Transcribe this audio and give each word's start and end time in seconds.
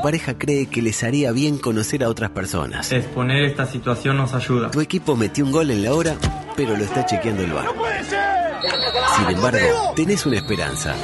Tu 0.00 0.04
pareja 0.04 0.38
cree 0.38 0.64
que 0.64 0.80
les 0.80 1.04
haría 1.04 1.30
bien 1.30 1.58
conocer 1.58 2.02
a 2.02 2.08
otras 2.08 2.30
personas. 2.30 2.90
Exponer 2.90 3.44
esta 3.44 3.66
situación 3.66 4.16
nos 4.16 4.32
ayuda. 4.32 4.70
Tu 4.70 4.80
equipo 4.80 5.14
metió 5.14 5.44
un 5.44 5.52
gol 5.52 5.70
en 5.70 5.84
la 5.84 5.92
hora, 5.92 6.14
pero 6.56 6.74
lo 6.74 6.82
está 6.82 7.04
chequeando 7.04 7.42
el 7.42 7.52
bar. 7.52 7.66
Sin 9.18 9.28
embargo, 9.28 9.92
tenés 9.94 10.24
una 10.24 10.36
esperanza. 10.36 10.94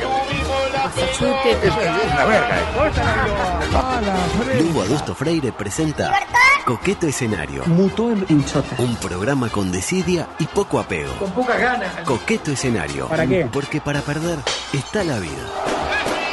Lugo 4.59 4.81
Adusto 4.81 5.15
Freire 5.15 5.53
presenta 5.53 6.15
Coqueto 6.65 7.07
Escenario. 7.07 7.65
Un 7.67 8.97
programa 9.03 9.51
con 9.51 9.71
desidia 9.71 10.27
y 10.39 10.47
poco 10.47 10.81
apego. 10.81 11.13
Con 11.19 11.33
pocas 11.33 11.61
ganas. 11.61 11.95
Coqueto 12.07 12.51
Escenario. 12.51 13.09
¿Para 13.09 13.27
qué? 13.27 13.47
Porque 13.53 13.79
para 13.79 14.01
perder 14.01 14.39
está 14.73 15.05
la 15.05 15.19
vida. 15.19 15.76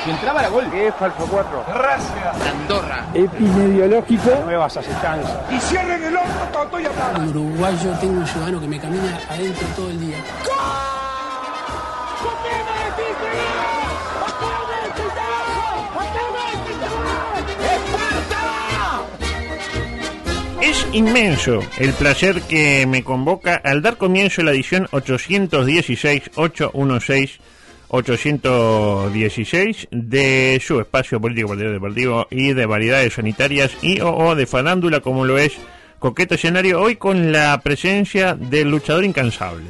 Si 0.03 0.09
entraba 0.09 0.41
la 0.41 0.49
gol. 0.49 0.69
¿Qué 0.69 0.87
es 0.87 0.95
falso 0.95 1.25
4? 1.29 1.65
Gracias. 1.73 2.47
Andorra. 2.51 3.05
Epidemiológico. 3.13 4.41
Nuevas 4.43 4.75
asestancias. 4.75 5.37
Y 5.49 5.59
cierren 5.59 6.03
el 6.03 6.17
horno, 6.17 6.33
todo 6.51 6.79
y 6.79 6.85
En 6.85 7.29
Uruguay 7.29 7.79
yo 7.81 7.91
tengo 7.99 8.19
un 8.19 8.27
ciudadano 8.27 8.59
que 8.59 8.67
me 8.67 8.79
camina 8.79 9.17
adentro 9.29 9.67
todo 9.75 9.89
el 9.89 9.99
día. 10.01 10.17
Es 20.61 20.87
inmenso 20.91 21.59
el 21.77 21.93
placer 21.93 22.41
que 22.41 22.85
me 22.87 23.03
convoca 23.03 23.61
al 23.63 23.81
dar 23.81 23.97
comienzo 23.97 24.41
a 24.41 24.45
la 24.45 24.51
edición 24.51 24.87
816, 24.91 26.31
816, 27.95 29.07
816 29.11 29.87
de 29.91 30.59
su 30.65 30.79
espacio 30.79 31.21
político 31.21 31.49
partido 31.49 31.71
deportivo 31.71 32.27
y 32.31 32.53
de 32.53 32.65
variedades 32.65 33.13
sanitarias 33.13 33.77
y 33.83 34.01
o, 34.01 34.15
o 34.15 34.35
de 34.35 34.47
farándula 34.47 35.01
como 35.01 35.25
lo 35.25 35.37
es 35.37 35.53
Coqueto 35.99 36.33
Escenario 36.35 36.81
hoy 36.81 36.95
con 36.95 37.31
la 37.31 37.61
presencia 37.61 38.33
del 38.33 38.71
luchador 38.71 39.05
incansable, 39.05 39.69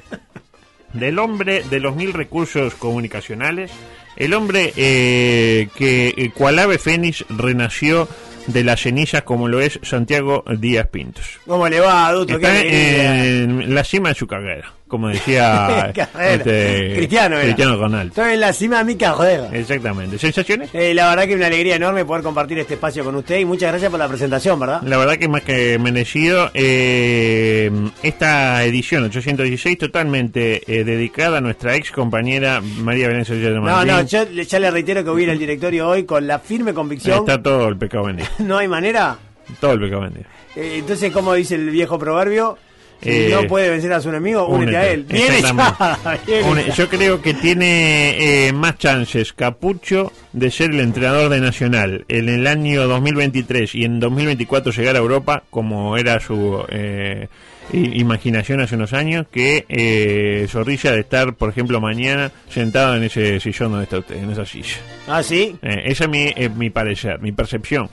del 0.94 1.20
hombre 1.20 1.64
de 1.70 1.80
los 1.82 1.98
mil 1.98 2.14
recursos 2.14 2.76
comunicacionales, 2.76 3.72
el 4.16 4.34
hombre 4.34 4.74
eh, 4.78 5.68
que 5.76 6.14
eh, 6.16 6.32
cual 6.34 6.60
ave 6.60 6.78
fénix 6.78 7.26
renació 7.30 8.08
de 8.48 8.64
las 8.64 8.82
cenizas 8.82 9.24
como 9.24 9.48
lo 9.48 9.60
es 9.60 9.80
Santiago 9.84 10.44
Díaz 10.60 10.88
Pintos. 10.88 11.40
¿Cómo 11.46 11.68
le 11.68 11.80
va, 11.82 12.08
adulto? 12.08 12.36
Está 12.36 12.62
en 12.62 13.76
la 13.76 13.84
cima 13.84 14.10
de 14.10 14.16
su 14.16 14.28
carrera, 14.28 14.72
como 14.94 15.08
decía 15.10 15.92
este, 16.22 16.94
Cristiano 16.96 17.36
era. 17.38 17.46
Cristiano 17.46 17.76
Ronaldo. 17.78 18.10
Estoy 18.14 18.34
en 18.36 18.40
la 18.40 18.54
cima 18.54 18.78
de 18.78 18.84
mi 18.86 18.96
carrera. 18.96 19.50
Exactamente. 19.52 20.20
¿Sensaciones? 20.20 20.70
Eh, 20.74 20.94
la 20.94 21.10
verdad 21.10 21.24
que 21.26 21.32
es 21.32 21.38
una 21.38 21.48
alegría 21.48 21.76
enorme 21.78 22.06
poder 22.06 22.22
compartir 22.22 22.60
este 22.60 22.76
espacio 22.76 23.04
con 23.04 23.16
usted 23.16 23.40
y 23.40 23.46
muchas 23.46 23.72
gracias 23.72 23.90
por 23.90 24.00
la 24.00 24.08
presentación, 24.08 24.60
¿verdad? 24.60 24.82
La 24.84 24.98
verdad 24.98 25.16
que 25.18 25.28
más 25.28 25.42
que 25.42 25.80
merecido. 25.80 26.52
eh, 26.54 27.72
esta 28.04 28.64
edición 28.64 29.04
816 29.06 29.78
totalmente 29.78 30.62
eh, 30.68 30.84
dedicada 30.84 31.40
a 31.40 31.42
nuestra 31.42 31.76
ex 31.76 31.90
compañera 31.92 32.62
María 32.62 33.08
Sevilla 33.26 33.50
de 33.50 33.56
No, 33.56 33.62
Martín. 33.62 33.88
no, 33.94 34.02
yo 34.04 34.26
le- 34.32 34.46
ya 34.46 34.60
le 34.60 34.70
reitero 34.72 35.04
que 35.04 35.10
voy 35.10 35.22
a 35.22 35.24
ir 35.26 35.30
al 35.32 35.40
directorio 35.40 35.88
hoy 35.90 36.04
con 36.04 36.28
la 36.28 36.38
firme 36.40 36.74
convicción. 36.74 37.20
Está 37.20 37.42
todo 37.42 37.68
el 37.68 37.78
pecado 37.78 38.04
vendido. 38.06 38.30
No 38.40 38.58
hay 38.58 38.68
manera. 38.68 39.18
Todo 39.60 39.72
el 39.74 39.80
pecado 39.80 40.02
vendido. 40.02 40.26
Eh, 40.56 40.76
entonces, 40.80 41.12
como 41.12 41.34
dice 41.34 41.56
el 41.56 41.70
viejo 41.70 41.98
proverbio, 41.98 42.58
si 43.04 43.10
Eh, 43.10 43.30
no 43.32 43.48
puede 43.48 43.70
vencer 43.70 43.92
a 43.94 44.02
su 44.02 44.10
enemigo, 44.10 44.48
únete, 44.48 44.78
a 44.78 44.88
él. 44.92 45.06
Une- 45.10 46.66
ya. 46.68 46.74
yo 46.74 46.90
creo 46.90 47.22
que 47.22 47.34
tiene 47.34 48.48
eh, 48.48 48.54
más 48.54 48.78
chances 48.78 49.34
Capucho 49.34 50.12
de 50.32 50.50
ser 50.50 50.72
el 50.72 50.80
entrenador 50.80 51.30
de 51.30 51.40
Nacional 51.42 52.06
en 52.08 52.30
el 52.30 52.48
año 52.48 52.88
2023 52.88 53.76
y 53.76 53.84
en 53.86 54.00
2024 54.00 54.72
llegar 54.72 54.96
a 54.96 55.00
Europa, 55.00 55.44
como 55.50 55.98
era 55.98 56.20
su 56.20 56.64
eh, 56.70 57.28
imaginación 57.72 58.62
hace 58.62 58.76
unos 58.76 58.94
años, 58.94 59.26
que 59.32 59.66
eh, 59.70 60.48
Zorrilla 60.50 60.92
de 60.92 61.02
estar, 61.02 61.34
por 61.36 61.50
ejemplo, 61.50 61.80
mañana 61.82 62.32
sentado 62.50 62.96
en 62.96 63.04
ese 63.04 63.40
sillón 63.40 63.72
donde 63.72 63.84
está 63.86 64.00
usted, 64.00 64.16
en 64.18 64.32
esa 64.32 64.46
silla. 64.46 64.76
Ah, 65.08 65.24
sí. 65.24 65.56
Eh, 65.62 65.84
esa 65.86 66.06
es 66.06 66.10
mi, 66.10 66.32
es 66.36 66.54
mi 66.56 66.70
parecer, 66.70 67.20
mi 67.20 67.32
percepción. 67.32 67.90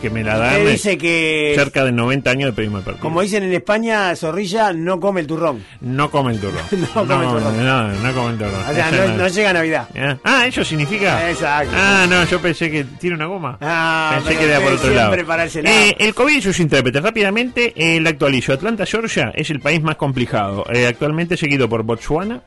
Que 0.00 0.10
me 0.10 0.22
la 0.22 0.38
dan 0.38 0.64
dice 0.66 0.96
que, 0.96 1.52
cerca 1.56 1.84
de 1.84 1.92
90 1.92 2.30
años 2.30 2.50
de 2.50 2.52
periodismo 2.52 2.78
deportivo. 2.78 3.02
como 3.02 3.20
dicen 3.20 3.42
en 3.42 3.52
España, 3.52 4.14
Zorrilla 4.14 4.72
no 4.72 5.00
come 5.00 5.20
el 5.20 5.26
turrón. 5.26 5.64
No 5.80 6.10
come 6.10 6.32
el 6.32 6.40
turrón. 6.40 6.62
No 6.94 7.06
come 7.06 7.24
el 7.24 7.30
turrón. 7.30 7.64
No, 7.64 7.88
no 7.88 8.14
come 8.14 8.30
el 8.32 8.38
turrón. 8.38 8.60
O 8.68 8.74
sea, 8.74 8.90
no, 8.90 9.16
no 9.16 9.28
llega 9.28 9.52
Navidad. 9.52 9.88
¿Eh? 9.94 10.16
Ah, 10.24 10.46
eso 10.46 10.64
significa. 10.64 11.28
Exacto. 11.28 11.72
Ah, 11.74 12.06
no, 12.08 12.24
yo 12.24 12.40
pensé 12.40 12.70
que 12.70 12.84
tiene 12.84 13.16
una 13.16 13.26
goma. 13.26 13.58
Ah, 13.60 14.20
pensé 14.24 14.38
que 14.38 14.44
era 14.44 14.60
por 14.60 14.72
otro 14.72 14.90
lado. 14.90 15.14
Eh, 15.14 15.96
el 15.98 16.14
COVID 16.14 16.36
y 16.36 16.42
sus 16.42 16.60
intérpretes. 16.60 17.02
Rápidamente, 17.02 17.72
eh, 17.76 18.00
la 18.00 18.10
actualizo. 18.10 18.52
Atlanta, 18.52 18.86
Georgia 18.86 19.32
es 19.34 19.50
el 19.50 19.60
país 19.60 19.82
más 19.82 19.96
complicado. 19.96 20.64
Eh, 20.72 20.86
actualmente 20.86 21.36
seguido 21.36 21.68
por 21.68 21.82
Botswana, 21.82 22.42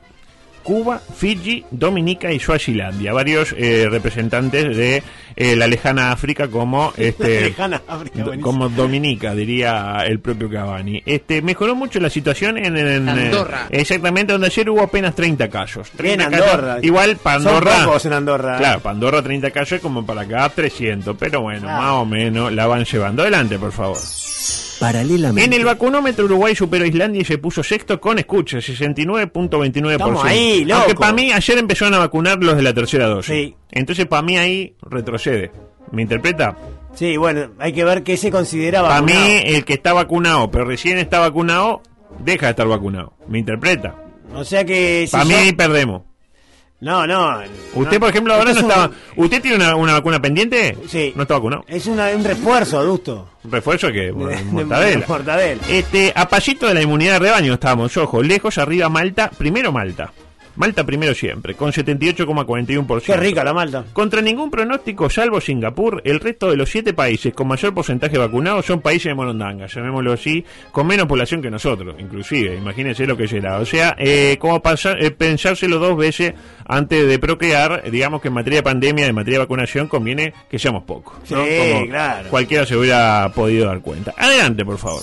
Cuba, 0.62 1.00
Fiji, 1.16 1.64
Dominica 1.70 2.32
y 2.32 2.38
Suazilandia. 2.38 3.12
Varios 3.12 3.54
eh, 3.58 3.88
representantes 3.90 4.76
de 4.76 5.02
eh, 5.36 5.56
la 5.56 5.66
lejana 5.66 6.12
África 6.12 6.48
como 6.48 6.92
este 6.96 7.42
Lejana 7.42 7.82
África, 7.88 8.18
do- 8.18 8.24
buenísimo. 8.26 8.50
como 8.52 8.68
Dominica 8.68 9.34
diría 9.34 10.04
el 10.06 10.20
propio 10.20 10.48
Cavani. 10.50 11.02
Este 11.06 11.42
mejoró 11.42 11.74
mucho 11.74 11.98
la 12.00 12.10
situación 12.10 12.58
en, 12.58 12.76
en- 12.76 13.08
Andorra. 13.08 13.66
eh, 13.70 13.80
exactamente 13.80 14.32
donde 14.32 14.46
ayer 14.48 14.68
hubo 14.70 14.82
apenas 14.82 15.14
30 15.14 15.48
casos. 15.48 15.90
30 15.96 16.28
Bien, 16.28 16.30
casos. 16.40 16.54
Andorra. 16.54 16.78
Igual 16.82 17.16
Pandorra. 17.16 17.76
Son 17.76 17.84
pocos 17.86 18.06
en 18.06 18.12
Andorra. 18.12 18.54
¿eh? 18.54 18.58
Claro, 18.58 18.80
Pandorra 18.80 19.22
30 19.22 19.50
casos 19.50 19.80
como 19.80 20.04
para 20.06 20.22
acá 20.22 20.48
300, 20.48 21.16
pero 21.18 21.40
bueno, 21.42 21.62
Claro. 21.62 21.82
más 21.82 21.92
o 21.92 22.04
menos 22.06 22.52
la 22.52 22.66
van 22.66 22.84
llevando. 22.84 23.22
Adelante, 23.22 23.58
por 23.58 23.72
favor. 23.72 23.98
Paralelamente. 24.82 25.44
En 25.44 25.52
el 25.52 25.64
vacunómetro 25.64 26.24
Uruguay 26.24 26.56
superó 26.56 26.84
a 26.84 26.88
Islandia 26.88 27.22
y 27.22 27.24
se 27.24 27.38
puso 27.38 27.62
sexto 27.62 28.00
con 28.00 28.18
escucha, 28.18 28.58
69.29%. 28.58 29.92
Estamos 29.92 30.24
ahí, 30.24 30.64
loco. 30.64 30.80
Aunque 30.80 30.94
para 30.96 31.12
mí 31.12 31.30
ayer 31.32 31.56
empezaron 31.58 31.94
a 31.94 31.98
vacunar 31.98 32.42
los 32.42 32.56
de 32.56 32.62
la 32.62 32.74
tercera 32.74 33.06
dosis. 33.06 33.32
Sí. 33.32 33.54
Entonces 33.70 34.06
para 34.06 34.22
mí 34.22 34.36
ahí 34.36 34.74
retrocede. 34.82 35.52
¿Me 35.92 36.02
interpreta? 36.02 36.56
Sí, 36.94 37.16
bueno, 37.16 37.52
hay 37.60 37.72
que 37.72 37.84
ver 37.84 38.02
qué 38.02 38.16
se 38.16 38.32
consideraba. 38.32 38.88
Para 38.88 39.02
mí 39.02 39.12
el 39.44 39.64
que 39.64 39.74
está 39.74 39.92
vacunado, 39.92 40.50
pero 40.50 40.64
recién 40.64 40.98
está 40.98 41.20
vacunado, 41.20 41.80
deja 42.18 42.46
de 42.46 42.50
estar 42.50 42.66
vacunado. 42.66 43.12
¿Me 43.28 43.38
interpreta? 43.38 43.94
O 44.34 44.44
sea 44.44 44.64
que. 44.64 45.06
si 45.06 45.12
Para 45.12 45.24
mí 45.24 45.34
ahí 45.34 45.52
perdemos. 45.52 46.02
No, 46.82 47.06
no. 47.06 47.38
Usted, 47.74 47.94
no. 47.94 48.00
por 48.00 48.08
ejemplo, 48.10 48.34
ahora 48.34 48.46
no 48.46 48.50
es 48.58 48.62
un- 48.64 48.68
estaba... 48.70 48.90
¿Usted 49.16 49.40
tiene 49.40 49.56
una, 49.56 49.76
una 49.76 49.92
vacuna 49.92 50.20
pendiente? 50.20 50.76
Sí. 50.88 51.12
No 51.14 51.22
está 51.22 51.34
vacunado. 51.34 51.64
Es 51.68 51.86
una- 51.86 52.08
un 52.10 52.24
refuerzo, 52.24 52.78
adusto. 52.80 53.28
¿Un 53.44 53.52
refuerzo 53.52 53.86
que 53.92 54.00
De- 54.00 54.12
de- 54.12 54.44
Mortadela. 54.44 55.00
de 55.00 55.06
mortadela. 55.06 55.62
Este, 55.68 56.12
a 56.14 56.28
de 56.66 56.74
la 56.74 56.82
inmunidad 56.82 57.12
de 57.14 57.18
rebaño 57.20 57.54
estábamos, 57.54 57.96
ojo, 57.96 58.20
lejos, 58.22 58.58
arriba 58.58 58.88
Malta, 58.88 59.30
primero 59.30 59.70
Malta. 59.70 60.12
Malta 60.56 60.84
primero 60.84 61.14
siempre, 61.14 61.54
con 61.54 61.72
78,41%. 61.72 63.02
Qué 63.02 63.16
rica 63.16 63.42
la 63.42 63.54
malta. 63.54 63.84
Contra 63.92 64.20
ningún 64.20 64.50
pronóstico, 64.50 65.08
salvo 65.08 65.40
Singapur, 65.40 66.02
el 66.04 66.20
resto 66.20 66.50
de 66.50 66.56
los 66.56 66.70
siete 66.70 66.92
países 66.92 67.32
con 67.32 67.48
mayor 67.48 67.72
porcentaje 67.74 68.18
vacunado 68.18 68.62
son 68.62 68.80
países 68.80 69.04
de 69.10 69.14
Morondanga, 69.14 69.66
llamémoslo 69.66 70.12
así, 70.12 70.44
con 70.70 70.86
menos 70.86 71.06
población 71.06 71.40
que 71.40 71.50
nosotros, 71.50 71.96
inclusive, 71.98 72.56
imagínense 72.56 73.06
lo 73.06 73.16
que 73.16 73.26
será. 73.26 73.58
O 73.58 73.66
sea, 73.66 73.96
eh, 73.98 74.36
como 74.38 74.60
pasar, 74.60 75.02
eh, 75.02 75.10
pensárselo 75.10 75.78
dos 75.78 75.96
veces 75.96 76.34
antes 76.66 77.08
de 77.08 77.18
procrear, 77.18 77.90
digamos 77.90 78.20
que 78.20 78.28
en 78.28 78.34
materia 78.34 78.58
de 78.58 78.62
pandemia, 78.62 79.06
en 79.06 79.14
materia 79.14 79.38
de 79.38 79.44
vacunación, 79.44 79.88
conviene 79.88 80.34
que 80.50 80.58
seamos 80.58 80.84
pocos. 80.84 81.14
¿no? 81.30 81.44
Sí, 81.44 81.50
Como 81.72 81.86
claro. 81.88 82.28
Cualquiera 82.28 82.66
se 82.66 82.76
hubiera 82.76 83.30
podido 83.34 83.66
dar 83.66 83.80
cuenta. 83.80 84.14
Adelante, 84.16 84.64
por 84.64 84.78
favor. 84.78 85.02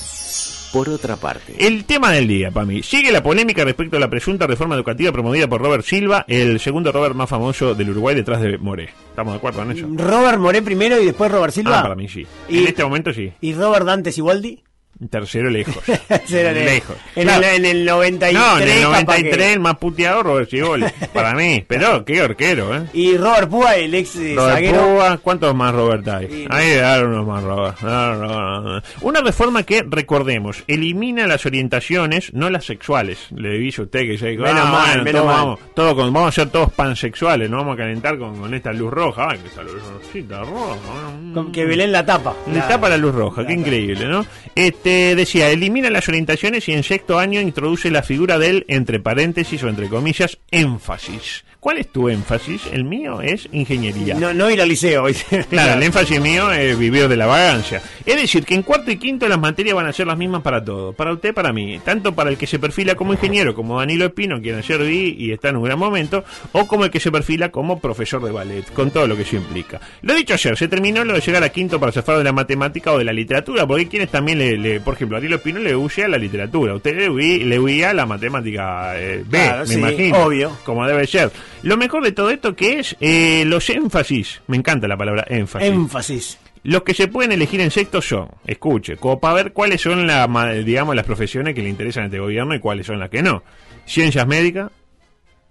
Por 0.74 0.88
otra 0.90 1.16
parte. 1.16 1.56
El 1.58 1.86
tema 1.86 2.12
del 2.12 2.28
día, 2.28 2.52
para 2.52 2.66
mí. 2.66 2.84
Sigue 2.84 3.12
la 3.12 3.24
polémica 3.24 3.64
respecto 3.66 3.98
a 3.98 4.00
la 4.00 4.10
presunta 4.10 4.46
reforma 4.46 4.76
educativa 4.76 5.12
promovida 5.12 5.48
por 5.48 5.62
Robert 5.62 5.84
Silva, 5.84 6.26
el 6.28 6.60
segundo 6.60 6.92
Robert 6.92 7.16
más 7.16 7.28
famoso 7.30 7.74
del 7.74 7.90
Uruguay 7.90 8.16
detrás 8.16 8.40
de 8.42 8.58
Moré. 8.60 8.90
¿Estamos 9.10 9.34
de 9.34 9.38
acuerdo 9.38 9.64
en 9.64 9.72
eso? 9.72 9.88
Robert 9.96 10.38
Moré 10.40 10.62
primero 10.62 11.02
y 11.02 11.06
después 11.06 11.32
Robert 11.32 11.54
Silva. 11.54 11.80
Ah, 11.80 11.82
para 11.82 11.96
mí 11.96 12.08
sí. 12.08 12.26
Y- 12.50 12.60
En 12.60 12.68
este 12.68 12.84
momento 12.84 13.12
sí. 13.14 13.32
¿Y 13.42 13.54
Robert 13.54 13.86
Dante 13.86 14.12
Siboldi? 14.12 14.64
Tercero 15.10 15.50
lejos. 15.50 15.78
Tercero 16.08 16.52
lejos. 16.52 16.96
En, 17.16 17.24
Claro. 17.24 17.46
el, 17.48 17.66
en 17.66 17.78
el 17.78 17.86
93. 17.86 18.34
No, 18.34 18.58
en 18.60 18.64
el 18.68 18.82
capaz 18.82 19.02
93 19.04 19.38
que- 19.38 19.54
el 19.54 19.60
más 19.60 19.78
puteado 19.78 20.24
Robert 20.24 20.50
para 21.14 21.34
mí. 21.34 21.64
Pero 21.68 22.04
qué 22.04 22.22
arquero, 22.22 22.76
¿eh? 22.76 22.82
Y 22.94 23.16
Robert 23.16 23.50
Púa, 23.50 23.76
el 23.78 23.94
ex 23.96 24.16
eh, 24.18 24.34
Robert 24.36 24.56
zaguero. 24.56 24.82
Púa, 24.88 25.18
¿cuántos 25.24 25.56
más 25.56 25.74
Robert 25.74 26.08
hay? 26.08 26.28
Sí, 26.28 26.46
no. 26.50 26.56
Ahí 26.56 26.76
dar 26.76 27.06
unos 27.06 27.26
más 27.26 27.44
Robert. 27.44 27.80
No, 27.82 28.16
no, 28.16 28.62
no. 28.62 28.82
Una 29.02 29.22
reforma 29.22 29.64
que, 29.64 29.86
recordemos, 29.88 30.64
elimina 30.68 31.28
las 31.28 31.46
orientaciones, 31.46 32.34
no 32.34 32.50
las 32.50 32.66
sexuales. 32.66 33.28
Le 33.36 33.58
dice 33.58 33.82
a 33.82 33.86
usted 33.86 34.02
que 34.02 34.18
Menos 34.20 34.70
mal, 34.70 34.88
bueno, 34.88 35.04
menos 35.04 35.22
todo 35.22 35.26
mal. 35.26 35.36
Vamos, 35.38 35.60
todo 35.76 35.96
con, 35.96 36.12
vamos 36.14 36.30
a 36.30 36.32
ser 36.34 36.50
todos 36.50 36.72
pansexuales, 36.74 37.50
no 37.50 37.58
vamos 37.58 37.76
a 37.76 37.78
calentar 37.78 38.18
con, 38.18 38.38
con 38.38 38.54
esta 38.54 38.74
luz 38.74 38.92
roja. 38.92 39.28
Ay, 39.32 39.38
que 39.40 39.48
esta 39.48 39.64
luz 39.64 39.76
roja. 39.76 40.76
mm. 41.22 41.34
Con 41.34 41.52
que 41.52 41.64
Belén 41.66 41.92
la 41.92 42.06
tapa. 42.06 42.34
Le 42.52 42.60
tapa 42.62 42.90
la 42.90 42.98
luz 42.98 43.16
roja, 43.16 43.46
qué 43.48 43.54
increíble, 43.54 44.06
¿no? 44.08 44.26
Este 44.56 44.89
decía, 44.90 45.50
elimina 45.50 45.90
las 45.90 46.08
orientaciones 46.08 46.68
y 46.68 46.74
en 46.74 46.84
sexto 46.84 47.20
año 47.20 47.42
introduce 47.42 47.92
la 47.92 48.04
figura 48.04 48.40
del, 48.40 48.66
entre 48.68 49.00
paréntesis 49.00 49.64
o 49.64 49.70
entre 49.70 49.90
comillas, 49.90 50.38
énfasis. 50.52 51.44
¿Cuál 51.60 51.80
es 51.80 51.92
tu 51.92 52.08
énfasis? 52.08 52.62
El 52.72 52.86
mío 52.86 53.22
es 53.22 53.50
ingeniería. 53.52 54.16
No, 54.16 54.34
no 54.34 54.50
ir 54.50 54.62
al 54.62 54.70
liceo. 54.70 55.08
Claro, 55.50 55.74
el 55.74 55.84
énfasis 55.84 56.22
mío 56.22 56.52
es 56.52 56.78
vivir 56.78 57.08
de 57.10 57.18
la 57.18 57.26
vagancia. 57.26 57.82
Es 58.10 58.16
decir, 58.16 58.44
que 58.44 58.56
en 58.56 58.64
cuarto 58.64 58.90
y 58.90 58.98
quinto 58.98 59.28
las 59.28 59.40
materias 59.40 59.76
van 59.76 59.86
a 59.86 59.94
ser 59.94 60.08
las 60.08 60.18
mismas 60.18 60.42
para 60.42 60.64
todos. 60.66 60.96
Para 60.96 61.14
usted, 61.14 61.32
para 61.34 61.54
mí. 61.54 61.80
Tanto 61.86 62.16
para 62.16 62.32
el 62.32 62.38
que 62.38 62.48
se 62.48 62.58
perfila 62.58 62.96
como 62.96 63.14
ingeniero, 63.14 63.54
como 63.54 63.78
Danilo 63.78 64.06
Espino, 64.06 64.42
quien 64.42 64.56
ayer 64.56 64.82
vi 64.82 65.16
y 65.18 65.32
está 65.32 65.50
en 65.50 65.58
un 65.58 65.64
gran 65.66 65.78
momento, 65.78 66.24
o 66.54 66.66
como 66.68 66.86
el 66.86 66.92
que 66.92 67.00
se 67.00 67.12
perfila 67.12 67.50
como 67.52 67.80
profesor 67.80 68.24
de 68.24 68.32
ballet, 68.32 68.66
con 68.74 68.90
todo 68.90 69.06
lo 69.06 69.16
que 69.16 69.22
eso 69.22 69.36
implica. 69.36 69.80
Lo 70.02 70.16
dicho 70.16 70.34
ayer, 70.34 70.58
se 70.58 70.68
terminó 70.68 71.04
lo 71.06 71.14
de 71.14 71.22
llegar 71.22 71.44
a 71.44 71.50
quinto 71.50 71.80
para 71.80 71.92
zafar 71.92 72.18
de 72.18 72.24
la 72.24 72.32
matemática 72.34 72.92
o 72.92 72.98
de 72.98 73.04
la 73.04 73.14
literatura, 73.14 73.68
porque 73.68 73.88
quienes 73.88 74.10
también 74.10 74.40
le, 74.40 74.58
le- 74.58 74.80
por 74.80 74.96
ejemplo, 74.96 75.18
Danilo 75.18 75.36
Espino 75.36 75.60
le 75.60 75.76
huye 75.76 76.04
a 76.04 76.08
la 76.08 76.18
literatura. 76.18 76.74
Usted 76.76 76.98
le 76.98 77.10
huye, 77.10 77.46
le 77.46 77.60
huía 77.60 77.92
a 77.92 77.94
la 77.94 78.08
matemática 78.08 79.00
eh, 79.00 79.24
B, 79.28 79.38
Claro, 79.38 79.60
me 79.62 79.68
sí, 79.68 79.74
imagino. 79.80 80.18
obvio. 80.26 80.58
Como 80.66 80.88
debe 80.88 81.06
ser. 81.06 81.32
Lo 81.62 81.78
mejor 81.78 82.04
de 82.04 82.12
todo 82.12 82.32
esto 82.32 82.56
que 82.56 82.80
es 82.80 82.96
eh, 83.02 83.44
los 83.46 83.70
énfasis. 83.70 84.42
Me 84.48 84.58
encanta 84.58 84.88
la 84.88 84.98
palabra 84.98 85.26
énfasis. 85.30 85.68
Énfasis. 85.70 86.38
Los 86.64 86.84
que 86.84 86.94
se 86.94 87.08
pueden 87.08 87.32
elegir 87.32 87.62
en 87.62 87.72
sexto 87.72 88.02
son, 88.02 88.30
escuche, 88.46 88.98
como 88.98 89.20
para 89.20 89.36
ver 89.36 89.54
cuáles 89.54 89.82
son 89.82 90.06
la, 90.08 90.28
digamos, 90.54 90.96
las 90.96 91.06
profesiones 91.06 91.56
que 91.56 91.62
le 91.62 91.70
interesan 91.70 92.04
a 92.04 92.06
este 92.08 92.20
gobierno 92.20 92.54
y 92.54 92.60
cuáles 92.60 92.86
son 92.86 93.00
las 93.00 93.10
que 93.10 93.24
no. 93.24 93.44
Ciencias 93.86 94.28
médicas, 94.28 94.72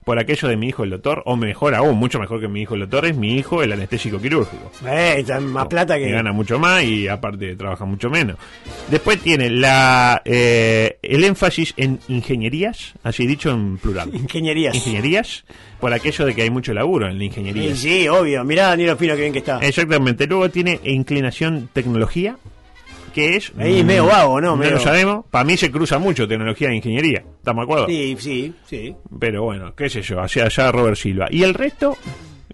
por 0.09 0.19
aquello 0.19 0.49
de 0.49 0.57
mi 0.57 0.69
hijo 0.69 0.85
el 0.85 0.89
doctor, 0.89 1.23
o 1.27 1.37
mejor 1.37 1.75
aún, 1.75 1.99
mucho 1.99 2.19
mejor 2.19 2.41
que 2.41 2.49
mi 2.49 2.63
hijo 2.63 2.73
el 2.73 2.81
doctor, 2.81 3.05
es 3.05 3.15
mi 3.15 3.37
hijo 3.37 3.63
el 3.63 3.73
anestésico 3.73 4.19
quirúrgico. 4.19 4.73
Eh, 4.87 5.23
más 5.43 5.67
plata 5.67 5.99
que. 5.99 6.07
Que 6.07 6.13
gana 6.13 6.33
mucho 6.33 6.59
más 6.59 6.83
y 6.83 7.07
aparte 7.09 7.55
trabaja 7.57 7.85
mucho 7.85 8.09
menos. 8.09 8.39
Después 8.91 9.21
tiene 9.21 9.51
la 9.51 10.23
eh, 10.25 10.97
el 11.03 11.25
énfasis 11.25 11.75
en 11.77 12.01
ingenierías, 12.09 12.95
así 13.03 13.27
dicho 13.27 13.51
en 13.51 13.77
plural. 13.77 14.09
Ingenierías. 14.15 14.75
Ingenierías, 14.75 15.45
por 15.79 15.93
aquello 15.93 16.25
de 16.25 16.35
que 16.35 16.41
hay 16.41 16.49
mucho 16.49 16.73
laburo 16.73 17.07
en 17.07 17.19
la 17.19 17.25
ingeniería. 17.25 17.77
Sí, 17.77 18.01
sí, 18.01 18.09
obvio. 18.09 18.43
Mirá 18.45 18.69
Daniel 18.69 18.89
Espino, 18.89 19.15
que 19.15 19.21
bien 19.21 19.35
que 19.35 19.41
está. 19.41 19.59
Exactamente. 19.59 20.27
Luego 20.27 20.49
tiene 20.49 20.81
inclinación 20.85 21.69
tecnología, 21.75 22.39
que 23.19 23.35
es... 23.37 23.53
Ahí 23.59 23.83
mm, 23.83 23.87
medio 23.87 24.07
vago, 24.07 24.41
¿no? 24.41 24.57
No 24.57 24.71
lo 24.71 24.79
sabemos. 24.79 25.25
Para 25.29 25.45
mí 25.45 25.57
se 25.57 25.73
cruza 25.73 25.99
mucho 25.99 26.29
tecnología 26.29 26.69
e 26.69 26.77
ingeniería. 26.77 27.25
¿Estamos 27.39 27.63
de 27.63 27.65
acuerdo? 27.65 27.87
Sí, 27.89 28.17
sí, 28.19 28.55
sí. 28.65 28.95
Pero 29.19 29.43
bueno, 29.43 29.75
qué 29.75 29.91
sé 29.91 30.03
yo, 30.03 30.21
hacia 30.21 30.45
allá 30.45 30.71
Robert 30.71 30.97
Silva. 30.97 31.27
¿Y 31.29 31.43
el 31.43 31.55
resto? 31.55 31.97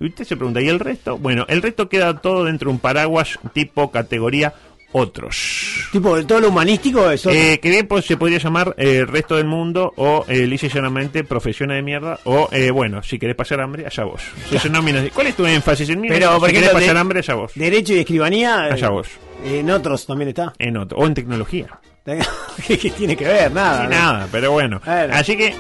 Usted 0.01 0.25
se 0.25 0.37
pregunta, 0.37 0.63
¿y 0.63 0.69
el 0.69 0.81
resto? 0.81 1.19
Bueno, 1.19 1.45
el 1.49 1.61
resto 1.61 1.91
queda 1.91 2.19
todo 2.19 2.45
dentro 2.45 2.71
de 2.71 2.77
un 2.77 2.81
paraguas 2.81 3.39
tipo 3.53 3.91
categoría 3.91 4.55
otros. 4.97 5.89
Tipo, 5.91 6.25
todo 6.25 6.39
lo 6.41 6.49
humanístico 6.51 7.11
es 7.11 7.27
otro. 7.27 7.37
Eh, 7.37 7.59
que 7.61 7.69
bien 7.69 7.89
pues, 7.89 8.05
se 8.05 8.17
podría 8.17 8.39
llamar 8.39 8.75
eh, 8.79 9.05
resto 9.05 9.35
del 9.37 9.47
mundo 9.47 9.93
o 9.97 10.25
eh, 10.29 10.47
lisa 10.47 10.67
y 10.67 10.69
llanamente 10.69 11.25
profesiones 11.25 11.77
de 11.77 11.83
mierda 11.83 12.21
o 12.25 12.49
eh, 12.53 12.71
bueno, 12.71 13.03
si 13.03 13.19
querés 13.19 13.35
pasar 13.35 13.61
hambre, 13.61 13.85
allá 13.87 14.05
vos. 14.05 14.23
Nomina 14.71 15.01
así. 15.01 15.11
¿Cuál 15.11 15.27
es 15.27 15.35
tu 15.37 15.45
énfasis 15.45 15.89
en 15.89 16.01
mí? 16.01 16.09
Pero, 16.09 16.39
si 16.47 16.53
querés 16.53 16.71
pasar 16.71 16.95
de- 16.95 17.01
hambre, 17.01 17.19
allá 17.19 17.35
vos. 17.35 17.53
Derecho 17.57 17.93
y 17.93 17.99
escribanía. 17.99 18.65
Allá 18.67 18.87
eh, 18.87 18.91
vos. 18.91 19.09
En 19.45 19.69
otros 19.71 20.07
también 20.07 20.29
está. 20.29 20.53
En 20.59 20.77
otro. 20.77 20.97
O 20.99 21.07
en 21.07 21.15
tecnología. 21.15 21.67
¿Qué, 22.67 22.77
tiene 22.97 23.17
que 23.17 23.25
ver? 23.25 23.51
Nada. 23.51 23.85
¿no? 23.85 23.89
nada, 23.91 24.29
pero 24.31 24.53
bueno. 24.53 24.81
Así 24.87 25.37
que, 25.37 25.55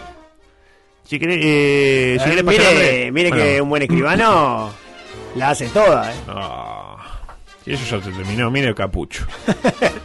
si 1.02 1.18
querés, 1.18 1.38
eh, 1.42 2.16
si 2.22 2.24
Eh, 2.24 2.30
querés 2.30 2.44
pasar 2.44 2.60
mire, 2.60 2.68
hambre. 2.68 3.12
mire 3.12 3.28
bueno. 3.30 3.44
que 3.44 3.60
un 3.60 3.68
buen 3.68 3.82
escribano 3.82 4.70
la 5.36 5.50
hace 5.50 5.66
toda, 5.70 6.12
¿eh? 6.12 6.14
Ah, 6.28 6.73
y 7.66 7.72
eso 7.72 7.98
ya 7.98 8.04
se 8.04 8.10
terminó, 8.12 8.50
mire 8.50 8.68
el 8.68 8.74
capucho. 8.74 9.26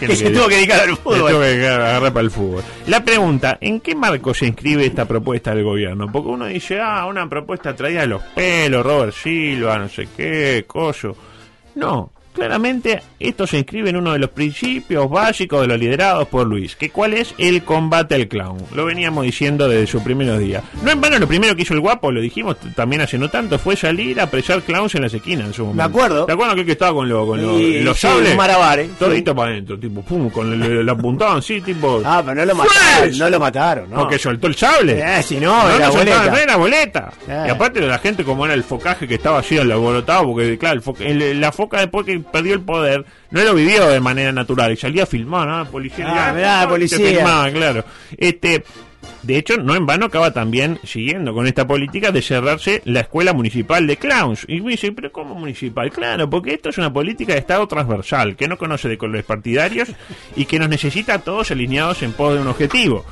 Que 0.00 0.16
se 0.16 0.30
tuvo 0.30 0.48
que 0.48 0.56
dedicar 0.56 0.80
al 0.80 0.96
Se 0.96 0.96
tuvo 0.96 1.14
fútbol. 1.14 1.42
que 1.42 1.68
agarrar 1.68 2.12
para 2.12 2.24
el 2.24 2.30
fútbol. 2.32 2.64
La 2.88 3.04
pregunta, 3.04 3.56
¿en 3.60 3.80
qué 3.80 3.94
marco 3.94 4.34
se 4.34 4.46
inscribe 4.46 4.84
esta 4.86 5.04
propuesta 5.04 5.54
del 5.54 5.62
gobierno? 5.62 6.10
Porque 6.10 6.28
uno 6.28 6.46
dice, 6.46 6.80
ah, 6.80 7.06
una 7.06 7.28
propuesta 7.28 7.76
traída 7.76 8.00
de 8.00 8.06
los 8.08 8.22
pelos, 8.34 8.84
Robert 8.84 9.12
Silva, 9.14 9.78
no 9.78 9.88
sé 9.88 10.08
qué, 10.16 10.64
coso. 10.66 11.14
No, 11.76 12.10
claramente 12.46 13.02
esto 13.18 13.46
se 13.46 13.58
inscribe 13.58 13.90
en 13.90 13.96
uno 13.96 14.12
de 14.12 14.18
los 14.18 14.30
principios 14.30 15.08
básicos 15.10 15.60
de 15.62 15.66
los 15.68 15.78
liderados 15.78 16.26
por 16.28 16.46
Luis, 16.46 16.74
que 16.76 16.90
cuál 16.90 17.14
es 17.14 17.34
el 17.38 17.62
combate 17.62 18.14
al 18.14 18.28
clown. 18.28 18.58
Lo 18.74 18.84
veníamos 18.86 19.24
diciendo 19.24 19.68
desde 19.68 19.86
sus 19.86 20.02
primeros 20.02 20.38
días. 20.38 20.62
No 20.82 20.90
en 20.90 21.00
vano 21.00 21.18
lo 21.18 21.28
primero 21.28 21.54
que 21.54 21.62
hizo 21.62 21.74
el 21.74 21.80
guapo, 21.80 22.10
lo 22.10 22.20
dijimos 22.20 22.56
también 22.74 23.02
hace 23.02 23.18
no 23.18 23.28
tanto, 23.28 23.58
fue 23.58 23.76
salir 23.76 24.20
a 24.20 24.24
apresar 24.24 24.62
clowns 24.62 24.94
en 24.94 25.02
las 25.02 25.14
esquinas 25.14 25.46
en 25.48 25.52
su 25.54 25.64
momento. 25.64 25.82
acuerdo. 25.84 26.26
¿Te 26.26 26.32
acuerdas 26.32 26.56
que 26.64 26.72
estaba 26.72 26.94
con, 26.94 27.08
lo- 27.08 27.26
con 27.26 27.40
lo- 27.42 27.58
Y- 27.58 27.80
los 27.80 27.96
sí, 27.98 28.06
sables? 28.06 28.36
¿eh? 28.78 28.90
Todito 28.98 29.34
para 29.34 29.50
adentro, 29.52 29.78
tipo, 29.78 30.02
pum, 30.02 30.30
con 30.30 30.52
el, 30.52 30.62
el 30.62 30.88
apuntado 30.88 31.36
así, 31.38 31.60
tipo... 31.60 32.00
Ah, 32.04 32.22
pero 32.24 32.36
no 32.36 32.44
lo 32.46 32.54
mataron. 32.54 33.18
No 33.18 33.30
lo 33.30 33.40
mataron, 33.40 33.90
¿no? 33.90 33.96
Porque 33.96 34.18
soltó 34.18 34.46
el 34.46 34.54
sable. 34.54 34.98
Eh, 35.00 35.22
si 35.22 35.36
no, 35.38 35.68
era 35.70 35.86
lo 35.88 35.92
soltaba, 35.92 36.18
boleta. 36.18 36.30
no 36.30 36.36
era 36.38 36.56
boleta. 36.56 37.12
Eh. 37.28 37.44
Y 37.48 37.50
aparte 37.50 37.80
la 37.80 37.98
gente, 37.98 38.24
como 38.24 38.44
era 38.44 38.54
el 38.54 38.62
focaje 38.64 39.06
que 39.06 39.14
estaba 39.14 39.38
así 39.40 39.58
alborotado, 39.58 40.24
porque 40.26 40.56
claro, 40.58 40.80
el- 41.00 41.40
la 41.40 41.52
foca 41.52 41.80
después 41.80 42.06
que 42.06 42.20
perdió 42.30 42.54
el 42.54 42.60
poder, 42.60 43.04
no 43.30 43.42
lo 43.42 43.54
vivió 43.54 43.88
de 43.88 44.00
manera 44.00 44.32
natural. 44.32 44.72
Y 44.72 44.76
salía 44.76 45.04
a 45.04 45.06
filmar, 45.06 45.46
¿no? 45.46 45.70
Policía. 45.70 46.06
Ah, 46.08 46.28
ah, 46.28 46.32
mirá, 46.32 46.68
policía. 46.68 46.98
filmaba, 46.98 47.50
claro. 47.50 47.84
Este. 48.16 48.64
De 49.22 49.36
hecho, 49.36 49.56
no 49.56 49.74
en 49.74 49.86
vano 49.86 50.06
acaba 50.06 50.32
también 50.32 50.78
siguiendo 50.84 51.32
con 51.34 51.46
esta 51.46 51.66
política 51.66 52.10
de 52.10 52.22
cerrarse 52.22 52.82
la 52.84 53.00
escuela 53.00 53.32
municipal 53.32 53.86
de 53.86 53.96
clowns. 53.96 54.44
Y 54.48 54.60
me 54.60 54.72
dice, 54.72 54.92
¿pero 54.92 55.12
cómo 55.12 55.34
municipal? 55.34 55.90
Claro, 55.90 56.28
porque 56.28 56.54
esto 56.54 56.68
es 56.68 56.78
una 56.78 56.92
política 56.92 57.32
de 57.32 57.38
Estado 57.38 57.66
transversal, 57.66 58.36
que 58.36 58.48
no 58.48 58.58
conoce 58.58 58.88
de 58.88 58.98
colores 58.98 59.24
partidarios 59.24 59.90
y 60.36 60.44
que 60.46 60.58
nos 60.58 60.68
necesita 60.68 61.14
a 61.14 61.18
todos 61.18 61.50
alineados 61.50 62.02
en 62.02 62.12
pos 62.12 62.34
de 62.34 62.40
un 62.40 62.48
objetivo. 62.48 63.04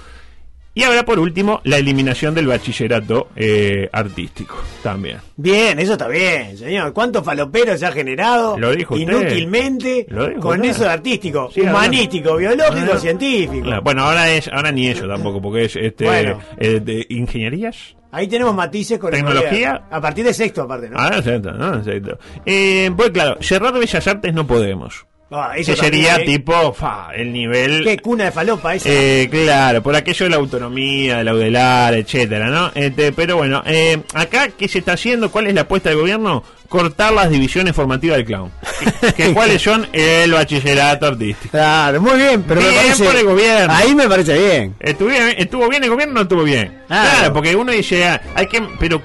Y 0.79 0.85
ahora, 0.85 1.05
por 1.05 1.19
último, 1.19 1.61
la 1.65 1.79
eliminación 1.79 2.37
del 2.37 2.47
bachillerato 2.47 3.31
eh, 3.35 3.89
artístico 3.91 4.55
también. 4.81 5.19
Bien, 5.37 5.77
eso 5.81 5.95
está 5.95 6.07
bien, 6.07 6.57
señor. 6.57 6.93
¿Cuántos 6.93 7.25
faloperos 7.25 7.81
se 7.81 7.87
ha 7.87 7.91
generado? 7.91 8.57
Lo 8.57 8.71
dijo 8.71 8.95
usted. 8.95 9.09
Inútilmente 9.09 10.07
Lo 10.09 10.29
dijo 10.29 10.41
con 10.41 10.59
usted. 10.61 10.71
eso 10.71 10.85
de 10.85 10.91
artístico, 10.91 11.51
Sí, 11.53 11.63
humanístico, 11.63 12.37
biológico, 12.37 12.97
científico. 12.97 13.69
Bueno, 13.83 14.05
ahora 14.05 14.31
es 14.31 14.47
ahora 14.47 14.71
ni 14.71 14.87
eso 14.87 15.09
tampoco, 15.09 15.43
porque 15.43 15.65
es 15.65 15.75
este 15.75 16.05
Bueno. 16.05 16.39
eh, 16.59 16.79
de 16.79 17.05
ingenierías. 17.09 17.97
Ahí 18.13 18.29
tenemos 18.29 18.55
matices 18.55 19.01
con 19.01 19.11
¿Tecnología? 19.11 19.83
A 19.91 20.01
partir 20.01 20.25
de 20.25 20.33
sexto, 20.33 20.63
aparte, 20.63 20.89
¿no? 20.91 20.97
Ah, 20.97 21.11
exacto, 21.17 21.51
no, 21.55 21.75
exacto. 21.79 22.19
Eh, 22.47 22.89
pues 22.97 23.11
claro, 23.11 23.37
cerrar 23.41 23.73
Bellas 23.75 24.07
Artes 24.07 24.33
no 24.33 24.47
podemos. 24.47 25.05
Ah, 25.31 25.53
eso 25.57 25.73
Que 25.73 25.79
sería 25.79 26.15
también, 26.15 26.31
¿eh? 26.31 26.39
tipo, 26.39 26.73
fa, 26.73 27.11
el 27.15 27.31
nivel... 27.33 27.85
Qué 27.85 27.99
cuna 27.99 28.25
de 28.25 28.33
falopa 28.33 28.75
esa. 28.75 28.89
Eh, 28.89 29.29
claro, 29.31 29.83
por 29.83 29.95
aquello 29.95 30.25
de 30.25 30.31
la 30.31 30.37
autonomía, 30.37 31.19
de 31.19 31.25
la 31.25 31.35
UDELAR, 31.35 31.95
etcétera, 31.95 32.49
¿no? 32.49 32.71
Este, 32.75 33.13
pero 33.13 33.37
bueno, 33.37 33.63
eh, 33.67 33.99
acá, 34.15 34.49
¿qué 34.49 34.69
se 34.69 34.79
está 34.79 34.93
haciendo? 34.93 35.31
¿Cuál 35.31 35.49
es 35.49 35.55
la 35.55 35.63
apuesta 35.63 35.91
del 35.91 35.99
gobierno? 35.99 36.43
Cortar 36.71 37.13
las 37.13 37.29
divisiones 37.29 37.77
formativas 37.77 38.17
del 38.17 38.27
clown. 38.27 38.51
¿Que, 39.01 39.13
que 39.13 39.35
cuáles 39.35 39.61
son? 39.61 39.87
El 39.93 40.33
bachillerato 40.33 41.07
artístico. 41.07 41.51
Claro, 41.51 42.01
muy 42.01 42.17
bien, 42.17 42.43
pero 42.49 42.63
me 42.63 42.69
Bien 42.69 42.83
parece... 42.83 43.05
por 43.05 43.17
el 43.17 43.25
gobierno. 43.27 43.75
Ahí 43.75 43.95
me 43.95 44.09
parece 44.09 44.39
bien. 44.39 44.77
¿Estuvo 44.81 45.09
bien, 45.11 45.35
¿Estuvo 45.37 45.69
bien 45.69 45.85
el 45.85 45.91
gobierno 45.91 46.13
o 46.13 46.15
no 46.15 46.23
estuvo 46.23 46.43
bien? 46.43 46.85
Claro. 46.87 47.11
Claro, 47.11 47.33
porque 47.35 47.55
uno 47.55 47.71
dice, 47.73 48.07
ah, 48.07 48.23
hay 48.35 48.47
que... 48.47 48.63
Pero 48.81 49.03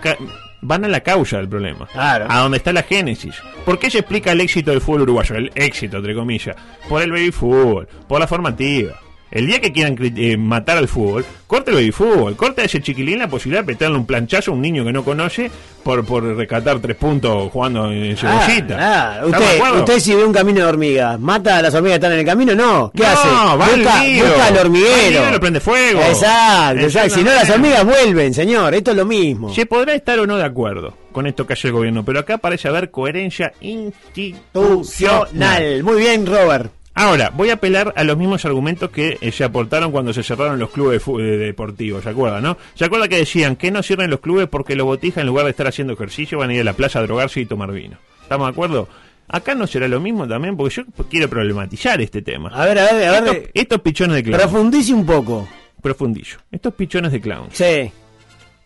van 0.63 0.85
a 0.85 0.87
la 0.87 1.01
causa 1.01 1.37
del 1.37 1.49
problema. 1.49 1.87
Claro. 1.87 2.25
A 2.29 2.39
donde 2.39 2.57
está 2.57 2.73
la 2.73 2.83
génesis. 2.83 3.35
¿Por 3.65 3.79
qué 3.79 3.89
se 3.89 3.99
explica 3.99 4.31
el 4.31 4.41
éxito 4.41 4.71
del 4.71 4.81
fútbol 4.81 5.01
uruguayo? 5.01 5.35
El 5.35 5.51
éxito, 5.55 5.97
entre 5.97 6.15
comillas. 6.15 6.55
Por 6.89 7.01
el 7.01 7.11
baby 7.11 7.31
fútbol, 7.31 7.87
por 8.07 8.19
la 8.19 8.27
formativa. 8.27 8.99
El 9.33 9.47
día 9.47 9.59
que 9.59 9.71
quieran 9.73 9.97
eh, 9.99 10.37
matar 10.37 10.77
al 10.77 10.87
fútbol, 10.87 11.25
corte 11.47 11.71
el 11.71 11.91
fútbol, 11.91 12.35
corte 12.35 12.61
a 12.61 12.65
ese 12.65 12.83
chiquilín 12.83 13.17
la 13.17 13.27
posibilidad 13.27 13.63
de 13.63 13.73
petarle 13.73 13.97
un 13.97 14.05
planchazo 14.05 14.51
a 14.51 14.53
un 14.53 14.61
niño 14.61 14.85
que 14.85 14.93
no 14.93 15.03
conoce 15.03 15.49
por, 15.83 16.05
por 16.05 16.23
rescatar 16.23 16.79
tres 16.79 16.95
puntos 16.95 17.51
jugando 17.51 17.91
en 17.91 18.15
cebollita. 18.15 18.77
Ah, 18.79 19.21
¿Estamos 19.25 19.73
de 19.73 19.79
Usted, 19.79 19.99
si 19.99 20.13
ve 20.13 20.23
un 20.23 20.33
camino 20.33 20.59
de 20.59 20.65
hormigas, 20.67 21.19
¿mata 21.19 21.57
a 21.57 21.63
las 21.63 21.73
hormigas 21.73 21.93
que 21.97 22.05
están 22.05 22.11
en 22.13 22.19
el 22.19 22.25
camino? 22.27 22.53
No. 22.53 22.91
¿Qué 22.95 23.01
No, 23.01 23.09
hace? 23.09 23.27
va 23.27 23.51
al 23.65 23.79
busca, 23.79 24.03
lío. 24.03 24.23
busca 24.25 24.45
al 24.45 24.53
Va 24.53 24.59
al 24.59 24.65
hormiguero. 24.67 25.21
lío 25.23 25.31
lo 25.31 25.39
prende 25.39 25.59
fuego. 25.59 25.99
Exacto, 26.01 26.81
exacto. 26.83 27.15
Si 27.15 27.23
no, 27.23 27.33
las 27.33 27.49
hormigas 27.49 27.85
vuelven, 27.85 28.35
señor. 28.35 28.75
Esto 28.75 28.91
es 28.91 28.97
lo 28.97 29.05
mismo. 29.05 29.51
Se 29.51 29.65
podrá 29.65 29.95
estar 29.95 30.19
o 30.19 30.27
no 30.27 30.37
de 30.37 30.43
acuerdo 30.45 30.93
con 31.11 31.25
esto 31.25 31.47
que 31.47 31.53
hace 31.53 31.69
el 31.69 31.73
gobierno, 31.73 32.05
pero 32.05 32.19
acá 32.19 32.37
parece 32.37 32.67
haber 32.67 32.91
coherencia. 32.91 33.51
Institucional. 33.61 35.81
Muy 35.83 35.97
bien, 35.97 36.23
Robert. 36.27 36.71
Ahora, 36.95 37.31
voy 37.35 37.49
a 37.49 37.53
apelar 37.53 37.93
a 37.95 38.03
los 38.03 38.17
mismos 38.17 38.45
argumentos 38.45 38.91
que 38.91 39.17
eh, 39.19 39.31
se 39.31 39.43
aportaron 39.43 39.91
cuando 39.91 40.13
se 40.13 40.21
cerraron 40.21 40.59
los 40.59 40.69
clubes 40.69 41.01
eh, 41.07 41.21
deportivos, 41.21 42.03
¿se 42.03 42.09
acuerdan, 42.09 42.43
no? 42.43 42.57
¿Se 42.75 42.85
acuerda 42.85 43.07
que 43.07 43.17
decían 43.17 43.55
que 43.55 43.71
no 43.71 43.81
cierren 43.81 44.11
los 44.11 44.19
clubes 44.19 44.47
porque 44.47 44.75
los 44.75 44.85
botijas 44.85 45.21
en 45.21 45.27
lugar 45.27 45.45
de 45.45 45.51
estar 45.51 45.65
haciendo 45.65 45.93
ejercicio 45.93 46.37
van 46.37 46.51
a 46.51 46.53
ir 46.53 46.61
a 46.61 46.65
la 46.65 46.73
plaza 46.73 46.99
a 46.99 47.01
drogarse 47.01 47.39
y 47.39 47.45
tomar 47.45 47.71
vino? 47.71 47.97
¿Estamos 48.21 48.47
de 48.47 48.51
acuerdo? 48.51 48.87
Acá 49.27 49.55
no 49.55 49.65
será 49.65 49.87
lo 49.87 49.99
mismo 49.99 50.27
también 50.27 50.55
porque 50.55 50.75
yo 50.75 50.83
quiero 51.09 51.27
problematizar 51.29 51.99
este 52.01 52.21
tema. 52.21 52.49
A 52.49 52.65
ver, 52.65 52.77
a 52.77 52.93
ver, 52.93 53.07
a 53.07 53.21
ver. 53.21 53.35
Estos, 53.35 53.51
estos 53.55 53.81
pichones 53.81 54.15
de 54.17 54.23
clown. 54.23 54.39
Profundice 54.39 54.93
un 54.93 55.05
poco. 55.05 55.47
Profundillo. 55.81 56.37
Estos 56.51 56.73
pichones 56.75 57.11
de 57.11 57.21
clown. 57.21 57.47
Sí. 57.51 57.91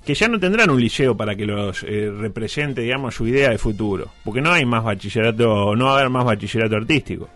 Que 0.06 0.14
ya 0.14 0.28
no 0.28 0.40
tendrán 0.40 0.70
un 0.70 0.80
liceo 0.80 1.16
para 1.16 1.36
que 1.36 1.46
los 1.46 1.84
eh, 1.84 2.12
represente, 2.12 2.82
digamos, 2.82 3.16
su 3.16 3.26
idea 3.28 3.50
de 3.50 3.58
futuro. 3.58 4.10
Porque 4.26 4.42
no 4.42 4.52
hay 4.52 4.66
más 4.66 4.84
bachillerato, 4.84 5.76
no 5.76 5.86
va 5.86 5.92
a 5.92 5.96
haber 5.96 6.10
más 6.10 6.26
bachillerato 6.26 6.76
artístico. 6.76 7.30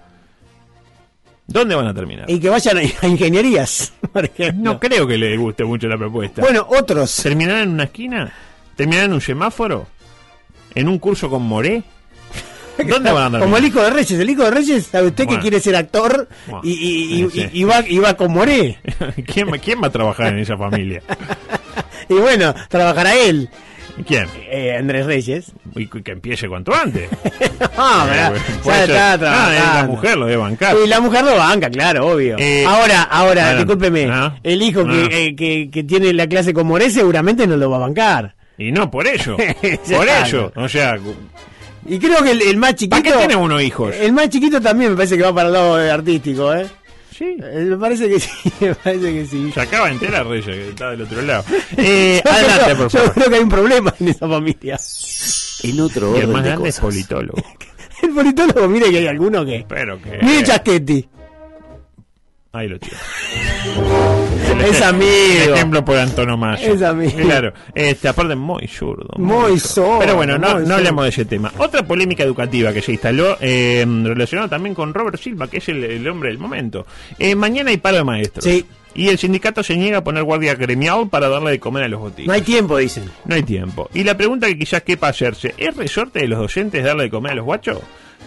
¿Dónde 1.47 1.75
van 1.75 1.87
a 1.87 1.93
terminar? 1.93 2.29
Y 2.29 2.39
que 2.39 2.49
vayan 2.49 2.77
a, 2.77 3.07
ingenierías. 3.07 3.93
No 4.55 4.79
creo 4.79 5.07
que 5.07 5.17
les 5.17 5.37
guste 5.39 5.63
mucho 5.63 5.87
la 5.87 5.97
propuesta. 5.97 6.41
Bueno, 6.41 6.65
otros. 6.69 7.15
¿Terminarán 7.23 7.63
en 7.63 7.69
una 7.71 7.83
esquina? 7.85 8.31
¿Terminarán 8.75 9.09
en 9.11 9.13
un 9.15 9.21
semáforo? 9.21 9.87
¿En 10.75 10.87
un 10.87 10.99
curso 10.99 11.29
con 11.29 11.43
Moré? 11.43 11.83
¿Dónde 12.77 13.11
van 13.11 13.23
a 13.23 13.39
terminar? 13.39 13.41
Como 13.41 13.57
el 13.57 13.65
hijo 13.65 13.81
de 13.81 13.89
Reyes. 13.89 14.11
El 14.19 14.29
hijo 14.29 14.43
de 14.43 14.51
Reyes, 14.51 14.87
¿sabe 14.87 15.07
usted 15.07 15.25
Bueno. 15.25 15.39
que 15.39 15.41
quiere 15.41 15.59
ser 15.59 15.75
actor? 15.75 16.27
Bueno, 16.47 16.61
y, 16.63 16.71
y, 16.71 17.23
y- 17.33 17.49
y- 17.61 17.63
va, 17.63 17.83
y 17.87 17.99
va 17.99 18.15
con 18.15 18.31
Moré. 18.31 18.79
¿Quién, 19.27 19.49
¿Quién 19.51 19.81
va 19.81 19.87
a 19.87 19.91
trabajar 19.91 20.27
en 20.33 20.39
esa 20.39 20.57
familia? 20.57 21.01
Y 22.09 22.15
bueno, 22.15 22.53
trabajará 22.67 23.15
él. 23.15 23.49
¿Quién? 24.07 24.25
Eh, 24.49 24.75
Andrés 24.77 25.05
Reyes. 25.05 25.51
Y 25.75 25.85
que 25.87 26.11
empiece 26.11 26.47
cuanto 26.47 26.73
antes. 26.73 27.09
Ah, 27.77 28.07
Eh, 28.35 28.39
bueno, 28.63 28.81
está 28.83 29.13
Ah, 29.13 29.17
trabajando. 29.17 29.73
la 29.75 29.83
mujer 29.87 30.17
lo 30.17 30.25
debe 30.25 30.37
bancar. 30.37 30.75
Y 30.83 30.87
la 30.87 30.99
mujer 30.99 31.23
lo 31.23 31.35
banca, 31.35 31.69
claro, 31.69 32.07
obvio. 32.07 32.35
Eh, 32.39 32.65
ahora, 32.67 33.03
ahora, 33.03 33.45
adelante. 33.47 33.57
discúlpeme. 33.65 34.07
Ah. 34.11 34.35
El 34.43 34.61
hijo 34.61 34.81
Ah. 34.87 34.91
que, 35.09 35.25
eh, 35.27 35.35
que, 35.35 35.69
que 35.71 35.83
tiene 35.83 36.11
la 36.13 36.27
clase 36.27 36.53
con 36.53 36.67
Moré 36.67 36.89
seguramente 36.89 37.45
no 37.47 37.57
lo 37.57 37.69
va 37.69 37.77
a 37.77 37.81
bancar. 37.81 38.35
Y 38.57 38.71
no, 38.71 38.89
por 38.91 39.07
ello. 39.07 39.37
Por 39.89 40.07
ello. 40.07 40.51
O 40.55 40.67
sea, 40.69 40.97
Y 41.87 41.97
creo 41.99 42.23
que 42.23 42.31
el, 42.31 42.41
el 42.43 42.57
más 42.57 42.75
chiquito. 42.75 42.97
¿para 42.97 43.03
qué 43.03 43.17
tiene 43.17 43.35
uno 43.35 43.59
hijos? 43.59 43.95
El 43.95 44.11
más 44.13 44.29
chiquito 44.29 44.61
también 44.61 44.91
me 44.91 44.97
parece 44.97 45.17
que 45.17 45.23
va 45.23 45.33
para 45.33 45.47
el 45.47 45.53
lado 45.53 45.81
eh, 45.83 45.89
artístico, 45.89 46.53
¿eh? 46.53 46.67
Sí. 47.21 47.37
Eh, 47.43 47.65
Me 47.69 47.77
parece 47.77 48.09
que 48.09 48.19
sí, 48.19 48.29
me 48.61 48.73
parece 48.75 49.13
que 49.13 49.25
sí. 49.27 49.51
Se 49.53 49.61
acaba 49.61 49.87
de 49.87 49.93
enterar 49.93 50.25
Reyes, 50.25 50.45
que 50.45 50.69
está 50.69 50.89
del 50.91 51.01
otro 51.03 51.21
lado. 51.21 51.43
Eh, 51.77 52.19
Yo 52.25 52.31
adelante, 52.31 52.75
por 52.75 52.87
Yo 52.89 52.97
favor. 52.99 53.13
creo 53.13 53.29
que 53.29 53.35
hay 53.35 53.41
un 53.43 53.49
problema 53.49 53.93
en 53.99 54.07
esa 54.07 54.27
familia. 54.27 54.79
En 55.63 55.79
otro 55.81 56.07
Y 56.15 56.19
el 56.19 56.23
orden 56.23 56.31
más 56.31 56.43
de 56.43 56.49
grande 56.49 56.69
es 56.69 56.79
cosas. 56.79 56.81
politólogo. 56.95 57.43
El 58.01 58.09
politólogo, 58.09 58.67
mire 58.67 58.89
que 58.89 58.97
hay 58.97 59.07
alguno 59.07 59.45
que. 59.45 59.63
Pero 59.69 60.01
que. 60.01 60.17
Mire 60.23 60.43
Chasquetti. 60.43 61.07
Ahí 62.53 62.67
lo 62.67 62.79
tiene. 62.79 62.97
Es 64.67 64.81
amigo. 64.81 65.55
Ejemplo 65.55 65.83
por 65.83 65.97
antonomasia. 65.97 66.71
Es 66.71 66.81
amigo. 66.81 67.13
Claro. 67.17 67.53
Este, 67.73 68.07
aparte, 68.07 68.35
muy 68.35 68.67
zurdo. 68.67 69.07
Muy 69.17 69.59
sordo, 69.59 69.99
Pero 69.99 70.15
bueno, 70.15 70.37
no, 70.37 70.59
no 70.59 70.75
hablemos 70.75 71.03
de 71.03 71.09
ese 71.09 71.25
tema. 71.25 71.51
Otra 71.57 71.83
polémica 71.83 72.23
educativa 72.23 72.71
que 72.73 72.81
se 72.81 72.91
instaló, 72.91 73.37
eh, 73.39 73.85
relacionada 74.03 74.49
también 74.49 74.75
con 74.75 74.93
Robert 74.93 75.17
Silva, 75.17 75.47
que 75.47 75.57
es 75.57 75.69
el, 75.69 75.83
el 75.83 76.07
hombre 76.07 76.29
del 76.29 76.37
momento. 76.37 76.85
Eh, 77.17 77.33
mañana 77.33 77.71
hay 77.71 77.77
paro 77.77 77.97
de 77.97 78.03
maestros. 78.03 78.45
Sí. 78.45 78.65
Y 78.93 79.07
el 79.07 79.17
sindicato 79.17 79.63
se 79.63 79.77
niega 79.77 79.99
a 79.99 80.03
poner 80.03 80.23
guardia 80.23 80.53
gremial 80.55 81.07
para 81.09 81.29
darle 81.29 81.51
de 81.51 81.59
comer 81.59 81.83
a 81.83 81.87
los 81.87 82.01
boticos. 82.01 82.27
No 82.27 82.33
hay 82.33 82.41
tiempo, 82.41 82.77
dicen. 82.77 83.05
No 83.25 83.35
hay 83.35 83.43
tiempo. 83.43 83.89
Y 83.93 84.03
la 84.03 84.17
pregunta 84.17 84.47
que 84.47 84.57
quizás 84.57 84.83
quepa 84.83 85.07
hacerse, 85.07 85.55
¿es 85.57 85.75
resorte 85.75 86.19
de 86.19 86.27
los 86.27 86.39
docentes 86.39 86.83
darle 86.83 87.03
de 87.03 87.09
comer 87.09 87.31
a 87.31 87.35
los 87.35 87.45
guachos? 87.45 87.79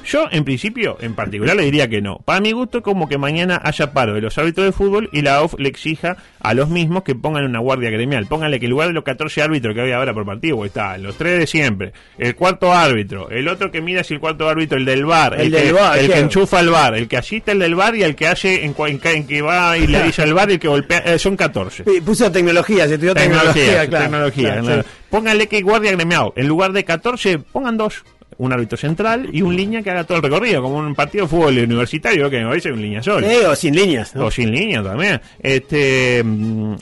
Yo, 0.07 0.27
en 0.31 0.45
principio, 0.45 0.97
en 1.01 1.15
particular, 1.15 1.57
le 1.57 1.65
diría 1.65 1.89
que 1.89 2.01
no. 2.03 2.19
Para 2.19 2.41
mi 2.41 2.53
gusto, 2.53 2.83
como 2.83 3.09
que 3.09 3.19
mañana 3.19 3.61
haya 3.65 3.93
paro 3.93 4.15
de 4.15 4.21
los 4.21 4.37
árbitros 4.39 4.67
de 4.67 4.73
fútbol 4.73 5.09
y 5.13 5.23
la 5.23 5.43
OF 5.43 5.55
le 5.59 5.69
exija 5.69 6.17
a 6.41 6.55
los 6.55 6.69
mismos 6.69 7.03
que 7.05 7.15
pongan 7.15 7.45
una 7.45 7.59
guardia 7.59 7.91
gremial. 7.91 8.27
Pónganle 8.27 8.61
que 8.61 8.67
en 8.67 8.71
lugar 8.71 8.89
de 8.89 8.95
los 8.95 9.05
14 9.05 9.43
árbitros 9.43 9.75
que 9.75 9.81
había 9.81 9.97
ahora 9.97 10.13
por 10.13 10.27
partido, 10.27 10.57
pues 10.59 10.69
está 10.71 10.99
los 10.99 11.17
tres 11.17 11.39
de 11.39 11.47
siempre, 11.47 11.93
el 12.19 12.35
cuarto 12.37 12.73
árbitro, 12.73 13.31
el 13.31 13.49
otro 13.49 13.71
que 13.71 13.81
mira 13.81 14.05
si 14.05 14.15
el 14.15 14.21
cuarto 14.21 14.49
árbitro, 14.49 14.77
el 14.79 14.85
del 14.85 15.05
bar, 15.05 15.41
El 15.41 15.51
que, 15.51 15.59
del 15.65 15.73
VAR, 15.75 15.99
el 15.99 16.11
que 16.11 16.19
enchufa 16.19 16.61
el 16.61 16.71
bar, 16.71 16.95
el 16.95 17.09
que 17.09 17.17
asiste 17.17 17.53
el 17.53 17.59
del 17.59 17.75
bar 17.75 17.95
y 17.97 18.03
el 18.03 18.15
que 18.15 18.27
hace 18.27 18.65
en, 18.65 18.75
en 18.79 19.01
en 19.03 19.27
que 19.27 19.43
va 19.43 19.77
y 19.79 19.87
le 19.87 20.03
dice 20.05 20.23
al 20.23 20.35
bar 20.35 20.51
y 20.51 20.55
el 20.55 20.59
que 20.61 20.69
golpea, 20.69 20.99
eh, 20.99 21.19
son 21.19 21.37
14. 21.37 21.85
Eh, 21.87 22.03
Puso 22.05 22.31
tecnología, 22.31 22.87
se 22.87 22.95
estudió 22.95 23.15
tecnología, 23.15 23.53
Tecnología, 23.53 23.89
claro. 23.89 24.05
tecnología. 24.05 24.49
Claro, 24.53 24.65
claro. 24.67 24.83
sí. 24.83 24.89
Pónganle 25.11 25.47
que 25.47 25.63
guardia 25.63 25.93
gremiado. 25.93 26.33
En 26.37 26.49
lugar 26.49 26.73
de 26.73 26.85
14, 26.85 27.39
pongan 27.39 27.77
dos. 27.77 28.05
Un 28.37 28.53
árbitro 28.53 28.77
central 28.77 29.29
y 29.33 29.43
un 29.43 29.55
línea 29.55 29.83
que 29.83 29.91
haga 29.91 30.05
todo 30.05 30.17
el 30.17 30.23
recorrido, 30.25 30.61
como 30.61 30.79
un 30.79 30.95
partido 30.95 31.25
de 31.25 31.29
fútbol 31.29 31.57
universitario, 31.59 32.29
que 32.29 32.41
me 32.41 32.47
parece 32.49 32.73
un 32.73 32.83
línea 32.83 33.03
sola. 33.03 33.33
Eh, 33.33 33.47
o 33.47 33.55
sin 33.55 33.77
líneas, 33.77 34.15
¿no? 34.15 34.27
O 34.27 34.31
sin 34.31 34.51
línea 34.51 34.83
también. 34.83 35.21
Este. 35.41 36.23
mm, 36.25 36.75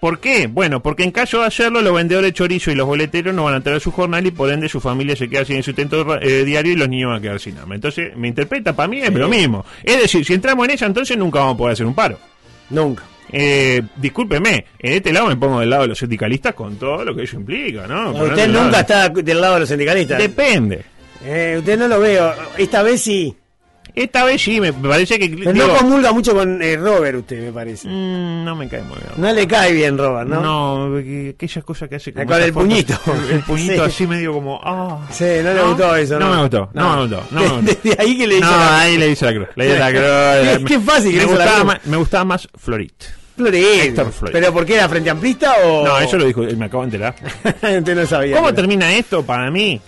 ¿Por 0.00 0.18
qué? 0.18 0.48
Bueno, 0.48 0.82
porque 0.82 1.02
en 1.02 1.10
caso 1.10 1.40
de 1.40 1.46
hacerlo, 1.46 1.80
los 1.80 1.94
vendedores 1.94 2.28
de 2.28 2.34
chorizo 2.34 2.70
y 2.70 2.74
los 2.74 2.86
boleteros 2.86 3.34
no 3.34 3.44
van 3.44 3.54
a 3.54 3.62
tener 3.62 3.80
su 3.80 3.90
jornal 3.90 4.26
y 4.26 4.30
por 4.30 4.50
ende 4.50 4.68
su 4.68 4.78
familia 4.78 5.16
se 5.16 5.30
queda 5.30 5.46
sin 5.46 5.62
sustento 5.62 6.20
eh, 6.20 6.44
diario 6.44 6.72
y 6.72 6.76
los 6.76 6.90
niños 6.90 7.08
van 7.08 7.18
a 7.18 7.22
quedar 7.22 7.40
sin 7.40 7.56
hambre. 7.56 7.76
Entonces, 7.76 8.14
me 8.14 8.28
interpreta, 8.28 8.74
para 8.76 8.86
mí 8.86 9.00
es 9.00 9.10
lo 9.14 9.28
mismo. 9.28 9.64
Es 9.82 9.98
decir, 10.02 10.22
si 10.24 10.34
entramos 10.34 10.66
en 10.66 10.72
ella, 10.72 10.86
entonces 10.86 11.16
nunca 11.16 11.38
vamos 11.38 11.54
a 11.54 11.56
poder 11.56 11.72
hacer 11.72 11.86
un 11.86 11.94
paro. 11.94 12.18
Nunca. 12.68 13.02
Eh, 13.36 13.82
discúlpeme, 13.96 14.64
en 14.78 14.92
este 14.92 15.12
lado 15.12 15.26
me 15.26 15.36
pongo 15.36 15.58
del 15.58 15.68
lado 15.70 15.82
de 15.82 15.88
los 15.88 15.98
sindicalistas 15.98 16.54
con 16.54 16.76
todo 16.76 17.04
lo 17.04 17.16
que 17.16 17.24
eso 17.24 17.34
implica, 17.36 17.84
¿no? 17.88 18.12
Usted 18.12 18.46
lado 18.48 18.64
nunca 18.64 18.80
está 18.80 19.08
del 19.08 19.40
lado 19.40 19.54
de 19.54 19.60
los 19.60 19.68
sindicalistas. 19.68 20.18
Depende. 20.18 20.84
Eh, 21.24 21.56
usted 21.58 21.76
no 21.78 21.88
lo 21.88 21.98
veo. 21.98 22.32
Esta 22.56 22.82
vez 22.82 23.00
sí. 23.02 23.36
Esta 23.92 24.24
vez 24.24 24.42
sí, 24.42 24.60
me 24.60 24.72
parece 24.72 25.18
que... 25.20 25.28
Pero 25.28 25.52
digo, 25.52 25.66
no 25.68 25.74
comulga 25.76 26.12
mucho 26.12 26.34
con 26.34 26.60
eh, 26.60 26.76
Robert, 26.76 27.16
usted, 27.18 27.40
me 27.44 27.52
parece. 27.52 27.86
mm, 27.88 28.44
no 28.44 28.56
me 28.56 28.68
cae 28.68 28.82
muy 28.82 28.96
bien. 28.98 29.10
No 29.16 29.32
le 29.32 29.46
cae 29.46 29.72
bien 29.72 29.96
Robert, 29.96 30.28
¿no? 30.28 30.40
No, 30.88 30.96
que- 31.00 31.30
aquellas 31.36 31.64
cosas 31.64 31.88
que 31.88 31.94
hace 31.96 32.12
Con 32.12 32.22
esas 32.24 32.38
el 32.40 32.52
fotos, 32.52 32.68
puñito. 32.68 32.94
El 33.30 33.40
puñito 33.42 33.72
Sí. 33.74 33.80
así 33.80 34.06
medio 34.08 34.32
como... 34.32 34.60
ah. 34.64 35.06
Sí, 35.12 35.24
no 35.44 35.54
le 35.54 35.62
gustó 35.62 35.94
eso, 35.94 36.18
No 36.18 36.26
¿no? 36.28 36.34
me 36.34 36.40
gustó, 36.42 36.70
no, 36.74 36.82
No. 36.82 36.96
me 36.96 37.02
gustó. 37.16 37.34
No 37.34 37.40
me 37.40 37.48
gustó. 37.48 37.62
Desde 37.84 38.02
ahí 38.02 38.18
que 38.18 38.26
le 38.26 38.34
hizo 38.38 38.46
No, 38.46 38.56
la- 38.56 38.80
ahí 38.80 38.96
le 38.98 39.08
hice 39.10 39.24
la 39.26 39.32
cruz. 39.32 39.48
Le 39.54 39.66
hice 39.68 39.78
la 39.78 39.92
Qué- 39.92 39.98
cruz. 40.56 40.64
qué 40.68 40.80
fácil 40.80 41.10
que 41.12 41.16
me 41.18 41.22
le 41.22 41.24
hizo 41.26 41.38
la 41.38 41.44
gustaba, 41.44 41.54
cruz. 41.60 41.66
más, 41.66 41.86
me 41.86 41.96
gustaba 41.96 42.24
más 42.24 42.48
Florit. 42.58 43.04
Floyd. 43.36 43.98
¿Pero 44.32 44.52
por 44.52 44.64
qué 44.64 44.74
era 44.74 44.88
frente 44.88 45.10
amplista 45.10 45.54
o.? 45.64 45.84
No, 45.84 45.98
eso 45.98 46.16
lo 46.16 46.24
dijo, 46.26 46.42
me 46.56 46.66
acabo 46.66 46.84
de 46.86 46.96
enterar. 46.96 47.14
no 47.96 48.06
sabía. 48.06 48.36
¿Cómo 48.36 48.46
pero- 48.48 48.56
termina 48.56 48.94
esto 48.94 49.24
para 49.24 49.50
mí? 49.50 49.80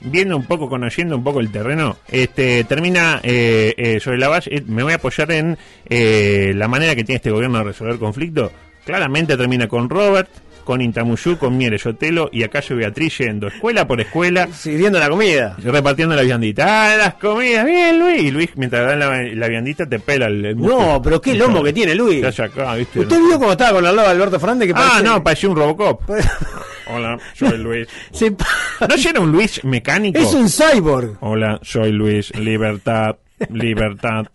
Viendo 0.00 0.36
un 0.36 0.44
poco, 0.44 0.68
conociendo 0.68 1.16
un 1.16 1.24
poco 1.24 1.40
el 1.40 1.50
terreno, 1.50 1.96
este 2.08 2.64
termina 2.64 3.18
eh, 3.22 3.72
eh, 3.78 3.98
sobre 4.00 4.18
la 4.18 4.28
base. 4.28 4.54
eh, 4.54 4.62
me 4.66 4.82
voy 4.82 4.92
a 4.92 4.96
apoyar 4.96 5.30
en 5.32 5.56
eh, 5.88 6.52
la 6.54 6.68
manera 6.68 6.94
que 6.94 7.02
tiene 7.02 7.16
este 7.16 7.30
gobierno 7.30 7.58
de 7.58 7.64
resolver 7.64 7.98
conflictos. 7.98 8.50
Claramente 8.84 9.36
termina 9.36 9.66
con 9.68 9.88
Robert, 9.88 10.28
con 10.66 10.82
Intamuyú, 10.82 11.38
con 11.38 11.56
Mieres 11.56 11.80
Sotelo 11.82 12.28
y 12.30 12.42
acaso 12.42 12.76
Beatriz 12.76 13.16
yendo 13.18 13.46
escuela 13.46 13.86
por 13.88 14.00
escuela, 14.02 14.48
Sirviendo 14.52 14.98
la 14.98 15.08
comida. 15.08 15.56
repartiendo 15.62 16.14
la 16.14 16.22
viandita. 16.22 16.92
¡Ah, 16.92 16.96
las 16.96 17.14
comidas! 17.14 17.64
¡Bien, 17.64 17.98
Luis! 17.98 18.22
Y 18.24 18.30
Luis, 18.30 18.50
mientras 18.56 18.86
dan 18.86 18.98
la, 18.98 19.22
la 19.22 19.48
viandita, 19.48 19.86
te 19.88 19.98
pela 20.00 20.26
el, 20.26 20.44
el. 20.44 20.56
No, 20.60 21.00
pero 21.02 21.20
qué 21.20 21.34
lomo 21.34 21.62
que 21.62 21.72
tiene 21.72 21.94
Luis. 21.94 22.22
Acá. 22.38 22.74
¿Usted 22.76 23.06
vio 23.08 23.38
cómo 23.38 23.52
estaba 23.52 23.72
con 23.74 23.86
al 23.86 23.96
lado 23.96 24.08
de 24.08 24.14
Alberto 24.14 24.38
Fernández? 24.38 24.66
Que 24.68 24.74
Ah, 24.76 24.88
parece- 24.90 25.04
no, 25.04 25.22
parecía 25.22 25.48
un 25.48 25.56
Robocop. 25.56 26.02
Hola, 26.88 27.18
soy 27.34 27.56
Luis. 27.58 27.88
Se- 28.12 28.30
¿No 28.30 28.94
era 29.10 29.20
un 29.20 29.32
Luis 29.32 29.64
mecánico? 29.64 30.18
Es 30.18 30.34
un 30.34 30.48
cyborg. 30.48 31.16
Hola, 31.20 31.58
soy 31.62 31.92
Luis. 31.92 32.36
Libertad, 32.36 33.16
libertad, 33.50 34.26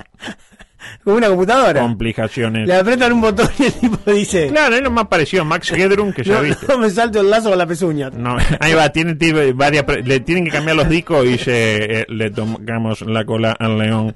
Con 1.03 1.15
una 1.15 1.27
computadora. 1.27 1.81
complicaciones. 1.81 2.67
Le 2.67 2.75
apretan 2.75 3.13
un 3.13 3.21
botón 3.21 3.49
y 3.59 3.63
el 3.65 3.73
tipo 3.73 4.11
dice. 4.11 4.47
Claro, 4.47 4.75
es 4.75 4.81
lo 4.81 4.91
más 4.91 5.07
parecido 5.07 5.41
a 5.43 5.45
Max 5.45 5.71
Headroom 5.71 6.13
que 6.13 6.23
ya 6.23 6.35
No, 6.37 6.41
viste. 6.41 6.65
no 6.67 6.77
me 6.77 6.89
salto 6.89 7.19
el 7.21 7.29
lazo 7.29 7.49
con 7.49 7.57
la 7.57 7.65
pezuña. 7.65 8.09
No, 8.11 8.37
ahí 8.59 8.73
va, 8.73 8.89
tiene, 8.89 9.15
varias, 9.53 9.85
le 10.03 10.19
tienen 10.21 10.45
que 10.45 10.51
cambiar 10.51 10.75
los 10.75 10.89
discos 10.89 11.25
y 11.25 11.29
dice, 11.29 12.01
eh, 12.01 12.05
le 12.09 12.29
tomamos 12.31 13.01
la 13.01 13.25
cola 13.25 13.51
al 13.59 13.77
león. 13.77 14.15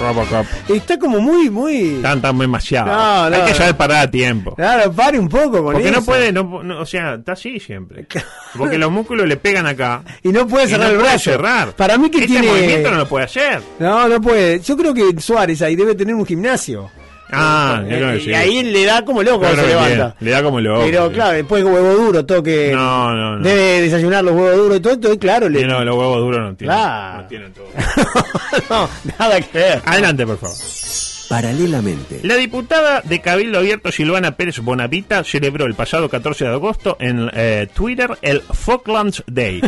Robocop. 0.00 0.46
Está 0.68 0.98
como 0.98 1.20
muy, 1.20 1.50
muy. 1.50 2.00
Tan, 2.02 2.20
tan 2.20 2.38
demasiado. 2.38 2.86
No, 2.92 3.30
no, 3.30 3.36
Hay 3.36 3.42
que 3.50 3.54
saber 3.54 3.76
parar 3.76 4.02
a 4.06 4.10
tiempo. 4.10 4.54
Claro, 4.54 4.92
pare 4.92 5.18
un 5.18 5.28
poco 5.28 5.62
con 5.62 5.72
Porque 5.74 5.88
eso. 5.88 6.00
no 6.00 6.04
puede, 6.04 6.32
no, 6.32 6.80
o 6.80 6.86
sea, 6.86 7.14
está 7.14 7.32
así 7.32 7.58
siempre. 7.60 8.06
Porque 8.56 8.78
los 8.78 8.90
músculos 8.90 9.26
le 9.26 9.36
pegan 9.36 9.66
acá. 9.66 10.02
Y 10.22 10.28
no 10.30 10.46
puede 10.46 10.66
cerrar 10.68 10.90
el 10.92 10.98
brazo. 10.98 11.18
cerrar. 11.30 11.72
Para 11.72 11.96
mí 11.98 12.10
que 12.10 12.18
este 12.18 12.28
tiene. 12.28 12.48
movimiento 12.48 12.90
no 12.90 12.98
lo 12.98 13.08
puede 13.08 13.24
hacer. 13.26 13.60
No, 13.78 14.08
no 14.08 14.20
puede. 14.20 14.60
Yo 14.60 14.76
creo 14.76 14.92
que 14.94 15.14
Suárez 15.20 15.62
ahí 15.62 15.75
debe 15.76 15.94
tener 15.94 16.14
un 16.14 16.26
gimnasio. 16.26 16.90
Ah, 17.30 17.82
que 17.86 17.94
Eh. 17.94 18.22
Y 18.24 18.34
ahí 18.34 18.62
le 18.62 18.84
da 18.84 19.04
como 19.04 19.22
loco 19.22 19.40
creo 19.40 19.56
se 19.56 19.66
levanta. 19.66 20.14
Le 20.20 20.30
da 20.30 20.42
como 20.42 20.60
loco. 20.60 20.82
Pero 20.84 21.08
sí. 21.08 21.14
claro, 21.14 21.32
después 21.32 21.64
huevo 21.64 21.94
duro, 21.94 22.24
toque. 22.24 22.70
No, 22.72 23.14
no, 23.14 23.38
no. 23.38 23.44
Debe 23.44 23.82
desayunar 23.82 24.24
los 24.24 24.34
huevos 24.34 24.56
duros 24.56 24.76
y 24.78 24.80
todo, 24.80 25.00
todo, 25.00 25.18
claro, 25.18 25.48
le. 25.48 25.66
No, 25.66 25.84
los 25.84 25.96
huevos 25.96 26.18
duros 26.18 26.40
no 26.40 26.54
tienen. 26.54 26.76
Claro. 26.76 27.22
No 27.22 27.28
tienen 27.28 27.52
todo. 27.52 27.66
no, 28.70 28.88
nada 29.18 29.40
que 29.40 29.58
ver. 29.58 29.82
Adelante, 29.84 30.26
por 30.26 30.38
favor. 30.38 30.56
Paralelamente. 31.28 32.20
La 32.22 32.36
diputada 32.36 33.00
de 33.02 33.20
Cabildo 33.20 33.58
Abierto 33.58 33.90
Silvana 33.90 34.36
Pérez 34.36 34.58
Bonavita 34.60 35.24
celebró 35.24 35.66
el 35.66 35.74
pasado 35.74 36.08
14 36.08 36.44
de 36.44 36.50
agosto 36.50 36.96
en 37.00 37.30
eh, 37.34 37.68
Twitter 37.74 38.16
el 38.22 38.42
Falklands 38.42 39.24
Day. 39.26 39.60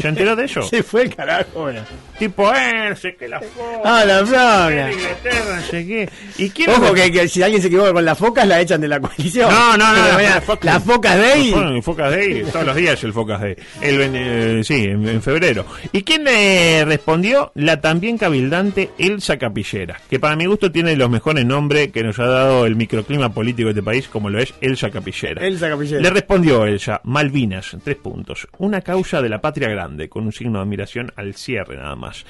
¿Se 0.00 0.08
enteró 0.08 0.36
de 0.36 0.44
eso? 0.44 0.62
Se 0.68 0.82
fue 0.82 1.02
el 1.02 1.14
carajo, 1.14 1.62
bueno. 1.62 1.80
Tipo, 2.18 2.52
eh, 2.52 2.94
sé 2.96 3.16
qué, 3.16 3.28
la 3.28 3.40
foca. 3.40 3.80
Ah, 3.84 4.04
la 4.04 4.26
foca. 4.26 4.92
Inglaterra, 4.92 5.56
no 5.56 5.62
sé 5.62 5.86
qué. 5.86 6.10
¿Y 6.36 6.50
quién 6.50 6.70
Ojo 6.70 6.92
que, 6.92 7.12
que 7.12 7.28
si 7.28 7.42
alguien 7.42 7.62
se 7.62 7.68
equivoca 7.68 7.92
con 7.92 8.04
las 8.04 8.18
focas, 8.18 8.46
la 8.46 8.60
echan 8.60 8.80
de 8.80 8.88
la 8.88 9.00
coalición. 9.00 9.50
No, 9.50 9.76
no, 9.76 9.92
no. 9.92 10.12
No, 10.12 10.18
las 10.62 10.84
focas 10.84 11.16
Day. 11.16 11.50
Bueno, 11.52 11.76
el 11.76 11.82
Focas 11.82 12.10
Day, 12.10 12.44
todos 12.52 12.66
los 12.66 12.76
días 12.76 13.02
el 13.04 13.12
Focas 13.12 13.40
Day. 13.40 13.56
El, 13.80 14.10
eh, 14.14 14.60
sí, 14.64 14.84
en, 14.84 15.08
en 15.08 15.22
febrero. 15.22 15.64
¿Y 15.92 16.02
quién 16.02 16.24
le 16.24 16.84
respondió? 16.84 17.52
La 17.54 17.80
también 17.80 18.18
cabildante 18.18 18.90
Elsa 18.98 19.38
Capillera, 19.38 20.00
que 20.10 20.18
para 20.18 20.36
mi 20.36 20.46
gusto 20.46 20.70
tiene 20.72 20.96
los 20.98 21.08
mejores 21.08 21.46
nombres 21.46 21.90
que 21.92 22.02
nos 22.02 22.18
ha 22.18 22.26
dado 22.26 22.66
el 22.66 22.76
microclima 22.76 23.32
político 23.32 23.68
de 23.68 23.72
este 23.72 23.82
país, 23.82 24.08
como 24.08 24.28
lo 24.28 24.38
es 24.40 24.52
Elsa 24.60 24.90
Capillera. 24.90 25.46
Elsa 25.46 25.68
Capillera. 25.68 26.00
Le 26.02 26.10
respondió 26.10 26.66
Elsa, 26.66 27.00
Malvinas, 27.04 27.76
tres 27.82 27.96
puntos. 27.96 28.46
Una 28.58 28.82
causa 28.82 29.22
de 29.22 29.28
la 29.28 29.40
patria 29.40 29.68
grande, 29.68 30.08
con 30.08 30.24
un 30.24 30.32
signo 30.32 30.58
de 30.58 30.64
admiración 30.64 31.12
al 31.16 31.34
cierre 31.34 31.76
nada 31.76 31.96
más. 31.96 32.26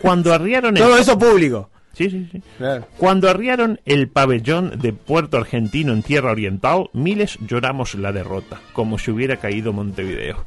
Cuando 0.00 0.32
arriaron 0.32 0.76
el... 0.76 0.82
Todo 0.82 0.96
eso 0.96 1.18
público. 1.18 1.70
Sí, 1.92 2.10
sí, 2.10 2.28
sí. 2.30 2.42
Claro. 2.58 2.86
Cuando 2.98 3.28
arriaron 3.28 3.80
el 3.84 4.08
pabellón 4.08 4.78
de 4.80 4.92
Puerto 4.92 5.36
Argentino 5.36 5.92
en 5.92 6.02
tierra 6.02 6.32
oriental, 6.32 6.90
miles 6.92 7.38
lloramos 7.46 7.94
la 7.94 8.12
derrota, 8.12 8.60
como 8.72 8.98
si 8.98 9.10
hubiera 9.10 9.36
caído 9.36 9.72
Montevideo. 9.72 10.44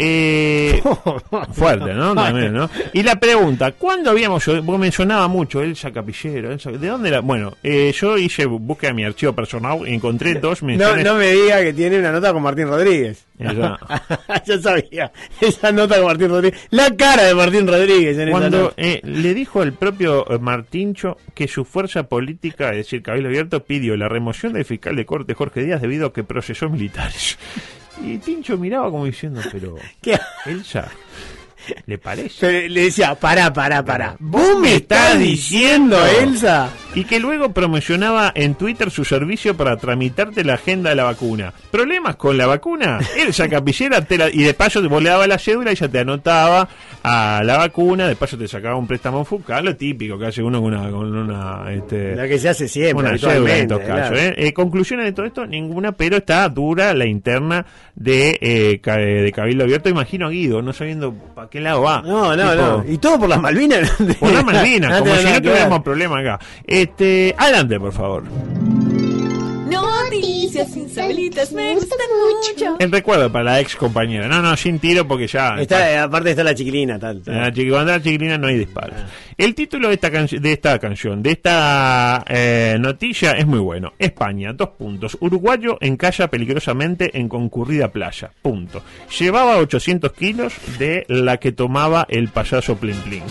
Eh, 0.00 0.80
fuerte, 1.52 1.92
¿no? 1.92 2.14
También, 2.14 2.52
¿no? 2.54 2.70
Y 2.92 3.02
la 3.02 3.16
pregunta, 3.18 3.72
¿cuándo 3.72 4.10
habíamos? 4.10 4.44
Porque 4.44 4.78
mencionaba 4.78 5.26
mucho 5.26 5.60
Elsa 5.60 5.92
Capillero, 5.92 6.52
Elsa- 6.52 6.70
¿de 6.70 6.86
dónde 6.86 7.08
era? 7.08 7.20
Bueno, 7.20 7.56
eh, 7.64 7.92
yo 7.94 8.16
hice 8.16 8.46
búsqueda 8.46 8.90
de 8.90 8.94
mi 8.94 9.04
archivo 9.04 9.32
personal 9.32 9.80
y 9.86 9.94
encontré 9.94 10.34
dos 10.34 10.62
No, 10.62 10.68
menciones. 10.68 11.04
no 11.04 11.14
me 11.16 11.32
diga 11.32 11.60
que 11.62 11.72
tiene 11.72 11.98
una 11.98 12.12
nota 12.12 12.32
con 12.32 12.42
Martín 12.42 12.68
Rodríguez. 12.68 13.24
Yo 14.46 14.58
sabía. 14.60 15.12
Esa 15.40 15.70
nota 15.70 15.96
con 15.96 16.06
Martín 16.06 16.28
Rodríguez. 16.28 16.60
La 16.70 16.94
cara 16.96 17.22
de 17.22 17.34
Martín 17.36 17.66
Rodríguez 17.68 18.18
en 18.18 18.30
Cuando 18.32 18.74
eh, 18.76 19.00
le 19.04 19.32
dijo 19.34 19.62
al 19.62 19.72
propio 19.74 20.28
eh, 20.28 20.38
Martincho 20.40 21.16
que 21.34 21.46
su 21.46 21.64
fuerza 21.64 22.04
política, 22.04 22.70
es 22.70 22.78
decir, 22.78 23.00
Cabildo 23.02 23.28
Abierto, 23.28 23.62
pidió 23.64 23.96
la 23.96 24.08
remoción 24.08 24.54
del 24.54 24.64
fiscal 24.64 24.96
de 24.96 25.06
corte 25.06 25.34
Jorge 25.34 25.62
Díaz 25.62 25.80
debido 25.80 26.06
a 26.08 26.12
que 26.12 26.24
procesó 26.24 26.68
militares. 26.68 27.38
Y 28.02 28.18
Tincho 28.18 28.56
miraba 28.56 28.90
como 28.90 29.04
diciendo, 29.04 29.40
pero 29.50 29.76
¿Qué? 30.00 30.18
Elsa, 30.46 30.90
¿le 31.86 31.98
parece? 31.98 32.34
Pero 32.40 32.68
le 32.68 32.82
decía, 32.82 33.14
pará, 33.14 33.52
pará, 33.52 33.84
pará. 33.84 34.16
¿Vos 34.18 34.58
me 34.60 34.76
estás 34.76 35.18
diciendo, 35.18 35.98
Elsa? 36.20 36.70
Y 36.94 37.04
que 37.04 37.20
luego 37.20 37.52
promocionaba 37.52 38.32
en 38.34 38.54
Twitter 38.54 38.90
su 38.90 39.04
servicio 39.04 39.56
para 39.56 39.76
tramitarte 39.76 40.42
la 40.42 40.54
agenda 40.54 40.90
de 40.90 40.96
la 40.96 41.04
vacuna. 41.04 41.52
¿Problemas 41.70 42.16
con 42.16 42.36
la 42.38 42.46
vacuna? 42.46 42.98
Elsa 43.16 43.48
Capillera 43.48 44.00
te 44.04 44.18
la- 44.18 44.30
y 44.30 44.42
de 44.42 44.54
paso 44.54 44.80
te 44.80 44.88
vos 44.88 45.02
le 45.02 45.08
la 45.28 45.38
cédula 45.38 45.72
y 45.72 45.74
ya 45.76 45.88
te 45.88 45.98
anotaba 46.00 46.68
a 47.02 47.42
la 47.44 47.58
vacuna, 47.58 48.08
de 48.08 48.16
paso 48.16 48.36
te 48.38 48.48
sacaba 48.48 48.76
un 48.76 48.86
préstamo 48.86 49.24
FUCA, 49.24 49.60
lo 49.62 49.76
típico 49.76 50.18
que 50.18 50.26
hace 50.26 50.42
uno 50.42 50.60
con 50.60 50.74
una... 50.74 50.90
Con 50.90 51.16
una 51.16 51.72
este, 51.72 52.16
La 52.16 52.26
que 52.26 52.38
se 52.38 52.48
hace 52.48 52.68
siempre, 52.68 53.08
una 53.08 53.18
cédula 53.18 53.56
en 53.56 53.62
estos 53.62 53.80
casos. 53.80 54.08
claro. 54.10 54.16
¿eh? 54.18 54.34
Eh, 54.36 54.52
conclusiones 54.52 55.06
de 55.06 55.12
todo 55.12 55.26
esto, 55.26 55.46
ninguna, 55.46 55.92
pero 55.92 56.16
está 56.16 56.48
dura 56.48 56.94
la 56.94 57.06
interna 57.06 57.66
de, 57.94 58.38
eh, 58.40 58.80
de 59.22 59.32
Cabildo 59.32 59.64
Abierto. 59.64 59.88
Imagino 59.88 60.26
a 60.26 60.30
Guido, 60.30 60.62
no 60.62 60.72
sabiendo 60.72 61.12
para 61.34 61.48
qué 61.48 61.57
lado 61.64 61.82
va. 61.82 62.02
No, 62.02 62.36
no, 62.36 62.50
Tipo, 62.50 62.54
no. 62.62 62.84
Y 62.86 62.98
todo 62.98 63.18
por 63.18 63.28
las 63.28 63.40
Malvinas. 63.40 63.90
Por 64.20 64.32
la 64.32 64.42
Malvinas, 64.42 64.90
No 64.98 64.98
como 65.00 65.16
si 65.16 65.24
no 65.24 65.42
tuviéramos 65.42 65.82
problema 65.82 66.18
acá. 66.20 66.38
Este, 66.66 67.34
adelante, 67.38 67.78
por 67.78 67.92
favor 67.92 68.24
caricias 70.48 70.72
sin 70.72 71.54
me 71.54 71.74
gustan 71.74 71.98
mucho. 72.18 72.76
En 72.78 72.90
recuerdo 72.90 73.30
para 73.30 73.44
la 73.44 73.60
ex 73.60 73.76
compañera. 73.76 74.28
No, 74.28 74.40
no, 74.42 74.56
sin 74.56 74.78
tiro 74.78 75.06
porque 75.06 75.26
ya. 75.26 75.56
Eh, 75.58 75.98
aparte 75.98 76.30
está 76.30 76.44
la 76.44 76.54
chiquilina, 76.54 76.98
tal. 76.98 77.22
tal. 77.22 77.36
La 77.36 77.52
chiqui, 77.52 77.70
cuando 77.70 77.92
la 77.92 78.02
chiquilina 78.02 78.38
no 78.38 78.46
hay 78.48 78.58
disparos. 78.58 78.96
Ah. 78.98 79.06
El 79.36 79.54
título 79.54 79.88
de 79.88 79.94
esta, 79.94 80.10
de 80.10 80.52
esta 80.52 80.78
canción, 80.78 81.22
de 81.22 81.30
esta 81.30 82.24
eh, 82.28 82.76
noticia, 82.80 83.32
es 83.32 83.46
muy 83.46 83.60
bueno. 83.60 83.92
España, 83.98 84.52
dos 84.52 84.70
puntos. 84.70 85.16
Uruguayo 85.20 85.78
encalla 85.80 86.28
peligrosamente 86.28 87.16
en 87.16 87.28
concurrida 87.28 87.92
playa. 87.92 88.32
Punto. 88.42 88.82
Llevaba 89.18 89.58
800 89.58 90.12
kilos 90.12 90.54
de 90.78 91.04
la 91.08 91.36
que 91.36 91.52
tomaba 91.52 92.06
el 92.08 92.28
payaso 92.28 92.76
Plin 92.76 92.96
Plin. 93.02 93.22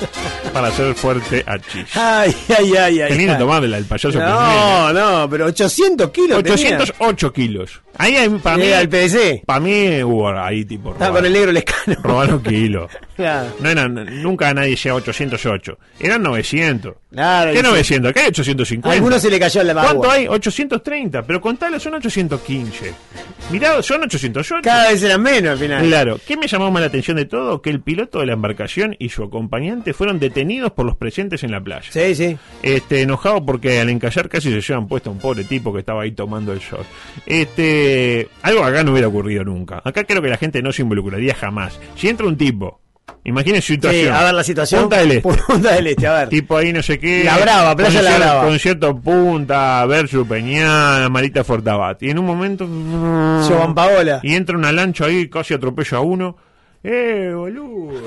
para 0.52 0.68
hacer 0.68 0.94
fuerte 0.94 1.44
a 1.46 1.58
Chis. 1.58 1.94
Ay, 1.94 2.34
ay, 2.58 2.76
ay, 2.76 3.00
ay. 3.02 3.10
Tenía 3.10 3.34
que 3.34 3.38
tomarla 3.40 3.76
el 3.76 3.84
payaso 3.84 4.18
no, 4.18 4.24
Plin 4.24 4.34
No, 4.34 4.90
¿eh? 4.90 4.94
no, 4.94 5.30
pero 5.30 5.46
800 5.46 6.10
kilos. 6.10 6.38
208 6.62 7.32
kilos. 7.32 7.80
Ahí 7.98 8.16
hay, 8.16 8.28
para 8.30 8.56
mí. 8.56 8.72
al 8.72 8.88
PDC? 8.88 9.44
Para 9.44 9.60
mí 9.60 10.02
hubo 10.02 10.28
ahí 10.30 10.64
tipo. 10.64 10.92
Robaron, 10.92 11.08
ah, 11.08 11.16
con 11.16 11.26
el 11.26 11.32
negro 11.32 11.52
lescano. 11.52 11.96
Robaron 12.02 12.42
kilos. 12.42 12.90
claro. 13.16 13.50
No 13.60 13.68
eran, 13.68 14.22
nunca 14.22 14.54
nadie 14.54 14.76
llega 14.76 14.92
a 14.92 14.96
808. 14.96 15.78
Eran 15.98 16.22
900. 16.22 16.94
Claro. 17.10 17.52
¿Qué 17.52 17.62
900? 17.62 18.10
Acá 18.10 18.20
hay 18.20 18.28
850. 18.28 18.88
A 18.88 18.92
algunos 18.92 19.20
se 19.20 19.30
le 19.30 19.38
cayó 19.38 19.60
en 19.60 19.66
la 19.66 19.74
mano. 19.74 19.88
¿Cuánto 19.88 20.10
hay? 20.10 20.28
830. 20.28 21.22
Pero 21.22 21.40
contale, 21.40 21.80
son 21.80 21.94
815. 21.94 22.94
Mirá, 23.50 23.82
son 23.82 24.04
808. 24.04 24.62
Cada 24.62 24.90
vez 24.90 25.02
eran 25.02 25.22
menos 25.22 25.52
al 25.52 25.58
final. 25.58 25.86
Claro. 25.86 26.20
¿Qué 26.24 26.36
me 26.36 26.46
llamó 26.46 26.70
más 26.70 26.80
la 26.80 26.86
atención 26.86 27.16
de 27.16 27.24
todo? 27.24 27.60
Que 27.60 27.70
el 27.70 27.80
piloto 27.80 28.20
de 28.20 28.26
la 28.26 28.32
embarcación 28.32 28.96
y 28.98 29.08
su 29.08 29.24
acompañante 29.24 29.92
fueron 29.92 30.20
detenidos 30.20 30.72
por 30.72 30.86
los 30.86 30.96
presentes 30.96 31.42
en 31.42 31.50
la 31.50 31.60
playa. 31.60 31.90
Sí, 31.90 32.14
sí. 32.14 32.38
Este, 32.62 33.02
enojado 33.02 33.44
porque 33.44 33.80
al 33.80 33.90
encallar 33.90 34.28
casi 34.28 34.50
se 34.50 34.60
llevan 34.60 34.86
puesto 34.86 35.10
a 35.10 35.12
un 35.12 35.18
pobre 35.18 35.44
tipo 35.44 35.72
que 35.72 35.80
estaba 35.80 36.02
ahí 36.02 36.12
tomando 36.12 36.49
este, 37.26 38.28
algo 38.42 38.64
acá 38.64 38.82
no 38.84 38.92
hubiera 38.92 39.08
ocurrido 39.08 39.44
nunca. 39.44 39.80
Acá 39.84 40.04
creo 40.04 40.20
que 40.22 40.28
la 40.28 40.36
gente 40.36 40.62
no 40.62 40.72
se 40.72 40.82
involucraría 40.82 41.34
jamás. 41.34 41.78
Si 41.96 42.08
entra 42.08 42.26
un 42.26 42.36
tipo, 42.36 42.80
imagínese 43.24 43.66
Sí, 43.68 43.74
situación. 43.74 44.14
a 44.14 44.24
ver 44.24 44.34
la 44.34 44.44
situación. 44.44 44.80
Punta 44.82 44.98
del 44.98 45.12
Este. 45.12 45.28
Punta 45.46 45.72
del 45.74 45.86
Este, 45.86 46.06
a 46.06 46.12
ver. 46.14 46.28
Tipo 46.28 46.56
ahí 46.56 46.72
no 46.72 46.82
sé 46.82 46.98
qué. 46.98 47.24
La 47.24 47.38
Brava, 47.38 47.76
Playa 47.76 48.00
Concierto- 48.00 48.18
La 48.18 48.26
Brava. 48.26 48.44
Concierto 48.48 48.96
Punta, 49.00 49.86
Versus 49.86 50.26
Peñana, 50.26 51.08
Marita 51.08 51.44
Fortabat. 51.44 52.02
Y 52.02 52.10
en 52.10 52.18
un 52.18 52.26
momento. 52.26 52.66
Paola. 53.74 54.20
Y 54.22 54.34
entra 54.34 54.56
una 54.56 54.72
lancha 54.72 55.06
ahí, 55.06 55.28
casi 55.28 55.54
atropella 55.54 55.98
a 55.98 56.00
uno. 56.00 56.36
¡Eh, 56.82 57.32
boludo! 57.34 58.00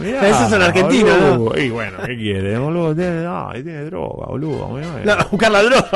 Mirá, 0.00 0.26
Esos 0.28 0.48
son 0.50 0.62
argentinos, 0.62 1.20
¿no? 1.20 1.38
boludo. 1.38 1.60
Y 1.60 1.70
bueno, 1.70 1.98
¿qué 2.06 2.16
quiere, 2.16 2.58
boludo? 2.58 2.94
Tiene, 2.96 3.26
ay, 3.28 3.62
tiene 3.62 3.84
droga, 3.84 4.26
boludo. 4.26 4.68
Mirá, 4.70 5.16
No, 5.16 5.28
buscar 5.30 5.52
la 5.52 5.62
droga 5.62 5.88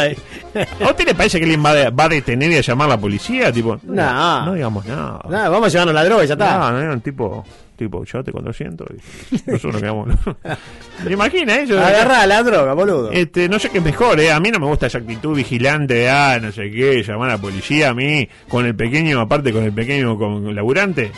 ahí. 0.00 0.16
Eh, 0.54 0.66
¿A 0.84 0.90
usted 0.90 1.06
le 1.06 1.14
parece 1.14 1.38
que 1.38 1.44
alguien 1.44 1.64
va, 1.64 1.74
de- 1.74 1.90
va 1.90 2.04
a 2.04 2.08
detener 2.08 2.52
y 2.52 2.56
a 2.56 2.60
llamar 2.60 2.86
a 2.86 2.90
la 2.90 3.00
policía? 3.00 3.50
Tipo, 3.50 3.78
No. 3.82 4.44
no 4.46 4.54
digamos 4.54 4.84
nada. 4.86 5.20
Nada, 5.28 5.48
vamos 5.48 5.66
a 5.66 5.70
llevarnos 5.70 5.94
la 5.94 6.04
droga 6.04 6.24
y 6.24 6.26
ya 6.28 6.34
está. 6.34 6.58
No, 6.58 6.70
no 6.72 6.78
era 6.80 6.92
un 6.92 7.00
tipo, 7.00 7.44
tipo, 7.76 8.04
llévate 8.04 8.30
con 8.30 8.44
200 8.44 8.86
y 9.32 9.34
nosotros 9.50 9.72
nos 9.72 9.82
quedamos. 9.82 10.08
¿Me 11.04 11.12
imagina 11.12 11.56
eso? 11.56 11.80
Agarrá 11.80 12.26
la 12.26 12.42
droga, 12.42 12.74
boludo. 12.74 13.10
Este, 13.10 13.48
no 13.48 13.58
sé 13.58 13.70
qué 13.70 13.78
es 13.78 13.84
mejor, 13.84 14.20
¿eh? 14.20 14.30
A 14.30 14.38
mí 14.38 14.50
no 14.50 14.60
me 14.60 14.66
gusta 14.66 14.86
esa 14.86 14.98
actitud 14.98 15.34
vigilante 15.34 15.94
de, 15.94 16.10
ah, 16.10 16.38
no 16.40 16.52
sé 16.52 16.70
qué, 16.70 17.02
llamar 17.02 17.30
a 17.30 17.32
la 17.34 17.38
policía. 17.40 17.88
A 17.88 17.94
mí, 17.94 18.28
con 18.48 18.66
el 18.66 18.74
pequeño, 18.76 19.18
aparte 19.18 19.50
con 19.52 19.64
el 19.64 19.72
pequeño 19.72 20.18
con 20.18 20.54
laburante, 20.54 21.10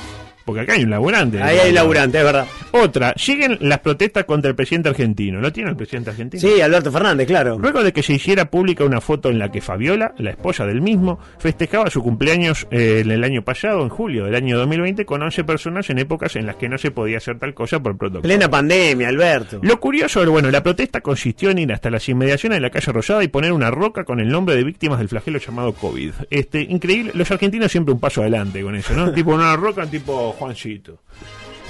porque 0.45 0.63
acá 0.63 0.75
hay 0.75 0.85
un 0.85 0.91
laburante. 0.91 1.43
Ahí 1.43 1.59
hay 1.59 1.73
laburante, 1.73 2.19
es 2.19 2.25
verdad. 2.25 2.47
Otra, 2.73 3.15
siguen 3.17 3.59
las 3.61 3.81
protestas 3.81 4.25
contra 4.25 4.49
el 4.49 4.55
presidente 4.55 4.89
argentino. 4.89 5.41
¿Lo 5.41 5.53
tiene 5.53 5.71
el 5.71 5.77
presidente 5.77 6.11
argentino? 6.11 6.41
Sí, 6.41 6.61
Alberto 6.61 6.91
Fernández, 6.91 7.27
claro. 7.27 7.59
Luego 7.59 7.83
de 7.83 7.93
que 7.93 8.03
se 8.03 8.15
hiciera 8.15 8.47
pública 8.47 8.85
una 8.85 9.01
foto 9.01 9.29
en 9.29 9.39
la 9.39 9.51
que 9.51 9.61
Fabiola, 9.61 10.15
la 10.19 10.31
esposa 10.31 10.67
del 10.67 10.81
mismo, 10.81 11.19
festejaba 11.39 11.91
su 11.91 12.03
cumpleaños 12.03 12.67
eh, 12.71 13.01
en 13.05 13.11
el 13.11 13.25
año 13.25 13.43
pasado, 13.43 13.83
en 13.83 13.89
julio 13.89 14.25
del 14.25 14.35
año 14.35 14.59
2020, 14.59 15.05
con 15.05 15.23
11 15.23 15.45
personas 15.45 15.91
en 15.91 15.99
épocas 15.99 16.37
en 16.37 16.47
las 16.47 16.57
que 16.57 16.69
no 16.69 16.79
se 16.79 16.91
podía 16.91 17.19
hacer 17.19 17.39
tal 17.39 17.55
cosa 17.55 17.81
por 17.81 17.97
protocolo. 17.97 18.23
Plena 18.23 18.49
pandemia, 18.49 19.09
Alberto. 19.09 19.61
Lo 19.63 19.79
curioso, 19.81 20.29
bueno, 20.31 20.51
la 20.51 20.63
protesta 20.63 21.01
consistió 21.01 21.51
en 21.51 21.59
ir 21.59 21.73
hasta 21.73 21.91
las 21.91 22.09
inmediaciones 22.09 22.57
de 22.57 22.61
la 22.61 22.71
calle 22.71 22.93
Rosada 22.93 23.25
y 23.25 23.29
poner 23.29 23.53
una 23.53 23.71
roca 23.71 24.05
con 24.05 24.21
el 24.21 24.29
nombre 24.29 24.55
de 24.55 24.65
víctimas 24.65 24.99
del 24.99 25.09
flagelo 25.09 25.39
llamado 25.39 25.73
COVID. 25.73 26.13
Este, 26.31 26.63
increíble, 26.63 27.13
los 27.15 27.31
argentinos 27.31 27.71
siempre 27.71 27.95
un 27.95 28.01
paso 28.01 28.21
adelante 28.21 28.63
con 28.63 28.75
eso, 28.75 28.95
¿no? 28.95 29.13
tipo 29.15 29.33
una 29.33 29.57
roca 29.57 29.87
tipo 29.87 30.32
Juancito. 30.33 31.01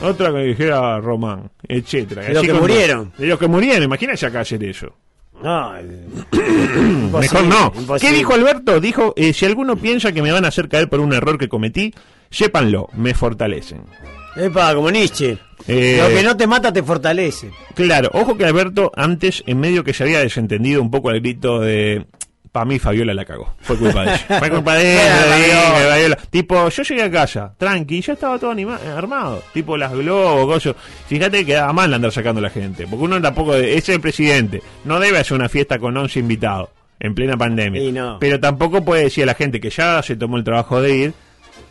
Otra 0.03 0.33
que 0.33 0.38
dijera 0.38 0.98
Román, 1.01 1.51
etcétera. 1.68 2.22
De 2.22 2.35
los 2.35 2.42
que 2.46 2.55
murieron. 2.55 3.12
De 3.18 3.27
los 3.27 3.38
que 3.38 3.46
murieron, 3.46 3.83
imagínate 3.83 4.25
acá 4.27 4.40
hacer 4.40 4.62
eso. 4.64 4.94
No, 5.42 5.72
Mejor 7.20 7.44
no. 7.44 7.72
imposible. 7.77 7.98
¿Qué 8.01 8.12
dijo 8.16 8.33
Alberto? 8.35 8.81
Dijo, 8.81 9.12
eh, 9.16 9.33
si 9.33 9.44
alguno 9.44 9.77
piensa 9.77 10.12
que 10.12 10.22
me 10.22 10.31
van 10.33 10.44
a 10.44 10.48
hacer 10.48 10.68
caer 10.68 10.88
por 10.88 11.01
un 11.01 11.12
error 11.12 11.37
que 11.38 11.48
cometí, 11.48 11.92
sépanlo, 12.31 12.88
me 12.94 13.12
fortalecen. 13.14 13.83
Epa, 14.37 14.75
como 14.75 14.90
Nietzsche. 14.90 15.38
Eh, 15.68 15.98
Lo 16.01 16.09
que 16.09 16.22
no 16.22 16.37
te 16.37 16.46
mata 16.46 16.72
te 16.72 16.83
fortalece. 16.83 17.51
Claro, 17.75 18.11
ojo 18.14 18.37
que 18.37 18.44
Alberto 18.44 18.90
antes 18.96 19.42
en 19.46 19.61
medio 19.61 19.85
que 19.85 19.92
se 19.94 20.05
había 20.05 20.20
desentendido 20.20 20.81
un 20.81 20.90
poco 20.90 21.11
al 21.11 21.20
grito 21.20 21.61
de 21.61 22.07
Para 22.52 22.66
mí 22.66 22.78
Fabiola 22.78 23.14
la 23.14 23.24
cagó. 23.24 23.54
Fue 23.62 23.76
culpa 23.78 24.02
de 24.04 24.10
ella. 24.14 24.26
Fue 24.38 24.50
culpa 24.50 24.74
de 24.74 24.92
ella. 24.92 25.76
De 25.78 25.88
Fabiola. 25.88 26.16
Tipo, 26.28 26.68
yo 26.68 26.82
llegué 26.82 27.02
a 27.02 27.10
casa, 27.10 27.54
tranqui, 27.56 28.02
ya 28.02 28.12
estaba 28.12 28.38
todo 28.38 28.50
anima- 28.50 28.78
armado. 28.94 29.42
Tipo 29.54 29.76
las 29.78 29.90
globos. 29.92 30.68
Fíjate 31.08 31.38
que 31.38 31.46
quedaba 31.46 31.72
mal 31.72 31.92
andar 31.94 32.12
sacando 32.12 32.40
a 32.40 32.42
la 32.42 32.50
gente. 32.50 32.86
Porque 32.86 33.04
uno 33.04 33.20
tampoco, 33.22 33.54
es 33.54 33.88
el 33.88 34.00
presidente. 34.00 34.62
No 34.84 35.00
debe 35.00 35.18
hacer 35.18 35.34
una 35.36 35.48
fiesta 35.48 35.78
con 35.78 35.96
11 35.96 36.18
invitados 36.20 36.68
en 37.00 37.14
plena 37.14 37.36
pandemia. 37.38 37.82
Y 37.82 37.90
no. 37.90 38.18
Pero 38.20 38.38
tampoco 38.38 38.84
puede 38.84 39.04
decir 39.04 39.24
a 39.24 39.26
la 39.28 39.34
gente 39.34 39.58
que 39.58 39.70
ya 39.70 40.02
se 40.02 40.14
tomó 40.16 40.36
el 40.36 40.44
trabajo 40.44 40.80
de 40.82 40.94
ir. 40.96 41.14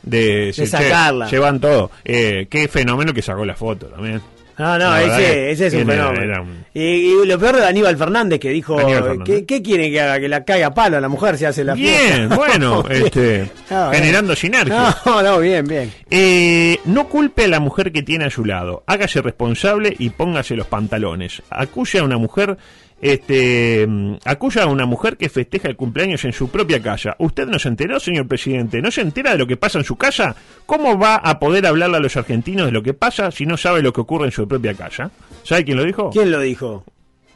De, 0.03 0.45
decir, 0.47 0.63
"Che, 0.65 0.69
sacarla. 0.71 1.29
llevan 1.29 1.59
todo. 1.59 1.91
Eh, 2.03 2.47
qué 2.49 2.67
fenómeno 2.67 3.13
que 3.13 3.21
sacó 3.21 3.45
la 3.45 3.55
foto 3.55 3.87
también. 3.87 4.21
No, 4.57 4.77
no, 4.77 4.95
ese, 4.95 5.51
es 5.51 5.73
un 5.73 5.87
fenómeno. 5.87 6.21
era 6.21 6.41
un- 6.41 6.65
Y, 6.73 6.81
y 6.81 7.25
lo 7.25 7.39
peor 7.39 7.55
de 7.57 7.65
Aníbal 7.65 7.97
Fernández 7.97 8.39
que 8.39 8.49
dijo, 8.49 8.77
Aníbal 8.77 9.03
Fernández. 9.03 9.25
¿qué, 9.25 9.45
qué 9.45 9.61
quieren 9.63 9.91
que 9.91 9.99
haga? 10.01 10.19
Que 10.19 10.27
la 10.27 10.43
caiga 10.43 10.67
a 10.67 10.73
palo 10.73 10.97
a 10.97 11.01
la 11.01 11.07
mujer 11.07 11.37
si 11.37 11.45
hace 11.45 11.63
la 11.63 11.73
Bien, 11.73 12.27
fiesta. 12.29 12.35
bueno, 12.35 12.83
Bien. 12.83 13.05
este, 13.05 13.49
No, 13.71 13.89
bien. 13.89 14.01
generando 14.03 14.35
sinergia. 14.35 14.95
No, 15.05 15.23
no, 15.23 15.39
bien, 15.39 15.65
bien. 15.65 15.91
Eh, 16.11 16.79
no 16.85 17.07
culpe 17.07 17.45
a 17.45 17.47
la 17.47 17.59
mujer 17.59 17.91
que 17.91 18.03
tiene 18.03 18.25
a 18.25 18.29
su 18.29 18.45
lado. 18.45 18.83
Hágase 18.85 19.21
responsable 19.23 19.95
y 19.97 20.11
póngase 20.11 20.55
los 20.55 20.67
pantalones. 20.67 21.41
Acuse 21.49 21.97
a 21.99 22.03
una 22.03 22.17
mujer, 22.17 22.57
este, 23.01 23.85
mm, 23.87 24.15
acusa 24.25 24.63
a 24.63 24.67
una 24.67 24.85
mujer 24.85 25.17
que 25.17 25.27
festeja 25.29 25.67
el 25.67 25.75
cumpleaños 25.75 26.23
en 26.25 26.33
su 26.33 26.49
propia 26.49 26.81
casa. 26.81 27.15
¿Usted 27.19 27.47
no 27.47 27.57
se 27.59 27.67
enteró, 27.69 27.99
señor 27.99 28.27
presidente? 28.27 28.81
¿No 28.81 28.91
se 28.91 29.01
entera 29.01 29.31
de 29.31 29.39
lo 29.39 29.47
que 29.47 29.57
pasa 29.57 29.79
en 29.79 29.83
su 29.85 29.95
casa? 29.97 30.35
¿Cómo 30.65 30.97
va 30.99 31.15
a 31.15 31.39
poder 31.39 31.65
hablarle 31.65 31.97
a 31.97 31.99
los 31.99 32.15
argentinos 32.15 32.67
de 32.67 32.71
lo 32.71 32.83
que 32.83 32.93
pasa 32.93 33.31
si 33.31 33.45
no 33.45 33.57
sabe 33.57 33.81
lo 33.81 33.91
que 33.91 34.01
ocurre 34.01 34.25
en 34.25 34.31
su 34.31 34.47
propia 34.47 34.73
casa? 34.75 35.11
¿Sabe 35.43 35.65
quién 35.65 35.77
lo 35.77 35.83
dijo? 35.83 36.09
¿Quién 36.11 36.31
lo 36.31 36.39
dijo? 36.39 36.83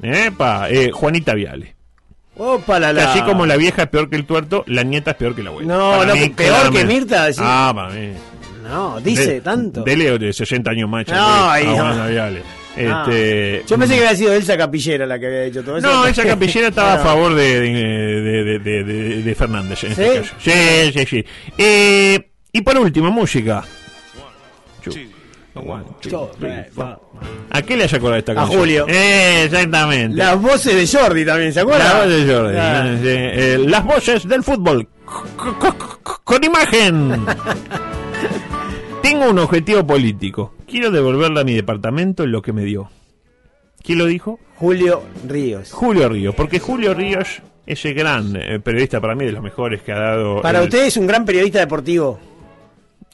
Epa, 0.02 0.70
eh, 0.70 0.92
Juanita 0.92 1.34
Viale. 1.34 1.76
Opa, 2.38 2.80
la, 2.80 2.92
la. 2.92 3.12
Así 3.12 3.22
como 3.22 3.46
la 3.46 3.56
vieja 3.56 3.84
es 3.84 3.88
peor 3.90 4.10
que 4.10 4.18
el 4.18 4.26
tuerto, 4.26 4.64
la 4.68 4.84
nieta 4.84 5.12
es 5.12 5.18
peor 5.18 5.36
que 5.36 5.42
la 5.42 5.50
abuela. 5.52 5.74
No, 5.74 5.92
Para 6.00 6.14
no, 6.14 6.16
mí, 6.22 6.30
peor 6.30 6.72
que. 6.72 6.84
Mirta, 6.84 7.32
sí. 7.32 7.40
Ah, 7.44 7.72
para 7.74 7.90
mí. 7.94 8.10
No, 8.64 9.00
dice 9.00 9.36
De- 9.36 9.42
tanto. 9.42 9.84
Dele 9.84 10.18
de 10.20 10.34
60 10.34 10.70
años 10.70 10.90
más. 10.90 11.08
No, 11.08 11.50
ahí 11.50 11.66
no. 11.66 12.08
Viale. 12.10 12.42
Ah. 12.78 13.06
Este, 13.08 13.64
Yo 13.68 13.78
pensé 13.78 13.96
que 13.96 14.06
había 14.06 14.16
sido 14.18 14.34
Elsa 14.34 14.58
Capillera 14.58 15.06
la 15.06 15.18
que 15.20 15.28
había 15.28 15.44
hecho 15.46 15.64
todo 15.64 15.78
eso. 15.78 15.88
No, 15.88 16.06
esa 16.08 16.24
capillera 16.26 16.68
estaba 16.68 16.94
a 16.96 16.98
favor 17.00 17.34
de, 17.34 17.60
de, 17.62 17.72
de, 17.72 18.60
de- 18.60 18.84
de- 18.84 19.24
de 19.24 19.36
Fernández 19.36 19.84
en 19.86 19.96
¿Sí? 19.96 20.02
este 20.02 20.18
caso. 20.22 20.36
Sí, 20.40 20.92
sí, 20.94 21.06
sí. 21.06 21.26
Eh, 21.58 22.30
y 22.52 22.62
por 22.62 22.78
último, 22.78 23.10
música. 23.12 23.64
Two, 24.84 24.94
one, 25.56 25.84
two, 26.02 26.32
three, 26.38 26.66
four. 26.74 27.00
¿A 27.50 27.62
qué 27.62 27.78
le 27.78 27.86
hace 27.86 27.96
acordar 27.96 28.20
esta 28.20 28.34
A 28.34 28.36
canción? 28.36 28.60
Julio. 28.60 28.86
Eh, 28.90 29.44
exactamente. 29.46 30.18
Las 30.18 30.42
voces 30.42 30.76
de 30.92 31.00
Jordi 31.00 31.24
también, 31.26 31.54
¿se 31.54 31.62
acuerdan? 31.62 31.88
La 31.88 32.00
voz 32.06 32.10
de 32.10 32.34
Jordi. 32.34 32.58
Ah. 32.58 32.96
Eh, 33.04 33.66
las 33.68 33.84
voces 33.86 34.28
del 34.28 34.44
fútbol. 34.44 34.88
C- 35.08 35.70
Con 36.26 36.44
imagen. 36.44 37.26
Tengo 39.10 39.30
un 39.30 39.40
objetivo 39.40 39.86
político. 39.86 40.54
Quiero 40.68 40.90
devolverle 40.92 41.42
a 41.42 41.44
mi 41.44 41.54
departamento 41.54 42.26
lo 42.26 42.42
que 42.42 42.54
me 42.54 42.64
dio. 42.64 42.90
¿Quién 43.84 44.00
lo 44.00 44.06
dijo? 44.06 44.40
Julio 44.56 45.04
Ríos. 45.28 45.72
Julio 45.72 46.10
Ríos. 46.10 46.34
Porque 46.36 46.60
Julio 46.60 46.94
Ríos 46.94 47.42
es 47.68 47.86
el 47.86 47.94
gran 47.94 48.36
eh, 48.36 48.60
periodista 48.60 49.00
para 49.00 49.14
mí 49.16 49.26
de 49.26 49.32
los 49.32 49.44
mejores 49.44 49.82
que 49.84 49.92
ha 49.92 50.00
dado. 50.00 50.42
Para 50.42 50.60
el- 50.60 50.66
usted 50.66 50.86
es 50.86 50.98
un 50.98 51.06
gran 51.08 51.24
periodista 51.26 51.60
deportivo. 51.60 52.20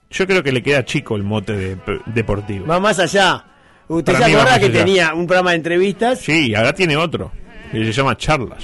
Yo 0.09 0.27
creo 0.27 0.43
que 0.43 0.51
le 0.51 0.61
queda 0.63 0.83
chico 0.85 1.15
el 1.15 1.23
mote 1.23 1.53
de 1.53 1.77
deportivo. 2.05 2.65
Va 2.67 2.79
más 2.79 2.99
allá. 2.99 3.45
¿Usted 3.87 4.13
Para 4.13 4.25
se 4.27 4.31
acuerda 4.33 4.59
que 4.59 4.65
allá. 4.65 4.73
tenía 4.79 5.13
un 5.13 5.27
programa 5.27 5.51
de 5.51 5.57
entrevistas? 5.57 6.19
Sí, 6.19 6.55
ahora 6.55 6.73
tiene 6.73 6.95
otro. 6.95 7.31
Que 7.71 7.83
se 7.85 7.91
llama 7.91 8.15
Charlas. 8.17 8.63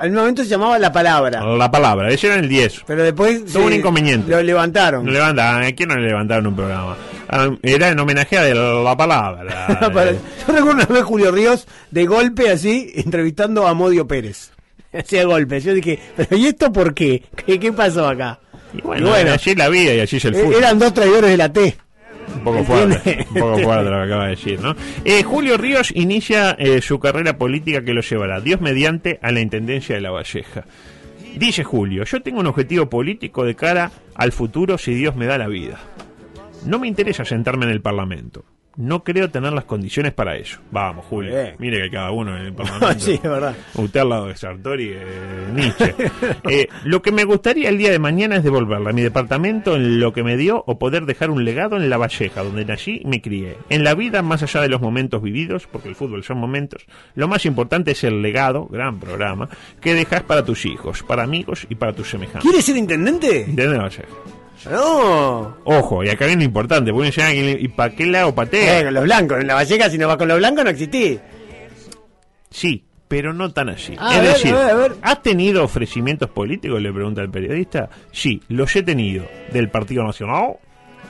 Al 0.00 0.10
momento 0.12 0.42
se 0.42 0.48
llamaba 0.50 0.78
La 0.78 0.92
Palabra. 0.92 1.42
La 1.44 1.70
palabra. 1.70 2.10
Ese 2.10 2.28
era 2.28 2.36
el 2.36 2.48
10. 2.48 2.82
Pero 2.86 3.02
después 3.02 3.44
Tuvo 3.44 3.66
un 3.66 3.72
inconveniente. 3.72 4.30
lo 4.30 4.42
levantaron. 4.42 5.04
No 5.04 5.12
levanta, 5.12 5.58
¿a 5.58 5.72
quién 5.72 5.88
no 5.88 5.96
le 5.96 6.08
levantaron 6.08 6.46
un 6.46 6.56
programa? 6.56 6.96
Ah, 7.28 7.50
Era 7.62 7.88
en 7.88 7.98
homenaje 7.98 8.38
a 8.38 8.54
la 8.54 8.96
palabra. 8.96 9.66
Para- 9.92 10.12
Yo 10.12 10.18
recuerdo 10.48 10.70
una 10.72 10.86
vez 10.86 11.02
Julio 11.02 11.30
Ríos 11.32 11.66
de 11.90 12.06
golpe 12.06 12.50
así, 12.50 12.92
entrevistando 12.94 13.66
a 13.66 13.74
Modio 13.74 14.06
Pérez. 14.06 14.52
Hacía 14.92 15.24
golpes. 15.24 15.64
Yo 15.64 15.74
dije, 15.74 15.98
¿pero 16.16 16.36
y 16.36 16.46
esto 16.46 16.72
por 16.72 16.94
qué? 16.94 17.24
¿Qué, 17.44 17.58
qué 17.58 17.72
pasó 17.72 18.08
acá? 18.08 18.38
Y 18.72 18.80
bueno, 18.82 19.06
Y 19.06 19.10
bueno, 19.10 19.32
así 19.32 19.50
es 19.50 19.56
la 19.58 19.68
vida 19.68 19.94
y 19.94 20.00
así 20.00 20.16
es 20.16 20.24
el 20.26 20.34
eh, 20.34 20.38
fútbol. 20.42 20.54
eran 20.54 20.78
dos 20.78 20.94
traidores 20.94 21.30
de 21.30 21.36
la 21.36 21.52
T. 21.52 21.76
Un 22.36 22.44
poco 22.44 22.64
fuerte, 22.64 23.26
poco 23.34 23.58
fuerte 23.58 23.90
lo 23.90 23.96
que 23.96 24.04
acaba 24.04 24.24
de 24.24 24.30
decir, 24.30 24.60
¿no? 24.60 24.74
Eh, 25.04 25.22
Julio 25.22 25.56
Ríos 25.56 25.92
inicia 25.94 26.52
eh, 26.52 26.80
su 26.80 26.98
carrera 26.98 27.38
política 27.38 27.82
que 27.82 27.94
lo 27.94 28.02
llevará, 28.02 28.40
Dios 28.40 28.60
mediante, 28.60 29.18
a 29.22 29.32
la 29.32 29.40
Intendencia 29.40 29.94
de 29.94 30.00
La 30.00 30.10
Valleja. 30.10 30.64
Dice 31.36 31.64
Julio, 31.64 32.04
yo 32.04 32.22
tengo 32.22 32.40
un 32.40 32.46
objetivo 32.46 32.88
político 32.88 33.44
de 33.44 33.54
cara 33.54 33.90
al 34.14 34.32
futuro 34.32 34.78
si 34.78 34.94
Dios 34.94 35.16
me 35.16 35.26
da 35.26 35.36
la 35.36 35.48
vida. 35.48 35.78
No 36.64 36.78
me 36.78 36.88
interesa 36.88 37.24
sentarme 37.24 37.66
en 37.66 37.72
el 37.72 37.82
Parlamento. 37.82 38.44
No 38.76 39.02
creo 39.02 39.30
tener 39.30 39.52
las 39.52 39.64
condiciones 39.64 40.12
para 40.12 40.36
eso. 40.36 40.58
Vamos, 40.70 41.06
Julio. 41.06 41.34
Bien. 41.34 41.56
Mire 41.58 41.82
que 41.82 41.90
cada 41.90 42.10
uno 42.10 42.36
en 42.36 42.46
el 42.46 42.52
Parlamento. 42.54 43.02
sí, 43.04 43.12
es 43.12 43.22
verdad. 43.22 43.56
Usted 43.74 44.00
al 44.00 44.08
lado 44.08 44.26
de 44.26 44.36
Sartori, 44.36 44.90
eh, 44.92 45.48
Nietzsche. 45.54 45.94
Eh, 46.48 46.68
lo 46.84 47.02
que 47.02 47.10
me 47.10 47.24
gustaría 47.24 47.68
el 47.68 47.78
día 47.78 47.90
de 47.90 47.98
mañana 47.98 48.36
es 48.36 48.44
devolverle 48.44 48.90
a 48.90 48.92
mi 48.92 49.02
departamento 49.02 49.74
en 49.76 49.98
lo 49.98 50.12
que 50.12 50.22
me 50.22 50.36
dio 50.36 50.62
o 50.66 50.78
poder 50.78 51.04
dejar 51.06 51.30
un 51.30 51.44
legado 51.44 51.76
en 51.76 51.90
La 51.90 51.96
Valleja, 51.96 52.42
donde 52.44 52.64
nací 52.64 53.00
y 53.02 53.06
me 53.06 53.20
crié. 53.20 53.56
En 53.68 53.82
la 53.82 53.94
vida, 53.94 54.22
más 54.22 54.42
allá 54.42 54.60
de 54.60 54.68
los 54.68 54.80
momentos 54.80 55.22
vividos, 55.22 55.66
porque 55.70 55.88
el 55.88 55.94
fútbol 55.96 56.22
son 56.22 56.38
momentos, 56.38 56.86
lo 57.14 57.26
más 57.28 57.44
importante 57.46 57.92
es 57.92 58.04
el 58.04 58.22
legado, 58.22 58.66
gran 58.66 59.00
programa, 59.00 59.48
que 59.80 59.94
dejas 59.94 60.22
para 60.22 60.44
tus 60.44 60.66
hijos, 60.66 61.02
para 61.02 61.24
amigos 61.24 61.66
y 61.68 61.74
para 61.74 61.92
tus 61.92 62.10
semejantes. 62.10 62.42
¿Quiere 62.42 62.62
ser 62.62 62.76
intendente? 62.76 63.44
¿De 63.48 63.64
dónde 63.64 63.78
va 63.78 63.86
a 63.86 63.90
ser? 63.90 64.06
No. 64.70 65.56
Ojo, 65.64 66.04
y 66.04 66.08
acá 66.08 66.26
viene 66.26 66.42
lo 66.42 66.46
importante, 66.46 66.90
porque 66.92 67.08
uno 67.08 67.24
dice, 67.24 67.58
¿y 67.60 67.68
para 67.68 67.94
qué 67.94 68.06
lado 68.06 68.34
patea? 68.34 68.80
Eh, 68.80 68.84
con 68.84 68.94
los 68.94 69.04
blancos. 69.04 69.40
En 69.40 69.46
la 69.46 69.54
Valleja, 69.54 69.90
si 69.90 69.98
no 69.98 70.08
vas 70.08 70.16
con 70.16 70.28
los 70.28 70.38
blancos, 70.38 70.64
no 70.64 70.70
existí. 70.70 71.18
Sí, 72.50 72.84
pero 73.08 73.32
no 73.32 73.52
tan 73.52 73.68
así. 73.68 73.94
Ah, 73.98 74.16
es 74.16 74.22
ver, 74.22 74.32
decir, 74.32 74.54
a 74.54 74.58
ver, 74.58 74.70
a 74.70 74.74
ver. 74.74 74.92
¿has 75.02 75.22
tenido 75.22 75.62
ofrecimientos 75.64 76.30
políticos? 76.30 76.80
Le 76.80 76.92
pregunta 76.92 77.22
el 77.22 77.30
periodista. 77.30 77.88
Sí, 78.12 78.42
los 78.48 78.74
he 78.74 78.82
tenido 78.82 79.26
del 79.52 79.70
Partido 79.70 80.02
Nacional 80.04 80.56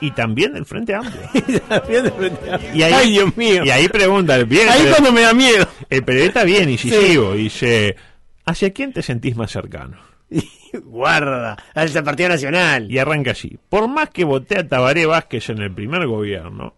y 0.00 0.10
también 0.10 0.52
del 0.52 0.66
Frente 0.66 0.94
Amplio. 0.94 1.22
Y 2.74 2.82
ahí, 2.82 2.92
Ay, 2.92 3.10
Dios 3.12 3.36
mío. 3.36 3.64
Y 3.64 3.70
ahí 3.70 3.88
pregunta 3.88 4.36
el 4.36 4.44
bien. 4.44 4.68
Ahí 4.68 4.86
cuando 4.90 5.12
me 5.12 5.22
da 5.22 5.32
miedo. 5.32 5.66
El 5.88 6.04
periodista 6.04 6.44
bien 6.44 6.68
incisivo 6.68 7.34
y 7.34 7.44
dice, 7.44 7.96
¿hacia 8.44 8.72
quién 8.72 8.92
te 8.92 9.02
sentís 9.02 9.36
más 9.36 9.50
cercano? 9.50 9.96
Guarda, 10.84 11.56
al 11.74 12.04
Partido 12.04 12.30
Nacional. 12.30 12.90
Y 12.90 12.98
arranca 12.98 13.32
así. 13.32 13.58
Por 13.68 13.88
más 13.88 14.10
que 14.10 14.24
voté 14.24 14.58
a 14.58 14.68
Tabaré 14.68 15.06
Vázquez 15.06 15.50
en 15.50 15.58
el 15.58 15.72
primer 15.72 16.06
gobierno, 16.06 16.74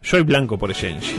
soy 0.00 0.22
blanco 0.22 0.58
por 0.58 0.70
esencia. 0.70 1.16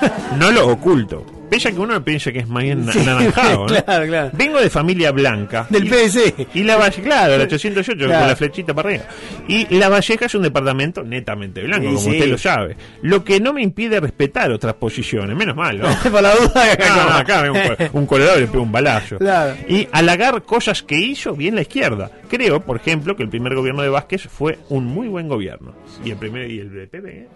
No 0.38 0.52
lo 0.52 0.68
oculto. 0.68 1.39
Pese 1.50 1.68
a 1.68 1.72
que 1.72 1.78
uno 1.80 2.02
piensa 2.04 2.30
que 2.32 2.38
es 2.40 2.48
más 2.48 2.62
bien 2.62 2.86
Sí, 2.92 2.98
anaranjado. 3.02 3.66
¿no? 3.66 3.84
claro, 3.84 4.06
claro. 4.06 4.30
Vengo 4.32 4.60
de 4.60 4.70
familia 4.70 5.10
blanca. 5.10 5.66
Del 5.68 5.88
PSC. 5.88 6.46
Y 6.54 6.62
la 6.62 6.76
Valleja, 6.76 7.02
claro, 7.02 7.34
el 7.34 7.42
808 7.42 7.92
Claro. 7.96 8.18
con 8.20 8.28
la 8.28 8.36
flechita 8.36 8.72
para 8.74 8.88
arriba. 8.88 9.04
Y 9.48 9.74
la 9.76 9.88
Valleja 9.88 10.26
es 10.26 10.34
un 10.34 10.42
departamento 10.42 11.02
netamente 11.02 11.62
blanco, 11.62 11.86
como 11.86 11.98
sí. 11.98 12.10
usted 12.10 12.26
lo 12.28 12.38
sabe. 12.38 12.76
Lo 13.02 13.24
que 13.24 13.40
no 13.40 13.52
me 13.52 13.62
impide 13.62 13.98
respetar 14.00 14.50
otras 14.52 14.74
posiciones, 14.74 15.36
menos 15.36 15.56
mal, 15.56 15.78
¿no? 15.78 15.88
Por 16.10 16.22
la 16.22 16.34
duda 16.34 16.76
que 16.76 16.84
No, 16.88 17.14
acá 17.16 17.50
un, 17.50 18.00
un 18.00 18.06
colorado 18.06 18.38
le 18.40 18.46
pega 18.46 18.62
un 18.62 18.72
balazo. 18.72 19.18
Claro. 19.18 19.56
Y 19.68 19.88
halagar 19.92 20.42
cosas 20.44 20.82
que 20.82 20.98
hizo 20.98 21.34
bien 21.34 21.54
la 21.56 21.62
izquierda. 21.62 22.10
Creo, 22.28 22.60
por 22.60 22.76
ejemplo, 22.76 23.16
que 23.16 23.22
el 23.24 23.28
primer 23.28 23.54
gobierno 23.54 23.82
de 23.82 23.88
Vázquez 23.88 24.28
fue 24.28 24.58
un 24.68 24.84
muy 24.86 25.08
buen 25.08 25.26
gobierno. 25.28 25.74
Y 26.04 26.10
el 26.12 26.16
primer 26.16 26.48
y 26.50 26.60
el 26.60 26.68
PP. 26.88 27.08
¿eh? 27.08 27.26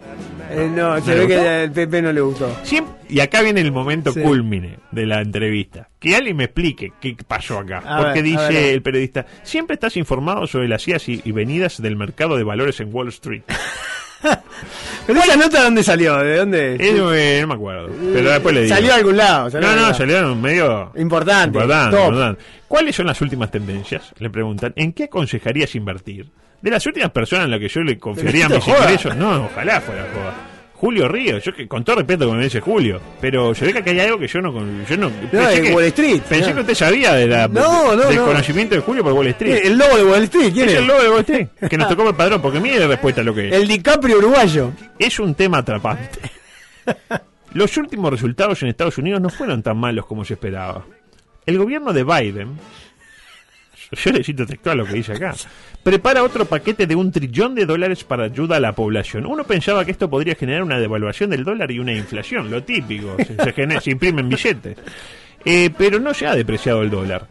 Eh, 0.53 0.71
no, 0.75 1.01
se 1.01 1.11
¿No 1.11 1.17
le 1.17 1.21
ve 1.21 1.27
que 1.27 1.49
al 1.49 1.73
PP 1.73 2.03
no 2.03 2.13
le 2.13 2.21
gustó. 2.21 2.57
Siempre- 2.63 2.95
y 3.09 3.21
acá 3.21 3.43
viene 3.43 3.61
el 3.61 3.71
momento 3.73 4.04
Sí. 4.13 4.21
culmine 4.21 4.79
de 4.91 5.07
la 5.07 5.21
entrevista. 5.21 5.89
Que 5.99 6.17
alguien 6.17 6.37
me 6.37 6.45
explique 6.45 6.93
qué 7.01 7.17
pasó 7.27 7.59
acá. 7.59 7.83
A 7.87 7.99
Porque 7.99 8.23
ver, 8.23 8.25
dice 8.25 8.73
el 8.75 8.83
periodista, 8.83 9.27
siempre 9.43 9.75
estás 9.75 9.97
informado 9.97 10.47
sobre 10.47 10.69
las 10.69 10.87
idas 10.87 11.09
y, 11.09 11.21
y 11.25 11.33
venidas 11.33 11.81
del 11.81 11.97
mercado 11.97 12.37
de 12.37 12.45
valores 12.45 12.81
en 12.81 12.95
Wall 12.95 13.09
Street. 13.09 13.43
Pero 15.07 15.21
esa 15.21 15.37
nota, 15.37 15.63
¿dónde 15.65 15.83
salió? 15.83 16.17
¿De 16.19 16.37
dónde? 16.39 16.77
Eso, 16.81 17.15
eh, 17.15 17.39
no 17.43 17.49
me 17.49 17.55
acuerdo. 17.55 17.91
Pero 18.15 18.31
después 18.31 18.55
le 18.55 18.63
digo. 18.63 18.75
Salió 18.75 18.93
a 18.93 18.97
algún 18.97 19.17
lado. 19.19 19.51
salió 19.51 19.69
No, 19.69 19.77
no, 19.77 19.83
lado. 19.83 19.95
salió 19.95 20.19
en 20.19 20.25
un 20.25 20.41
medio 20.41 20.93
Importante. 20.97 21.59
importante, 21.59 21.97
top. 21.97 22.05
importante. 22.07 22.43
¿Cuáles 22.67 22.97
son 22.97 23.07
las 23.07 23.21
últimas 23.21 23.51
tendencias? 23.51 24.13
Le 24.19 24.31
preguntan. 24.31 24.73
¿En 24.77 24.93
qué 24.95 25.05
aconsejarías 25.05 25.75
invertir? 25.75 26.31
De 26.63 26.71
las 26.71 26.87
últimas 26.87 27.11
personas 27.11 27.45
en 27.45 27.51
las 27.51 27.61
que 27.61 27.69
yo 27.69 27.83
le 27.83 27.99
confiaría 27.99 28.49
mis 28.49 28.65
joda. 28.65 28.79
ingresos. 28.79 29.15
No, 29.17 29.45
ojalá 29.45 29.81
fuera 29.83 30.07
joda. 30.15 30.35
Julio 30.85 31.09
Ríos, 31.09 31.43
yo 31.43 31.55
que 31.55 31.67
con 31.67 31.83
todo 31.83 31.97
respeto 31.97 32.29
que 32.29 32.37
me 32.37 32.45
dice 32.45 32.61
Julio, 32.61 33.01
pero 33.19 33.55
se 33.55 33.65
ve 33.65 33.83
que 33.83 33.89
hay 33.89 34.01
algo 34.01 34.19
que 34.19 34.27
yo 34.29 34.43
no 34.43 34.53
yo 34.53 34.97
no, 34.99 35.09
pensé 35.09 35.63
de 35.63 35.63
que, 35.63 35.75
Wall 35.75 35.85
Street, 35.85 36.21
pensé 36.29 36.51
no. 36.51 36.57
que 36.57 36.61
usted 36.61 36.75
sabía 36.75 37.15
de 37.15 37.27
la, 37.27 37.49
No, 37.49 37.97
no, 37.97 38.07
del 38.07 38.17
no. 38.17 38.27
conocimiento 38.27 38.75
de 38.75 38.83
Julio 38.83 39.03
por 39.03 39.15
Wall 39.15 39.29
Street. 39.29 39.61
El 39.65 39.79
lobo 39.79 39.97
de 39.97 40.05
Wall 40.05 40.23
Street, 40.25 40.53
¿quién 40.53 40.69
es 40.69 40.75
es? 40.75 40.81
el 40.81 40.87
lobo 40.87 41.03
de 41.03 41.09
Wall 41.09 41.21
Street, 41.21 41.49
que 41.71 41.79
nos 41.79 41.89
tocó 41.89 42.07
el 42.07 42.15
padrón, 42.15 42.43
porque 42.43 42.61
mire 42.61 42.81
la 42.81 42.89
respuesta 42.89 43.23
a 43.23 43.25
lo 43.25 43.35
que 43.35 43.49
es. 43.49 43.55
El 43.55 43.67
DiCaprio 43.67 44.19
uruguayo. 44.19 44.73
Es 44.99 45.19
un 45.19 45.35
tema 45.35 45.57
atrapante. 45.57 46.19
Los 47.55 47.75
últimos 47.79 48.11
resultados 48.11 48.63
en 48.63 48.69
Estados 48.69 48.99
Unidos 48.99 49.23
no 49.23 49.31
fueron 49.31 49.63
tan 49.63 49.79
malos 49.79 50.05
como 50.05 50.23
se 50.23 50.35
esperaba. 50.35 50.85
El 51.47 51.57
gobierno 51.57 51.95
de 51.95 52.05
Biden 52.05 52.59
Yo 53.93 54.11
le 54.13 54.25
cito 54.25 54.47
textual 54.47 54.79
lo 54.79 54.87
que 54.87 54.95
dice 54.95 55.13
acá. 55.13 55.35
Prepara 55.83 56.23
otro 56.23 56.45
paquete 56.45 56.87
de 56.87 56.97
un 56.97 57.13
trillón 57.13 57.55
de 57.55 57.67
dólares 57.67 58.05
para 58.05 58.25
ayuda 58.25 58.57
a 58.57 58.61
la 58.61 58.73
población. 58.73 59.27
Uno 59.27 59.45
pensaba 59.45 59.85
que 59.85 59.91
esto 59.91 60.09
podría 60.09 60.35
generar 60.35 60.63
una 60.63 60.79
devaluación 60.79 61.31
del 61.31 61.45
dólar 61.45 61.71
y 61.71 61.79
una 61.79 61.93
inflación, 61.93 62.51
lo 62.51 62.63
típico. 62.63 63.17
Se, 63.19 63.53
se 63.53 63.81
se 63.81 63.91
imprimen 63.91 64.29
billetes. 64.29 64.79
Eh, 65.45 65.71
pero 65.77 66.01
no 66.01 66.15
se 66.15 66.27
ha 66.27 66.35
depreciado 66.35 66.83
el 66.83 66.91
dólar. 66.91 67.29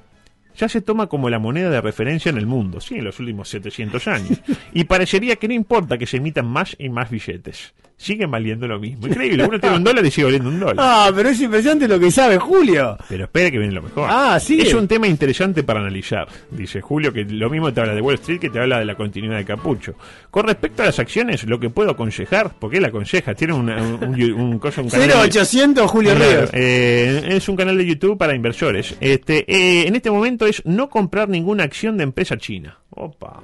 Ya 0.56 0.70
se 0.70 0.82
toma 0.82 1.08
como 1.08 1.30
la 1.30 1.40
moneda 1.40 1.70
de 1.70 1.82
referencia 1.82 2.30
en 2.30 2.38
el 2.38 2.46
mundo, 2.46 2.80
sí, 2.80 2.96
en 2.96 3.06
los 3.06 3.20
últimos 3.20 3.50
700 3.50 4.08
años. 4.08 4.42
Y 4.72 4.84
parecería 4.84 5.36
que 5.38 5.48
no 5.48 5.56
importa 5.56 5.98
que 5.98 6.06
se 6.06 6.18
emitan 6.18 6.46
más 6.46 6.76
y 6.78 6.90
más 6.90 7.10
billetes. 7.10 7.74
Siguen 7.96 8.30
valiendo 8.32 8.68
lo 8.68 8.80
mismo. 8.80 9.08
Increíble, 9.08 9.46
uno 9.46 9.60
tiene 9.60 9.78
un 9.78 9.84
dólar 9.84 10.06
y 10.06 10.12
sigue 10.12 10.26
valiendo 10.26 10.50
un 10.50 10.60
dólar. 10.60 10.76
Ah, 10.78 11.10
pero 11.16 11.30
es 11.30 11.40
impresionante 11.40 11.88
lo 11.88 11.98
que 12.00 12.12
sabe 12.12 12.38
Julio. 12.38 12.98
Pero 13.08 13.24
espere 13.26 13.50
que 13.52 13.58
viene 13.60 13.74
lo 13.74 13.82
mejor. 13.82 14.08
Ah, 14.12 14.38
sigue. 14.42 14.64
Es 14.64 14.74
un 14.74 14.88
tema 14.90 15.08
interesante 15.08 15.64
para 15.64 15.80
analizar, 15.80 16.28
dice 16.52 16.82
Julio, 16.82 17.14
que 17.14 17.24
lo 17.24 17.50
mismo 17.50 17.72
te 17.72 17.80
habla 17.80 17.96
de 17.96 18.02
Wall 18.02 18.16
Street 18.16 18.40
que 18.40 18.50
te 18.50 18.60
habla 18.60 18.80
de 18.80 18.86
la 18.86 18.96
continuidad 18.96 19.38
de 19.38 19.46
Capucho. 19.46 19.96
Con 20.30 20.46
respecto 20.48 20.84
a 20.84 20.88
las 20.88 21.00
acciones, 21.00 21.44
lo 21.46 21.60
que 21.60 21.70
puedo 21.70 21.92
aconsejar, 21.92 22.52
porque 22.60 22.78
él 22.78 22.86
aconseja, 22.86 23.36
tiene 23.36 23.54
una- 23.54 23.82
un, 23.82 24.04
un, 24.04 24.32
un 24.34 24.60
cosa, 24.60 24.82
un 24.82 24.90
canal 24.90 25.08
de- 25.08 25.14
0800 25.14 25.90
Julio 25.90 26.14
Claro, 26.16 26.32
Ríos. 26.32 26.50
eh, 26.54 27.24
es 27.30 27.48
un 27.48 27.56
canal 27.56 27.78
de 27.78 27.86
YouTube 27.86 28.18
para 28.18 28.36
inversores. 28.36 28.96
Este, 29.00 29.46
eh, 29.48 29.88
en 29.88 29.96
este 29.96 30.12
momento 30.12 30.46
es 30.46 30.62
no 30.66 30.90
comprar 30.90 31.30
ninguna 31.30 31.64
acción 31.64 31.96
de 31.98 32.04
empresa 32.04 32.38
china. 32.38 32.80
Opa. 32.90 33.40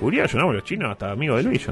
Curioso, 0.00 0.36
¿no? 0.38 0.52
Los 0.52 0.64
chinos 0.64 0.90
hasta 0.90 1.10
amigos 1.12 1.38
de 1.38 1.48
Luis. 1.50 1.66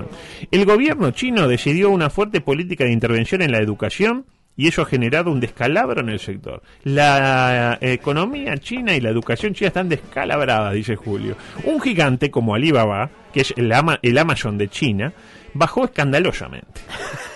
El 0.51 0.65
gobierno 0.65 1.11
chino 1.11 1.47
decidió 1.49 1.91
una 1.91 2.09
fuerte 2.11 2.41
política 2.41 2.85
de 2.85 2.93
intervención 2.93 3.43
en 3.43 3.53
la 3.53 3.59
educación 3.59 4.25
y 4.57 4.69
eso 4.69 4.83
ha 4.83 4.87
generado 4.87 5.31
un 5.31 5.41
descalabro 5.41 6.01
en 6.01 6.09
el 6.11 6.19
sector. 6.19 6.63
La 6.85 7.79
eh, 7.81 7.93
economía 7.95 8.57
china 8.59 8.95
y 8.95 9.01
la 9.01 9.11
educación 9.11 9.55
china 9.55 9.69
están 9.69 9.89
descalabradas, 9.89 10.75
dice 10.75 10.97
Julio. 10.97 11.37
Un 11.65 11.81
gigante 11.81 12.31
como 12.31 12.55
Alibaba, 12.55 13.11
que 13.33 13.41
es 13.41 13.55
el, 13.57 13.73
ama- 13.73 13.99
el 14.03 14.17
Amazon 14.19 14.57
de 14.59 14.69
China, 14.69 15.13
bajó 15.55 15.85
escandalosamente. 15.85 16.81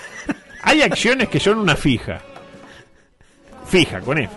Hay 0.63 0.83
acciones 0.83 1.29
que 1.29 1.41
son 1.41 1.59
una 1.59 1.77
fija. 1.77 2.21
Fija, 3.67 4.01
con 4.01 4.19
F. 4.19 4.33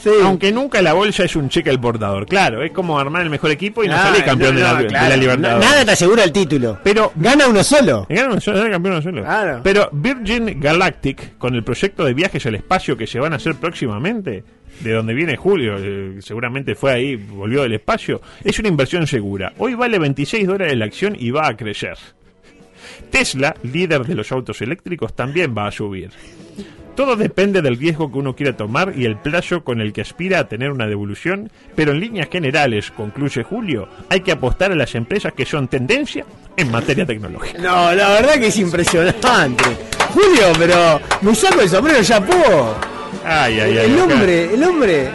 Sí. 0.00 0.10
Aunque 0.22 0.52
nunca 0.52 0.80
la 0.80 0.92
bolsa 0.92 1.24
es 1.24 1.34
un 1.36 1.48
cheque 1.48 1.70
al 1.70 1.80
portador. 1.80 2.26
Claro, 2.26 2.62
es 2.62 2.70
como 2.72 2.98
armar 2.98 3.22
el 3.22 3.30
mejor 3.30 3.50
equipo 3.50 3.82
y 3.82 3.88
no 3.88 3.94
Ah, 3.94 4.02
salir 4.04 4.24
campeón 4.24 4.54
no, 4.54 4.60
de, 4.60 4.64
la, 4.66 4.72
no, 4.74 4.78
de 4.82 4.86
claro. 4.86 5.08
la 5.08 5.16
Libertadores. 5.16 5.68
Nada 5.68 5.84
te 5.84 5.90
asegura 5.90 6.24
el 6.24 6.32
título. 6.32 6.78
Pero 6.84 7.12
Gana 7.16 7.48
uno 7.48 7.64
solo. 7.64 8.06
Ganaron 8.08 8.34
un 8.34 8.40
solo, 8.40 8.70
campeón 8.70 8.94
uno 8.94 9.02
solo. 9.02 9.22
Claro. 9.22 9.60
Pero 9.64 9.88
Virgin 9.92 10.60
Galactic, 10.60 11.36
con 11.38 11.54
el 11.54 11.64
proyecto 11.64 12.04
de 12.04 12.14
viajes 12.14 12.46
al 12.46 12.54
espacio 12.54 12.96
que 12.96 13.06
se 13.06 13.18
van 13.18 13.32
a 13.32 13.36
hacer 13.36 13.56
próximamente, 13.56 14.44
de 14.80 14.92
donde 14.92 15.14
viene 15.14 15.36
Julio, 15.36 15.74
eh, 15.78 16.18
seguramente 16.20 16.76
fue 16.76 16.92
ahí, 16.92 17.16
volvió 17.16 17.62
del 17.62 17.74
espacio, 17.74 18.20
es 18.44 18.56
una 18.60 18.68
inversión 18.68 19.06
segura. 19.08 19.52
Hoy 19.58 19.74
vale 19.74 19.98
26 19.98 20.46
dólares 20.46 20.76
la 20.76 20.84
acción 20.84 21.16
y 21.18 21.30
va 21.32 21.48
a 21.48 21.56
crecer. 21.56 21.96
Tesla, 23.10 23.54
líder 23.64 24.04
de 24.06 24.14
los 24.14 24.30
autos 24.30 24.60
eléctricos, 24.62 25.14
también 25.16 25.54
va 25.56 25.66
a 25.66 25.72
subir. 25.72 26.10
Todo 26.98 27.14
depende 27.14 27.62
del 27.62 27.78
riesgo 27.78 28.10
que 28.10 28.18
uno 28.18 28.34
quiera 28.34 28.56
tomar 28.56 28.92
y 28.96 29.04
el 29.04 29.16
plazo 29.16 29.62
con 29.62 29.80
el 29.80 29.92
que 29.92 30.00
aspira 30.00 30.40
a 30.40 30.48
tener 30.48 30.72
una 30.72 30.88
devolución, 30.88 31.48
pero 31.76 31.92
en 31.92 32.00
líneas 32.00 32.28
generales, 32.28 32.90
concluye 32.90 33.44
Julio, 33.44 33.88
hay 34.08 34.18
que 34.22 34.32
apostar 34.32 34.72
a 34.72 34.74
las 34.74 34.96
empresas 34.96 35.32
que 35.32 35.46
son 35.46 35.68
tendencia 35.68 36.24
en 36.56 36.72
materia 36.72 37.06
tecnológica. 37.06 37.56
No, 37.62 37.94
la 37.94 38.08
verdad 38.14 38.40
que 38.40 38.48
es 38.48 38.58
impresionante. 38.58 39.62
Julio, 40.12 40.46
pero 40.58 41.00
me 41.20 41.36
saco 41.36 41.60
el 41.60 41.68
sombrero, 41.68 42.00
ya 42.02 42.20
puedo. 42.20 42.74
Ay, 43.24 43.60
ay, 43.60 43.78
ay. 43.78 43.92
El 43.92 43.98
hombre, 44.00 44.54
el 44.54 44.64
hombre. 44.64 45.08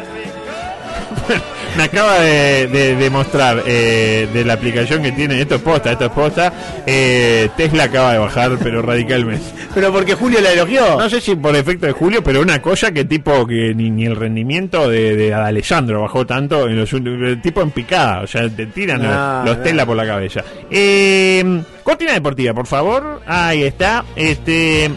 Me 1.78 1.84
acaba 1.84 2.20
de, 2.20 2.68
de, 2.68 2.96
de 2.96 3.10
mostrar 3.10 3.64
eh, 3.66 4.28
de 4.32 4.46
la 4.46 4.54
aplicación 4.54 5.02
que 5.02 5.12
tiene, 5.12 5.42
esto 5.42 5.56
es 5.56 5.62
posta, 5.62 5.92
esto 5.92 6.06
es 6.06 6.12
posta, 6.12 6.54
eh, 6.86 7.50
Tesla 7.58 7.86
acaba 7.86 8.14
de 8.14 8.20
bajar, 8.20 8.52
pero 8.62 8.82
radicalmente. 8.84 9.44
Pero 9.74 9.92
porque 9.92 10.14
Julio 10.14 10.40
la 10.40 10.52
elogió. 10.52 10.98
No 11.00 11.10
sé 11.10 11.20
si 11.20 11.36
por 11.36 11.56
efecto 11.56 11.88
de 11.88 11.92
Julio, 11.94 12.24
pero 12.24 12.42
una 12.42 12.62
cosa 12.62 12.92
que 12.92 13.06
tipo 13.06 13.48
que 13.48 13.74
ni, 13.76 13.90
ni 13.90 14.06
el 14.06 14.16
rendimiento 14.16 14.88
de, 14.88 15.16
de 15.16 15.34
Alessandro 15.34 16.02
bajó 16.02 16.26
tanto 16.28 16.68
en 16.70 16.78
los 16.78 16.94
últimos- 16.94 17.42
tipo 17.42 17.62
en 17.62 17.72
picada, 17.72 18.22
o 18.22 18.28
sea, 18.28 18.48
te 18.50 18.68
tiran 18.68 19.02
los- 19.02 19.12
No, 19.12 19.44
los 19.46 19.58
no. 19.58 19.64
Tesla 19.64 19.86
por 19.86 19.98
la 19.98 20.06
cabeza. 20.06 20.44
Eh, 20.70 21.62
cortina 21.84 22.14
deportiva, 22.14 22.54
por 22.54 22.68
favor. 22.68 23.22
Ahí 23.26 23.64
está. 23.64 24.06
Este 24.16 24.92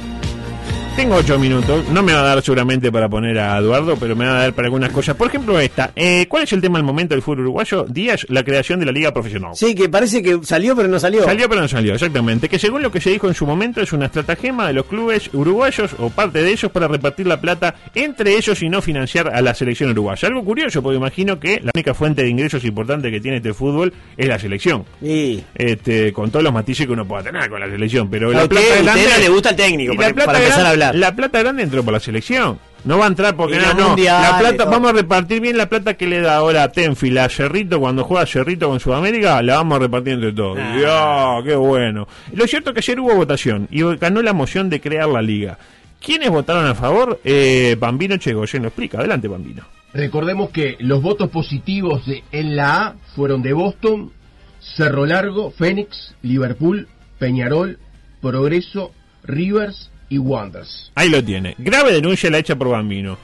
tengo 0.96 1.16
ocho 1.16 1.38
minutos, 1.38 1.86
no 1.90 2.02
me 2.02 2.14
va 2.14 2.20
a 2.20 2.24
dar 2.24 2.42
seguramente 2.42 2.90
para 2.90 3.06
poner 3.08 3.38
a 3.38 3.58
Eduardo, 3.58 3.96
pero 3.98 4.16
me 4.16 4.24
va 4.24 4.30
a 4.38 4.40
dar 4.40 4.52
para 4.54 4.66
algunas 4.66 4.90
cosas. 4.90 5.14
Por 5.14 5.28
ejemplo, 5.28 5.60
esta. 5.60 5.90
Eh, 5.94 6.26
¿Cuál 6.26 6.44
es 6.44 6.52
el 6.54 6.62
tema 6.62 6.78
del 6.78 6.86
momento 6.86 7.14
del 7.14 7.20
fútbol 7.22 7.40
uruguayo? 7.40 7.84
Díaz, 7.86 8.24
la 8.30 8.42
creación 8.42 8.80
de 8.80 8.86
la 8.86 8.92
liga 8.92 9.12
profesional. 9.12 9.50
Sí, 9.54 9.74
que 9.74 9.90
parece 9.90 10.22
que 10.22 10.38
salió, 10.42 10.74
pero 10.74 10.88
no 10.88 10.98
salió. 10.98 11.22
Salió 11.24 11.48
pero 11.50 11.60
no 11.60 11.68
salió, 11.68 11.92
exactamente. 11.94 12.48
Que 12.48 12.58
según 12.58 12.80
lo 12.82 12.90
que 12.90 13.02
se 13.02 13.10
dijo 13.10 13.28
en 13.28 13.34
su 13.34 13.44
momento 13.46 13.82
es 13.82 13.92
una 13.92 14.06
estratagema 14.06 14.66
de 14.68 14.72
los 14.72 14.86
clubes 14.86 15.28
uruguayos 15.34 15.90
o 15.98 16.08
parte 16.08 16.42
de 16.42 16.50
ellos 16.50 16.72
para 16.72 16.88
repartir 16.88 17.26
la 17.26 17.40
plata 17.42 17.74
entre 17.94 18.34
ellos 18.34 18.62
y 18.62 18.70
no 18.70 18.80
financiar 18.80 19.28
a 19.28 19.42
la 19.42 19.54
selección 19.54 19.90
uruguaya. 19.90 20.28
Algo 20.28 20.44
curioso, 20.44 20.82
porque 20.82 20.96
imagino 20.96 21.38
que 21.38 21.60
la 21.62 21.72
única 21.74 21.92
fuente 21.92 22.22
de 22.22 22.30
ingresos 22.30 22.64
importante 22.64 23.10
que 23.10 23.20
tiene 23.20 23.36
este 23.36 23.52
fútbol 23.52 23.92
es 24.16 24.26
la 24.28 24.38
selección. 24.38 24.84
Sí. 25.02 25.44
Este, 25.54 26.12
con 26.14 26.30
todos 26.30 26.42
los 26.42 26.54
matices 26.54 26.86
que 26.86 26.92
uno 26.92 27.06
pueda 27.06 27.22
tener 27.22 27.50
con 27.50 27.60
la 27.60 27.68
selección, 27.68 28.08
pero 28.08 28.32
la 28.32 28.44
usted- 28.44 28.56
plata 28.56 28.94
usted 28.94 29.10
no 29.12 29.18
le 29.18 29.28
gusta 29.28 29.50
el 29.50 29.56
técnico, 29.56 29.94
para- 29.94 30.14
para 30.14 30.38
empezar 30.38 30.60
a 30.66 30.72
grande- 30.74 30.85
La 30.92 31.14
plata 31.14 31.40
grande 31.40 31.62
entró 31.62 31.82
por 31.82 31.92
la 31.92 32.00
selección. 32.00 32.58
No 32.84 32.98
va 32.98 33.06
a 33.06 33.08
entrar 33.08 33.34
porque 33.34 33.58
no, 33.58 33.96
La 33.96 34.38
plata, 34.38 34.64
vamos 34.64 34.90
a 34.90 34.92
repartir 34.92 35.40
bien 35.40 35.58
la 35.58 35.68
plata 35.68 35.94
que 35.94 36.06
le 36.06 36.20
da 36.20 36.36
ahora 36.36 36.62
a 36.62 36.68
Tenfield 36.70 37.18
a 37.18 37.28
Cerrito 37.28 37.80
cuando 37.80 38.04
juega 38.04 38.26
Cerrito 38.26 38.68
con 38.68 38.78
Sudamérica, 38.78 39.42
la 39.42 39.56
vamos 39.56 39.76
a 39.76 39.80
repartir 39.80 40.12
entre 40.14 40.32
todos. 40.32 40.58
Ah. 40.60 40.76
Dios, 40.76 41.44
qué 41.44 41.56
bueno. 41.56 42.06
Lo 42.32 42.46
cierto 42.46 42.70
es 42.70 42.74
que 42.74 42.80
ayer 42.80 43.00
hubo 43.00 43.16
votación 43.16 43.66
y 43.72 43.82
ganó 43.96 44.22
la 44.22 44.32
moción 44.32 44.70
de 44.70 44.80
crear 44.80 45.08
la 45.08 45.20
liga. 45.20 45.58
¿Quiénes 46.00 46.30
votaron 46.30 46.66
a 46.66 46.76
favor? 46.76 47.20
Eh, 47.24 47.76
Bambino 47.76 48.18
Chegoyen 48.18 48.62
lo 48.62 48.68
explica. 48.68 48.98
Adelante, 48.98 49.26
Bambino. 49.26 49.64
Recordemos 49.92 50.50
que 50.50 50.76
los 50.78 51.02
votos 51.02 51.28
positivos 51.30 52.06
de, 52.06 52.22
en 52.30 52.54
la 52.54 52.86
A 52.86 52.94
fueron 53.16 53.42
de 53.42 53.52
Boston, 53.52 54.12
Cerro 54.60 55.06
Largo, 55.06 55.50
Phoenix, 55.50 56.14
Liverpool, 56.22 56.86
Peñarol, 57.18 57.80
Progreso, 58.20 58.92
Rivers 59.24 59.90
y 60.08 60.18
Wanderers. 60.18 60.92
Ahí 60.94 61.08
lo 61.08 61.22
tiene. 61.22 61.54
Grave 61.58 61.92
denuncia 61.92 62.30
la 62.30 62.38
hecha 62.38 62.56
por 62.56 62.68
Bambino. 62.68 63.16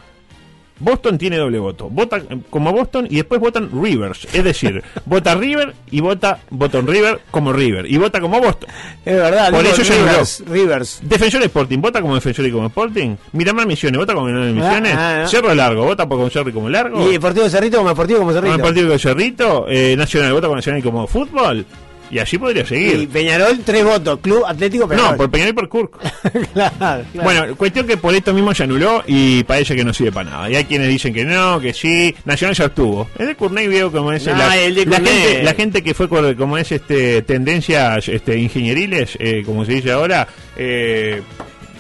Boston 0.80 1.16
tiene 1.16 1.36
doble 1.36 1.60
voto. 1.60 1.88
Vota 1.88 2.20
como 2.50 2.72
Boston 2.72 3.06
y 3.08 3.16
después 3.16 3.40
votan 3.40 3.70
Rivers. 3.70 4.26
Es 4.32 4.42
decir, 4.42 4.82
vota 5.06 5.32
River 5.36 5.74
y 5.92 6.00
vota 6.00 6.40
Boston 6.50 6.88
River 6.88 7.20
como 7.30 7.52
River. 7.52 7.88
Y 7.88 7.98
vota 7.98 8.20
como 8.20 8.40
Boston. 8.40 8.68
Es 9.04 9.14
verdad. 9.14 9.52
Por 9.52 9.64
eso 9.64 9.82
Rivers, 9.82 10.42
Rivers. 10.44 11.00
Defensor 11.04 11.42
Sporting, 11.44 11.78
vota 11.78 12.00
como 12.00 12.16
Defensor 12.16 12.46
y 12.46 12.50
como 12.50 12.66
Sporting. 12.66 13.14
Miramar 13.32 13.64
Misiones, 13.66 13.96
vota 13.98 14.12
como 14.12 14.26
Miramar 14.26 14.48
Misiones. 14.50 14.94
ah, 14.96 15.22
ah. 15.22 15.28
Cerro 15.28 15.54
Largo, 15.54 15.84
vota 15.84 16.08
por 16.08 16.18
como 16.18 16.30
Cerro 16.30 16.50
y 16.50 16.52
como 16.52 16.68
Largo. 16.68 17.08
Y 17.08 17.12
Deportivo 17.12 17.48
Cerrito 17.48 17.76
como 17.76 17.90
Deportivo 17.90 18.18
como 18.18 18.30
Como 18.32 18.40
Cerrito. 18.40 18.56
el 18.56 18.62
partido 18.62 18.88
de 18.90 18.98
Cerrito. 18.98 19.66
Eh, 19.68 19.94
Nacional, 19.96 20.32
vota 20.32 20.48
como 20.48 20.56
Nacional 20.56 20.80
y 20.80 20.82
como 20.82 21.06
Fútbol. 21.06 21.64
Y 22.12 22.18
así 22.18 22.36
podría 22.36 22.62
Y 22.62 22.66
seguir. 22.66 23.08
Peñarol, 23.08 23.60
tres 23.64 23.82
votos. 23.84 24.20
Club 24.20 24.44
Atlético 24.46 24.86
Peñarol. 24.86 25.12
No, 25.12 25.16
por 25.16 25.30
Peñarol 25.30 25.52
y 25.52 25.54
por 25.54 25.68
Kurk. 25.70 25.98
claro, 26.52 26.74
claro. 26.78 27.04
Bueno, 27.14 27.56
cuestión 27.56 27.86
que 27.86 27.96
por 27.96 28.14
esto 28.14 28.34
mismo 28.34 28.54
se 28.54 28.64
anuló 28.64 29.02
y 29.06 29.42
parece 29.44 29.74
que 29.74 29.82
no 29.82 29.94
sirve 29.94 30.12
para 30.12 30.28
nada. 30.30 30.50
Y 30.50 30.56
hay 30.56 30.64
quienes 30.66 30.88
dicen 30.88 31.14
que 31.14 31.24
no, 31.24 31.58
que 31.58 31.72
sí. 31.72 32.14
Nacional 32.26 32.54
ya 32.54 32.66
obtuvo. 32.66 33.08
El 33.18 33.28
de 33.28 33.34
Curney 33.34 33.66
veo 33.66 33.90
como 33.90 34.12
es 34.12 34.26
No, 34.26 34.36
la, 34.36 34.58
el 34.58 34.74
de 34.74 34.84
la 34.84 34.96
gente, 34.96 35.42
la 35.42 35.54
gente 35.54 35.82
que 35.82 35.94
fue 35.94 36.06
con- 36.06 36.34
como 36.34 36.58
es 36.58 36.70
este 36.70 37.22
tendencias 37.22 38.06
este 38.08 38.36
ingenieriles, 38.36 39.16
eh, 39.18 39.42
como 39.46 39.64
se 39.64 39.72
dice 39.72 39.92
ahora, 39.92 40.28
eh, 40.54 41.22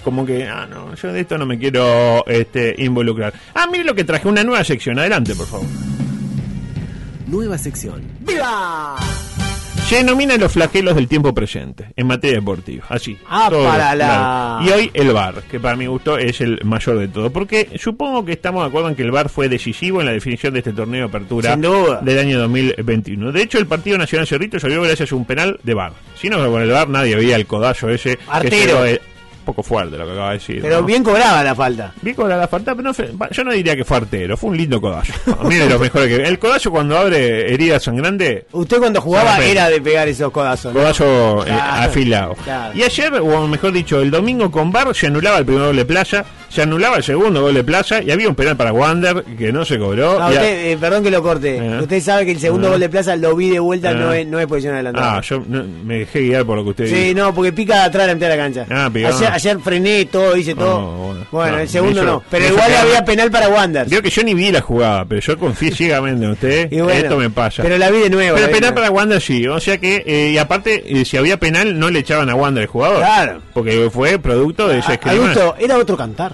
como 0.02 0.24
que 0.24 0.48
ah 0.48 0.66
no, 0.66 0.94
yo 0.94 1.12
de 1.12 1.20
esto 1.20 1.36
no 1.36 1.44
me 1.44 1.58
quiero 1.58 2.24
este 2.26 2.74
involucrar. 2.78 3.34
Ah, 3.54 3.66
mire 3.70 3.84
lo 3.84 3.94
que 3.94 4.04
traje, 4.04 4.26
una 4.28 4.42
nueva 4.42 4.64
sección. 4.64 4.98
Adelante, 4.98 5.34
por 5.34 5.46
favor. 5.46 5.66
Nueva 7.26 7.58
sección. 7.58 8.02
¡Viva! 8.20 8.96
Se 9.92 9.98
denominan 9.98 10.40
los 10.40 10.50
flagelos 10.52 10.94
del 10.94 11.06
tiempo 11.06 11.34
presente 11.34 11.88
en 11.94 12.06
materia 12.06 12.38
deportiva. 12.38 12.86
Así. 12.88 13.18
Ah, 13.28 13.48
Todo, 13.50 13.64
para 13.68 13.94
la- 13.94 14.04
claro. 14.06 14.64
Y 14.64 14.70
hoy 14.70 14.90
el 14.94 15.12
VAR, 15.12 15.42
que 15.50 15.60
para 15.60 15.76
mi 15.76 15.84
gusto 15.84 16.16
es 16.16 16.40
el 16.40 16.58
mayor 16.64 16.98
de 16.98 17.08
todo. 17.08 17.30
Porque 17.30 17.68
supongo 17.78 18.24
que 18.24 18.32
estamos 18.32 18.62
de 18.62 18.68
acuerdo 18.68 18.88
en 18.88 18.94
que 18.94 19.02
el 19.02 19.10
VAR 19.10 19.28
fue 19.28 19.50
decisivo 19.50 20.00
en 20.00 20.06
la 20.06 20.12
definición 20.12 20.54
de 20.54 20.60
este 20.60 20.72
torneo 20.72 21.00
de 21.02 21.08
apertura 21.08 21.52
Sin 21.52 21.60
duda. 21.60 22.00
del 22.00 22.18
año 22.18 22.38
2021. 22.40 23.32
De 23.32 23.42
hecho, 23.42 23.58
el 23.58 23.66
Partido 23.66 23.98
Nacional 23.98 24.26
Cerrito 24.26 24.58
salió 24.58 24.80
gracias 24.80 25.12
a 25.12 25.14
un 25.14 25.26
penal 25.26 25.60
de 25.62 25.74
VAR. 25.74 25.92
Si 26.18 26.30
no, 26.30 26.38
con 26.50 26.62
el 26.62 26.70
VAR 26.70 26.88
nadie 26.88 27.14
veía 27.14 27.36
el 27.36 27.44
codazo 27.44 27.90
ese. 27.90 28.18
Artero. 28.28 28.80
un 28.80 28.98
poco 29.42 29.62
fuerte 29.62 29.96
lo 29.98 30.06
que 30.06 30.12
acaba 30.12 30.28
de 30.28 30.34
decir. 30.38 30.58
Pero 30.62 30.80
¿no? 30.80 30.86
bien 30.86 31.02
cobraba 31.04 31.42
la 31.42 31.54
falta. 31.54 31.92
Bien 32.02 32.16
con 32.16 32.28
la 32.28 32.48
falta, 32.48 32.72
pero 32.74 32.88
no 32.88 32.94
fue- 32.94 33.10
yo 33.30 33.44
no 33.44 33.52
diría 33.52 33.76
que 33.76 33.84
fue 33.84 33.96
artero, 33.98 34.36
fue 34.36 34.50
un 34.50 34.56
lindo 34.56 34.80
codazo. 34.80 35.12
A 35.40 35.44
mí 35.44 35.54
de 35.56 35.68
los 35.68 35.80
mejores 35.80 36.08
que 36.08 36.22
El 36.26 36.38
codazo 36.38 36.70
cuando 36.70 36.98
abre 36.98 37.52
heridas 37.52 37.82
sangrantes 37.82 38.44
Usted 38.52 38.78
cuando 38.78 39.00
jugaba 39.00 39.38
era 39.44 39.68
de 39.68 39.80
pegar 39.80 40.08
esos 40.08 40.30
codazos. 40.32 40.72
¿no? 40.72 40.80
Codazo 40.80 41.46
eh, 41.46 41.50
afilado. 41.52 42.34
claro. 42.44 42.72
Y 42.76 42.82
ayer, 42.82 43.12
o 43.14 43.46
mejor 43.48 43.72
dicho, 43.72 44.00
el 44.00 44.10
domingo 44.10 44.50
con 44.50 44.70
Bar 44.72 44.94
se 44.94 45.06
anulaba 45.08 45.38
el 45.38 45.44
primer 45.44 45.62
doble 45.64 45.84
playa, 45.84 46.24
se 46.52 46.62
anulaba 46.62 46.98
el 46.98 47.02
segundo 47.02 47.40
gol 47.42 47.54
de 47.54 47.64
Plaza 47.64 48.02
y 48.02 48.10
había 48.10 48.28
un 48.28 48.34
penal 48.34 48.56
para 48.56 48.72
Wander 48.72 49.24
que 49.38 49.52
no 49.52 49.64
se 49.64 49.78
cobró. 49.78 50.18
No, 50.18 50.28
usted, 50.28 50.72
eh, 50.72 50.76
perdón 50.78 51.02
que 51.02 51.10
lo 51.10 51.22
corte. 51.22 51.56
Eh. 51.56 51.78
Usted 51.80 52.00
sabe 52.02 52.26
que 52.26 52.32
el 52.32 52.40
segundo 52.40 52.68
Eh. 52.68 52.70
gol 52.72 52.80
de 52.80 52.88
Plaza 52.90 53.16
lo 53.16 53.34
vi 53.34 53.48
de 53.50 53.58
vuelta, 53.58 53.92
no, 53.94 54.12
es, 54.12 54.26
no 54.26 54.38
es 54.38 54.46
posición 54.46 54.74
adelantada. 54.74 55.16
Ah, 55.16 55.20
yo 55.22 55.42
no- 55.46 55.64
me 55.84 56.00
dejé 56.00 56.20
guiar 56.20 56.44
por 56.44 56.56
lo 56.58 56.64
que 56.64 56.70
usted 56.70 56.86
Sí, 56.88 56.94
dijo. 56.94 57.18
no, 57.20 57.34
porque 57.34 57.52
pica 57.52 57.76
de 57.76 57.80
atrás 57.84 58.06
la 58.06 58.14
mitad 58.14 58.28
de 58.28 58.36
la 58.36 58.42
cancha. 58.42 58.66
Ah, 58.70 58.90
pica. 58.92 59.08
ayer, 59.08 59.28
ayer 59.32 59.58
frené 59.60 60.04
todo, 60.04 60.36
hice 60.36 60.54
todo. 60.54 60.80
No, 60.80 60.96
bueno. 60.98 61.26
bueno, 61.30 61.52
No, 61.56 61.62
el 61.62 61.68
segundo 61.68 62.02
hizo- 62.02 62.10
no. 62.12 62.22
Pero 62.30 62.46
igual 62.48 62.74
había 62.74 63.04
penal 63.04 63.30
para 63.30 63.48
Wander. 63.48 63.88
Vio 63.88 64.02
que 64.02 64.10
yo 64.10 64.22
ni 64.22 64.34
vi 64.34 64.52
la 64.52 64.60
jugada, 64.60 65.04
pero 65.06 65.20
yo 65.22 65.38
confié 65.38 65.70
ciegamente 65.74 66.24
en 66.24 66.30
usted. 66.32 66.70
Y 66.70 66.80
bueno, 66.80 66.98
Esto 67.00 67.16
me 67.16 67.30
pasa. 67.30 67.62
Pero 67.62 67.78
la 67.78 67.90
vi 67.90 68.00
de 68.00 68.10
nuevo. 68.10 68.36
Pero 68.36 68.52
penal 68.52 68.74
para 68.74 68.90
Wander 68.90 69.20
sí, 69.22 69.46
o 69.46 69.58
sea 69.58 69.78
que, 69.78 70.02
eh, 70.06 70.30
y 70.34 70.38
aparte, 70.38 71.04
si 71.06 71.16
había 71.16 71.38
penal, 71.38 71.78
no 71.78 71.88
le 71.88 72.00
echaban 72.00 72.28
a 72.28 72.34
Wander 72.34 72.62
el 72.64 72.68
jugador. 72.68 72.98
Claro. 72.98 73.40
Porque 73.54 73.88
fue 73.90 74.18
producto 74.18 74.68
de 74.68 74.78
esa 74.80 74.90
A- 74.90 74.94
escrima. 74.94 75.16
Augusto, 75.16 75.54
era 75.58 75.78
otro 75.78 75.96
cantar. 75.96 76.32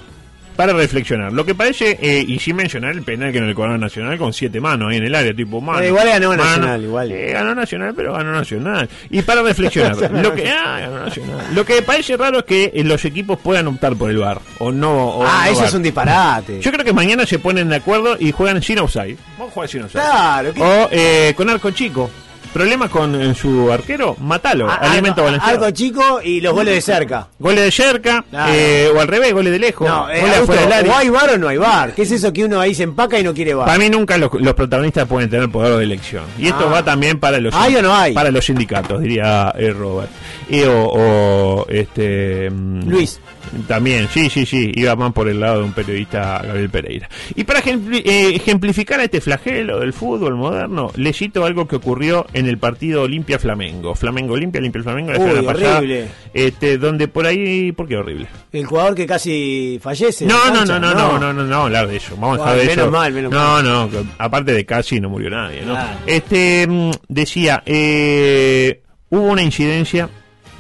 Para 0.59 0.73
reflexionar. 0.73 1.33
Lo 1.33 1.47
que 1.47 1.55
parece, 1.55 1.97
eh, 2.03 2.25
y 2.27 2.37
sin 2.41 2.57
mencionar 2.57 2.91
el 2.91 3.03
penal 3.03 3.31
que 3.31 3.41
no 3.41 3.47
le 3.47 3.55
cobraron 3.55 3.81
Nacional 3.81 4.19
con 4.19 4.33
siete 4.33 4.61
manos 4.61 4.91
ahí 4.91 4.97
en 4.97 5.05
el 5.05 5.15
área, 5.15 5.33
tipo 5.33 5.61
mano. 5.61 5.79
Pero 5.79 5.91
igual 5.91 6.09
ganó 6.09 6.31
mano. 6.31 6.43
Nacional, 6.43 6.83
igual. 6.83 7.13
Eh, 7.13 7.31
ganó 7.33 7.55
Nacional, 7.55 7.93
pero 7.95 8.13
ganó 8.15 8.33
Nacional. 8.33 8.89
Y 9.09 9.23
para 9.23 9.43
reflexionar, 9.43 9.97
lo 10.11 10.35
que 10.35 10.49
ah, 10.51 10.81
ganó 10.81 10.99
Nacional. 11.05 11.47
Lo 11.55 11.65
que 11.65 11.81
parece 11.83 12.17
raro 12.17 12.41
es 12.41 12.45
que 12.45 12.73
eh, 12.75 12.83
los 12.83 13.05
equipos 13.05 13.39
puedan 13.39 13.69
optar 13.69 13.95
por 13.95 14.11
el 14.11 14.19
VAR 14.19 14.41
o 14.59 14.73
no. 14.73 15.11
o 15.11 15.25
ah, 15.25 15.45
no 15.47 15.53
eso 15.53 15.65
es 15.65 15.75
un 15.75 15.83
disparate. 15.85 16.61
Yo 16.61 16.73
creo 16.73 16.85
que 16.85 16.93
mañana 16.93 17.25
se 17.25 17.39
ponen 17.39 17.69
de 17.69 17.77
acuerdo 17.77 18.17
y 18.19 18.33
juegan 18.33 18.61
sin 18.61 18.81
offside. 18.81 19.17
Vamos 19.39 19.53
a 19.53 19.55
jugar 19.55 19.69
sin 19.69 19.83
offside. 19.85 20.01
Claro, 20.03 20.55
¿qué- 20.55 20.61
O 20.61 20.89
eh, 20.91 21.35
con 21.37 21.49
arco 21.51 21.71
chico. 21.71 22.11
¿Problemas 22.53 22.91
con 22.91 23.15
eh, 23.21 23.35
su 23.35 23.71
arquero? 23.71 24.17
Matalo. 24.21 24.71
Alimento 24.71 25.21
algo, 25.21 25.25
balanceado. 25.25 25.65
algo 25.65 25.71
chico 25.77 26.21
y 26.23 26.41
los 26.41 26.53
goles 26.55 26.75
de 26.75 26.81
cerca. 26.81 27.29
Goles 27.39 27.65
de 27.65 27.71
cerca, 27.71 28.25
eh, 28.51 28.91
o 28.95 29.01
al 29.01 29.07
revés, 29.09 29.33
goles 29.33 29.53
de 29.53 29.59
lejos. 29.59 29.87
No, 29.89 30.11
eh, 30.11 30.21
Augusto, 30.37 30.55
o 30.89 30.95
hay 30.97 31.09
bar 31.09 31.31
o 31.31 31.39
no 31.39 31.49
hay 31.49 31.57
bar. 31.59 31.93
¿Qué 31.95 32.03
es 32.03 32.11
eso 32.13 32.33
que 32.33 32.45
uno 32.45 32.61
ahí 32.61 32.75
se 32.75 32.83
empaca 32.85 33.19
y 33.19 33.23
no 33.23 33.35
quiere 33.35 33.55
bar? 33.55 33.67
Para 33.67 33.79
mí 33.79 33.89
nunca 33.91 34.17
los, 34.19 34.31
los 34.41 34.55
protagonistas 34.55 35.07
pueden 35.07 35.29
tener 35.31 35.49
poder 35.51 35.77
de 35.77 35.85
elección. 35.85 36.25
Y 36.39 36.47
esto 36.49 36.65
Ah. 36.69 36.73
va 36.73 36.85
también 36.85 37.19
para 37.21 37.39
los 37.39 37.55
¿Hay 37.55 37.77
o 37.77 37.83
no 37.83 37.95
hay? 37.95 38.13
para 38.15 38.31
los 38.31 38.45
sindicatos, 38.45 39.01
diría 39.01 39.53
eh, 39.57 39.71
Robert. 39.71 40.11
Y, 40.49 40.63
o, 40.63 40.73
o, 40.85 41.67
este 41.69 42.51
mm, 42.51 42.89
Luis. 42.89 43.21
También, 43.67 44.09
sí, 44.13 44.31
sí, 44.31 44.47
sí, 44.47 44.71
iba 44.75 44.95
más 44.97 45.13
por 45.13 45.29
el 45.29 45.41
lado 45.41 45.59
de 45.61 45.65
un 45.65 45.73
periodista 45.73 46.41
Gabriel 46.45 46.71
Pereira. 46.71 47.09
Y 47.35 47.45
para 47.45 47.61
eh, 47.61 48.35
ejemplificar 48.35 49.01
a 49.01 49.05
este 49.05 49.21
flagelo 49.21 49.81
del 49.81 49.93
fútbol 49.93 50.37
moderno, 50.37 50.91
le 50.97 51.13
cito 51.13 51.45
algo 51.45 51.67
que 51.69 51.77
ocurrió 51.77 52.27
en 52.33 52.47
el 52.47 52.59
partido 52.59 53.03
Olimpia 53.03 53.39
Flamengo. 53.39 53.95
Flamengo 53.95 54.35
Olimpia, 54.35 54.59
Olimpia 54.61 54.83
Flamengo 54.83 55.13
la 55.13 55.19
Uy, 55.19 55.29
semana 55.31 55.53
pasada. 55.53 55.79
horrible. 55.79 56.09
Este, 56.35 56.79
donde 56.79 57.09
por 57.09 57.27
ahí, 57.27 57.73
¿por 57.73 57.89
qué 57.89 57.97
horrible? 57.97 58.27
El 58.53 58.67
jugador 58.67 58.95
que 58.95 59.07
casi 59.07 59.79
fallece. 59.83 60.27
No, 60.27 60.51
no, 60.53 60.65
no, 60.65 60.79
no, 60.79 60.95
no, 60.95 61.19
no, 61.19 61.33
no, 61.33 61.45
no, 61.45 61.63
hablar 61.63 61.89
de 61.89 61.97
eso. 61.97 62.17
Vamos 62.17 62.39
a 62.41 62.43
Bueno, 62.43 62.53
de 62.59 62.65
menos 62.67 62.79
eso. 62.85 62.91
mal, 62.91 63.13
menos 63.13 63.33
no, 63.33 63.39
mal. 63.39 63.65
no, 63.65 63.91
aparte 64.19 64.53
de 64.53 64.65
casi 64.67 65.01
no 65.01 65.09
murió 65.09 65.31
nadie, 65.31 65.63
¿no? 65.63 65.73
Claro. 65.73 65.99
Este 66.07 66.67
mm, 66.69 66.91
decía, 67.09 67.63
eh, 67.67 68.83
hubo 69.11 69.23
una 69.23 69.43
incidencia 69.43 70.09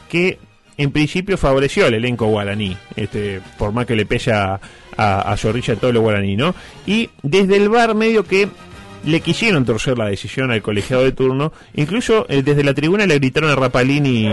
que 0.08 0.38
en 0.78 0.92
principio 0.92 1.36
favoreció 1.36 1.86
al 1.86 1.94
elenco 1.94 2.26
guaraní, 2.26 2.76
este, 2.96 3.40
por 3.58 3.72
más 3.72 3.84
que 3.84 3.96
le 3.96 4.06
pese 4.06 4.32
a, 4.32 4.60
a, 4.96 5.36
Zorrilla 5.36 5.76
todo 5.76 6.00
guaraní, 6.00 6.36
¿no? 6.36 6.54
Y 6.86 7.10
desde 7.22 7.56
el 7.56 7.68
bar 7.68 7.94
medio 7.94 8.24
que 8.24 8.48
le 9.04 9.20
quisieron 9.20 9.64
torcer 9.64 9.98
la 9.98 10.06
decisión 10.06 10.50
al 10.50 10.62
colegiado 10.62 11.04
de 11.04 11.12
turno, 11.12 11.52
incluso 11.74 12.26
eh, 12.28 12.42
desde 12.42 12.64
la 12.64 12.74
tribuna 12.74 13.06
le 13.06 13.14
gritaron 13.16 13.50
a 13.50 13.54
Rapalini 13.54 14.30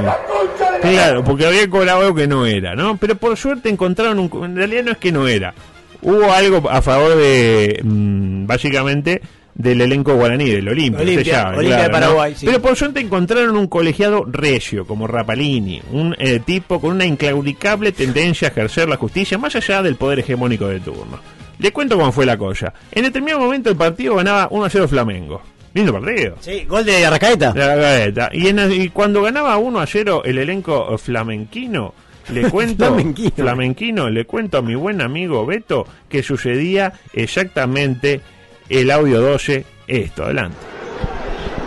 Claro, 0.81 1.23
porque 1.23 1.45
había 1.45 1.69
cobrado 1.69 2.01
algo 2.01 2.15
que 2.15 2.27
no 2.27 2.45
era, 2.45 2.75
¿no? 2.75 2.97
Pero 2.97 3.15
por 3.15 3.35
suerte 3.37 3.69
encontraron 3.69 4.19
un... 4.19 4.45
En 4.45 4.55
realidad 4.55 4.83
no 4.83 4.91
es 4.91 4.97
que 4.97 5.11
no 5.11 5.27
era. 5.27 5.53
Hubo 6.01 6.31
algo 6.31 6.69
a 6.69 6.81
favor 6.81 7.15
de, 7.15 7.81
mm, 7.83 8.45
básicamente, 8.45 9.21
del 9.55 9.79
elenco 9.81 10.13
guaraní, 10.15 10.49
del 10.49 10.67
Olimpia. 10.67 11.01
Olimpia, 11.01 11.21
usted 11.21 11.31
sabe, 11.33 11.57
Olimpia 11.57 11.77
de 11.83 11.87
¿no? 11.87 11.91
Paraguay, 11.93 12.35
sí. 12.35 12.45
Pero 12.45 12.61
por 12.61 12.75
suerte 12.75 12.99
encontraron 12.99 13.55
un 13.57 13.67
colegiado 13.67 14.25
recio, 14.27 14.85
como 14.85 15.07
Rapalini, 15.07 15.81
un 15.91 16.13
eh, 16.19 16.39
tipo 16.45 16.79
con 16.81 16.91
una 16.91 17.05
inclaudicable 17.05 17.91
tendencia 17.93 18.49
a 18.49 18.51
ejercer 18.51 18.89
la 18.89 18.97
justicia, 18.97 19.37
más 19.37 19.55
allá 19.55 19.81
del 19.81 19.95
poder 19.95 20.19
hegemónico 20.19 20.67
de 20.67 20.81
turno. 20.81 21.19
Le 21.57 21.71
cuento 21.71 21.97
cómo 21.97 22.11
fue 22.11 22.25
la 22.25 22.37
cosa. 22.37 22.73
En 22.91 23.03
determinado 23.03 23.39
momento 23.41 23.69
el 23.69 23.77
partido 23.77 24.15
ganaba 24.15 24.49
1 24.51 24.65
a 24.65 24.69
0 24.69 24.87
Flamengo. 24.89 25.41
Lindo 25.73 25.93
partido. 25.93 26.35
Sí, 26.41 26.65
gol 26.67 26.83
de 26.85 27.05
Arrascaeta. 27.05 27.51
Gaveta. 27.53 28.29
Y, 28.33 28.47
en- 28.47 28.71
y 28.71 28.89
cuando 28.89 29.21
ganaba 29.21 29.57
1 29.57 29.79
a 29.79 29.85
0 29.87 30.21
el 30.25 30.37
elenco 30.37 30.97
flamenquino, 30.97 31.93
le 32.33 32.41
cuento, 32.49 32.87
Flamenquino. 32.87 33.31
flamenquino, 33.35 34.09
le 34.09 34.25
cuento 34.25 34.57
a 34.57 34.61
mi 34.61 34.75
buen 34.75 35.01
amigo 35.01 35.45
Beto 35.45 35.85
que 36.09 36.23
sucedía 36.23 36.91
exactamente 37.13 38.21
el 38.69 38.91
audio 38.91 39.21
12, 39.21 39.65
esto, 39.87 40.23
adelante. 40.23 40.57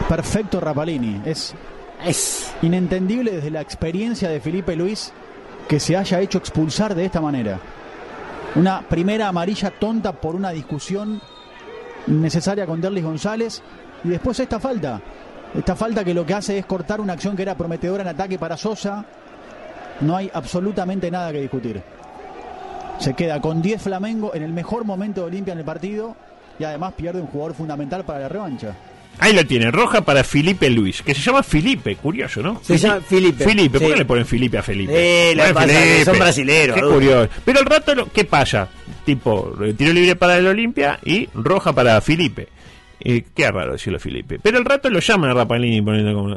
Perfecto 0.08 0.60
Rapalini. 0.60 1.20
Es 1.24 1.54
Es. 2.04 2.52
inentendible 2.62 3.32
desde 3.32 3.50
la 3.50 3.60
experiencia 3.60 4.28
de 4.28 4.40
Felipe 4.40 4.74
Luis 4.74 5.12
que 5.68 5.78
se 5.78 5.96
haya 5.96 6.20
hecho 6.20 6.38
expulsar 6.38 6.94
de 6.94 7.04
esta 7.04 7.20
manera. 7.20 7.60
Una 8.54 8.80
primera 8.80 9.28
amarilla 9.28 9.70
tonta 9.70 10.12
por 10.12 10.34
una 10.34 10.50
discusión 10.50 11.20
innecesaria 12.06 12.66
con 12.66 12.80
Derlis 12.80 13.04
González 13.04 13.62
y 14.02 14.08
después 14.08 14.40
esta 14.40 14.58
falta. 14.58 15.00
Esta 15.54 15.76
falta 15.76 16.04
que 16.04 16.14
lo 16.14 16.24
que 16.24 16.34
hace 16.34 16.58
es 16.58 16.66
cortar 16.66 17.00
una 17.00 17.12
acción 17.12 17.36
que 17.36 17.42
era 17.42 17.56
prometedora 17.56 18.02
en 18.02 18.08
ataque 18.08 18.38
para 18.38 18.56
Sosa. 18.56 19.04
No 20.00 20.16
hay 20.16 20.30
absolutamente 20.32 21.10
nada 21.10 21.32
que 21.32 21.40
discutir. 21.40 21.82
Se 22.98 23.14
queda 23.14 23.40
con 23.40 23.60
10 23.60 23.82
Flamengo 23.82 24.34
en 24.34 24.42
el 24.42 24.52
mejor 24.52 24.84
momento 24.84 25.20
de 25.20 25.26
Olimpia 25.26 25.52
en 25.52 25.58
el 25.58 25.64
partido 25.64 26.16
y 26.58 26.64
además 26.64 26.92
pierde 26.96 27.20
un 27.20 27.26
jugador 27.28 27.54
fundamental 27.54 28.04
para 28.04 28.20
la 28.20 28.28
revancha. 28.28 28.74
Ahí 29.20 29.32
lo 29.32 29.44
tiene, 29.44 29.70
roja 29.72 30.02
para 30.02 30.22
Felipe 30.22 30.70
Luis, 30.70 31.02
que 31.02 31.12
se 31.12 31.20
llama 31.20 31.42
Felipe, 31.42 31.96
curioso, 31.96 32.40
¿no? 32.40 32.60
Se 32.62 32.78
llama 32.78 33.00
Felipe. 33.00 33.42
Felipe, 33.44 33.78
¿por 33.80 33.88
Sí. 33.88 33.92
qué 33.94 33.98
le 33.98 34.04
ponen 34.04 34.26
Felipe 34.26 34.58
a 34.58 34.62
Felipe? 34.62 34.92
Eh, 34.94 35.34
la 35.34 35.42
Bueno, 35.52 35.54
pasa 35.56 35.66
que 35.82 36.04
son 36.04 36.18
brasileros, 36.20 36.76
Qué 36.76 36.82
curioso. 36.82 37.28
Pero 37.44 37.58
al 37.58 37.66
rato, 37.66 37.94
lo- 37.96 38.12
¿qué 38.12 38.24
pasa? 38.24 38.68
Tipo, 39.04 39.56
eh, 39.64 39.74
tiro 39.74 39.92
libre 39.92 40.14
para 40.14 40.36
el 40.36 40.46
Olimpia 40.46 41.00
y 41.04 41.28
roja 41.34 41.72
para 41.72 42.00
Felipe. 42.00 42.46
Eh, 43.00 43.24
qué 43.34 43.50
raro 43.50 43.72
decirlo 43.72 43.98
Felipe. 43.98 44.38
Pero 44.40 44.58
al 44.58 44.64
rato 44.64 44.88
lo 44.88 45.00
llaman 45.00 45.30
a 45.30 45.34
Rapalini 45.34 45.82
poniendo 45.82 46.14
como... 46.14 46.36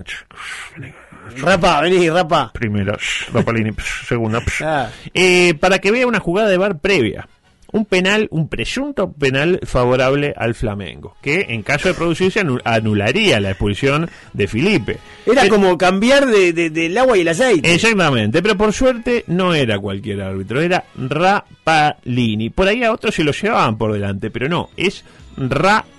Rapa, 1.38 1.82
vení, 1.82 2.10
rapa. 2.10 2.52
Primera, 2.54 2.98
Rapalini, 3.32 3.72
segunda. 4.08 4.42
Ah. 4.62 4.90
Eh, 5.14 5.54
para 5.60 5.80
que 5.80 5.92
vea 5.92 6.08
una 6.08 6.20
jugada 6.20 6.50
de 6.50 6.58
bar 6.58 6.80
previa. 6.80 7.28
Un 7.74 7.86
penal, 7.86 8.28
un 8.32 8.50
presunto 8.50 9.14
penal 9.14 9.60
favorable 9.64 10.34
al 10.36 10.56
Flamengo, 10.56 11.16
que 11.22 11.46
en 11.50 11.64
caso 11.64 11.88
de 11.88 11.94
producirse 11.94 12.42
anu- 12.44 12.60
anularía 12.66 13.40
la 13.40 13.52
expulsión 13.52 14.10
de 14.34 14.48
Felipe. 14.48 14.98
Era 15.26 15.44
Pero- 15.44 15.56
como 15.56 15.78
cambiar 15.78 16.26
de, 16.26 16.52
de- 16.52 16.70
del 16.70 16.98
agua 16.98 17.18
y 17.18 17.22
el 17.22 17.30
aceite. 17.30 17.74
Exactamente, 17.74 18.42
pero 18.42 18.58
por 18.58 18.74
suerte 18.74 19.24
no 19.28 19.54
era 19.54 19.80
cualquier 19.80 20.22
árbitro, 20.22 20.60
era 20.62 20.84
Rapalini. 20.98 22.50
Por 22.50 22.68
ahí 22.68 22.84
a 22.84 22.92
otros 22.92 23.16
se 23.16 23.24
lo 23.24 23.32
llevaban 23.32 23.78
por 23.78 23.94
delante, 23.94 24.30
pero 24.32 24.50
no, 24.50 24.70
es 24.76 25.06
Rapalini. 25.38 25.92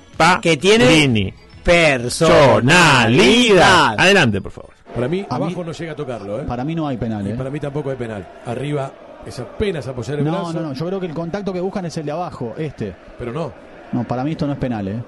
Que 0.42 0.56
tiene 0.58 1.32
personalidad. 1.64 3.94
Adelante, 3.98 4.40
por 4.40 4.52
favor. 4.52 4.70
Para 4.94 5.08
mí, 5.08 5.24
A 5.28 5.37
abajo 5.37 5.61
mí- 5.61 5.66
no 5.66 5.72
llega 5.72 5.92
a 5.92 5.96
tocarlo, 5.96 6.40
¿eh? 6.40 6.44
Para 6.46 6.64
mí 6.64 6.74
no 6.74 6.87
hay 6.87 6.96
penal. 6.98 7.26
¿eh? 7.26 7.35
para 7.35 7.50
mí 7.50 7.58
tampoco 7.61 7.90
hay 7.90 7.96
penal. 7.96 8.26
Arriba 8.46 8.92
es 9.26 9.38
apenas 9.40 9.87
apoyar 9.88 10.18
el 10.18 10.24
No, 10.24 10.32
brazo. 10.32 10.52
no, 10.54 10.61
no. 10.68 10.72
Yo 10.72 10.87
creo 10.87 11.00
que 11.00 11.06
el 11.06 11.14
contacto 11.14 11.52
que 11.52 11.61
buscan 11.61 11.85
es 11.87 11.96
el 11.96 12.06
de 12.06 12.12
abajo, 12.12 12.54
este. 12.58 12.94
Pero 13.18 13.32
no. 13.32 13.52
No, 13.92 14.04
para 14.04 14.24
mí 14.24 14.32
esto 14.32 14.46
no 14.46 14.52
es 14.54 14.58
penal, 14.58 14.88
¿eh? 14.88 15.02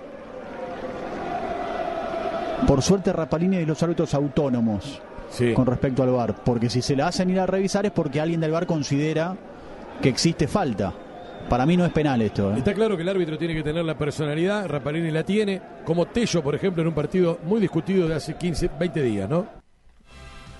Por 2.66 2.82
suerte 2.82 3.12
Rapalini 3.12 3.58
y 3.58 3.66
los 3.66 3.82
árbitros 3.82 4.14
autónomos 4.14 5.00
Sí. 5.30 5.52
con 5.52 5.66
respecto 5.66 6.02
al 6.02 6.10
VAR, 6.10 6.34
porque 6.44 6.70
si 6.70 6.80
se 6.80 6.94
la 6.94 7.08
hacen 7.08 7.28
ir 7.28 7.40
a 7.40 7.46
revisar 7.46 7.84
es 7.86 7.92
porque 7.92 8.20
alguien 8.20 8.40
del 8.40 8.52
VAR 8.52 8.66
considera 8.66 9.34
que 10.00 10.08
existe 10.08 10.46
falta. 10.46 10.92
Para 11.48 11.66
mí 11.66 11.76
no 11.76 11.84
es 11.84 11.92
penal 11.92 12.22
esto, 12.22 12.52
¿eh? 12.54 12.58
Está 12.58 12.72
claro 12.72 12.96
que 12.96 13.02
el 13.02 13.08
árbitro 13.08 13.36
tiene 13.36 13.52
que 13.54 13.62
tener 13.62 13.84
la 13.84 13.98
personalidad, 13.98 14.66
Rapalini 14.68 15.10
la 15.10 15.24
tiene, 15.24 15.60
como 15.84 16.06
Tello, 16.06 16.42
por 16.42 16.54
ejemplo, 16.54 16.82
en 16.82 16.88
un 16.88 16.94
partido 16.94 17.38
muy 17.44 17.60
discutido 17.60 18.08
de 18.08 18.14
hace 18.14 18.34
15, 18.34 18.70
20 18.78 19.02
días, 19.02 19.28
¿no? 19.28 19.44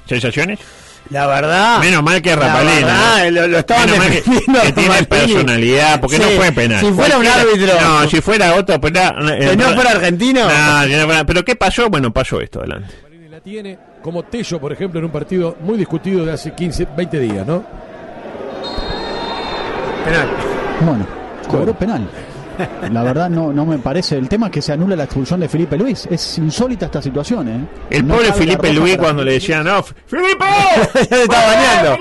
¿Sensaciones? 0.07 0.59
La 1.11 1.27
verdad. 1.27 1.79
Menos 1.81 2.03
mal 2.03 2.21
que 2.23 2.35
Rapalini. 2.35 2.75
verdad, 2.83 3.25
¿no? 3.25 3.31
Lo, 3.31 3.49
lo 3.49 3.59
estaban 3.59 3.85
Menos 3.87 3.99
mal 3.99 4.09
que, 4.09 4.15
defendiendo 4.17 4.61
que 4.63 4.69
a 4.69 4.73
tiene 4.75 5.03
personalidad, 5.05 6.01
porque 6.01 6.19
no 6.19 6.25
fue 6.29 6.53
penal. 6.53 6.81
Si 6.81 6.93
fuera 6.93 7.19
un 7.19 7.27
árbitro. 7.27 7.81
No, 7.81 8.09
si 8.09 8.21
fuera 8.21 8.55
otro, 8.55 8.81
pero, 8.81 9.01
eh, 9.31 9.39
Que 9.51 9.57
no 9.57 9.65
fuera 9.75 9.91
argentino. 9.91 10.41
No, 10.45 10.87
que 10.89 10.97
no 10.97 11.05
fuera- 11.05 11.25
pero 11.25 11.45
¿qué 11.45 11.57
pasó? 11.57 11.89
Bueno, 11.91 12.13
pasó 12.13 12.41
esto, 12.41 12.61
adelante. 12.61 12.95
La 13.31 13.41
tiene, 13.41 13.77
como 14.03 14.23
Tello, 14.23 14.61
por 14.61 14.73
ejemplo, 14.73 14.99
en 15.01 15.07
un 15.07 15.11
partido 15.11 15.57
muy 15.61 15.77
discutido 15.77 16.25
de 16.25 16.33
hace 16.33 16.53
15, 16.55 16.87
20 16.97 17.19
días, 17.19 17.45
¿no? 17.47 17.65
Penal. 20.05 20.29
Bueno, 20.81 21.07
cobró 21.49 21.75
penal. 21.75 22.09
La 22.91 23.03
verdad 23.03 23.29
no, 23.31 23.53
no 23.53 23.67
me 23.67 23.79
parece. 23.79 24.17
El 24.17 24.29
tema 24.29 24.47
es 24.47 24.53
que 24.53 24.63
se 24.63 24.73
anula 24.73 24.97
la 24.97 25.05
expulsión 25.05 25.41
de 25.41 25.49
Felipe 25.49 25.77
Luis. 25.77 26.07
Es 26.11 26.39
insólita 26.39 26.87
esta 26.87 27.03
situación, 27.03 27.49
¿eh? 27.49 27.61
El 27.91 28.07
No 28.07 28.15
pobre 28.17 28.33
Felipe 28.33 28.73
Luis 28.73 28.97
cuando 28.97 29.25
le 29.25 29.33
decían, 29.33 29.65
no, 29.65 29.83
¡Felipe! 29.83 30.45
ya 30.95 31.01
se 31.17 31.23
estaba 31.23 31.47
bañando. 31.47 31.99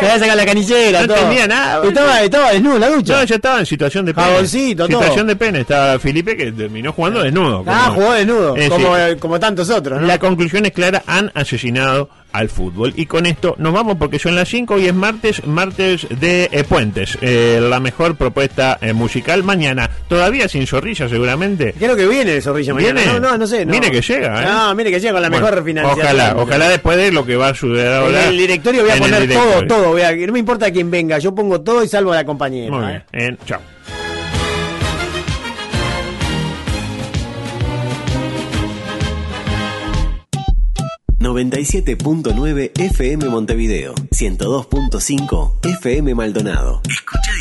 Se 0.00 0.06
había 0.06 0.18
sacado 0.18 0.36
la 0.36 0.46
canillera, 0.46 1.00
No 1.02 1.06
todo. 1.08 1.16
entendía 1.16 1.46
nada. 1.46 1.86
Estaba, 1.86 2.22
estaba 2.22 2.50
desnudo 2.52 2.74
en 2.76 2.80
la 2.80 2.88
ducha. 2.90 3.16
No, 3.18 3.24
ya 3.24 3.34
estaba 3.36 3.58
en 3.60 3.66
situación 3.66 4.04
de 4.06 4.14
pene. 4.14 4.26
Jaboncito, 4.26 4.88
todo. 4.88 4.98
situación 5.00 5.26
de 5.26 5.36
pene. 5.36 5.60
Estaba 5.60 5.98
Felipe 5.98 6.36
que 6.36 6.52
terminó 6.52 6.92
jugando 6.92 7.22
desnudo. 7.22 7.64
Ah, 7.66 7.84
como- 7.88 8.00
jugó 8.00 8.12
desnudo, 8.14 8.56
Eh, 8.56 8.68
como, 8.68 8.94
sí. 8.96 9.02
eh, 9.02 9.16
como 9.18 9.40
tantos 9.40 9.70
otros, 9.70 10.00
¿no? 10.00 10.06
La 10.06 10.18
conclusión 10.18 10.66
es 10.66 10.72
clara, 10.72 11.02
han 11.06 11.30
asesinado 11.34 12.08
al 12.32 12.48
fútbol. 12.48 12.92
Y 12.96 13.06
con 13.06 13.26
esto 13.26 13.54
nos 13.58 13.72
vamos 13.72 13.96
porque 13.96 14.18
son 14.18 14.34
las 14.34 14.48
5 14.48 14.78
y 14.80 14.86
es 14.86 14.94
martes, 14.94 15.46
martes 15.46 16.06
de 16.10 16.48
eh, 16.50 16.64
Puentes. 16.64 17.16
Eh, 17.20 17.60
la 17.62 17.78
mejor 17.78 18.16
propuesta 18.16 18.76
eh, 18.80 18.92
musical 18.92 19.44
mañana. 19.44 19.83
Todavía 20.08 20.48
sin 20.48 20.66
zorrilla 20.66 21.08
seguramente. 21.08 21.72
¿Qué 21.78 21.84
es 21.86 21.90
lo 21.90 21.96
que 21.96 22.06
viene 22.06 22.32
de 22.32 22.40
Zorrilla 22.42 22.74
mañana? 22.74 23.00
¿Viene? 23.00 23.18
No, 23.20 23.30
no, 23.30 23.38
no 23.38 23.46
sé. 23.46 23.64
No. 23.64 23.72
Mire 23.72 23.90
que 23.90 24.00
llega, 24.00 24.42
¿eh? 24.42 24.46
No, 24.46 24.74
mire 24.74 24.90
que 24.90 25.00
llega 25.00 25.12
con 25.14 25.22
la 25.22 25.28
Bueno, 25.30 25.46
mejor 25.46 25.64
financiación. 25.64 26.06
Ojalá, 26.06 26.34
ojalá 26.36 26.68
después 26.68 26.96
de 26.96 27.10
lo 27.12 27.24
que 27.24 27.36
va 27.36 27.48
a 27.48 27.54
suceder 27.54 27.86
En 27.86 27.92
ahora. 27.94 28.28
el 28.28 28.36
directorio 28.36 28.82
voy 28.82 28.90
a 28.90 28.94
en 28.96 29.00
poner 29.00 29.28
todo, 29.32 29.66
todo. 29.66 29.88
voy 29.92 30.02
a- 30.02 30.14
no 30.14 30.32
me 30.32 30.38
importa 30.38 30.70
quién 30.70 30.90
venga, 30.90 31.18
yo 31.18 31.34
pongo 31.34 31.60
todo 31.62 31.82
y 31.82 31.88
salvo 31.88 32.12
a 32.12 32.16
la 32.16 32.24
compañera. 32.24 32.70
Muy 32.76 32.86
bien. 32.86 33.04
Eh, 33.12 33.36
chao. 33.46 33.60
...97.9 41.44 42.72
FM 42.78 43.28
Montevideo... 43.28 43.94
...102.5 44.10 45.52
FM 45.62 46.14
Maldonado. 46.14 46.82
Escucha 46.88 47.32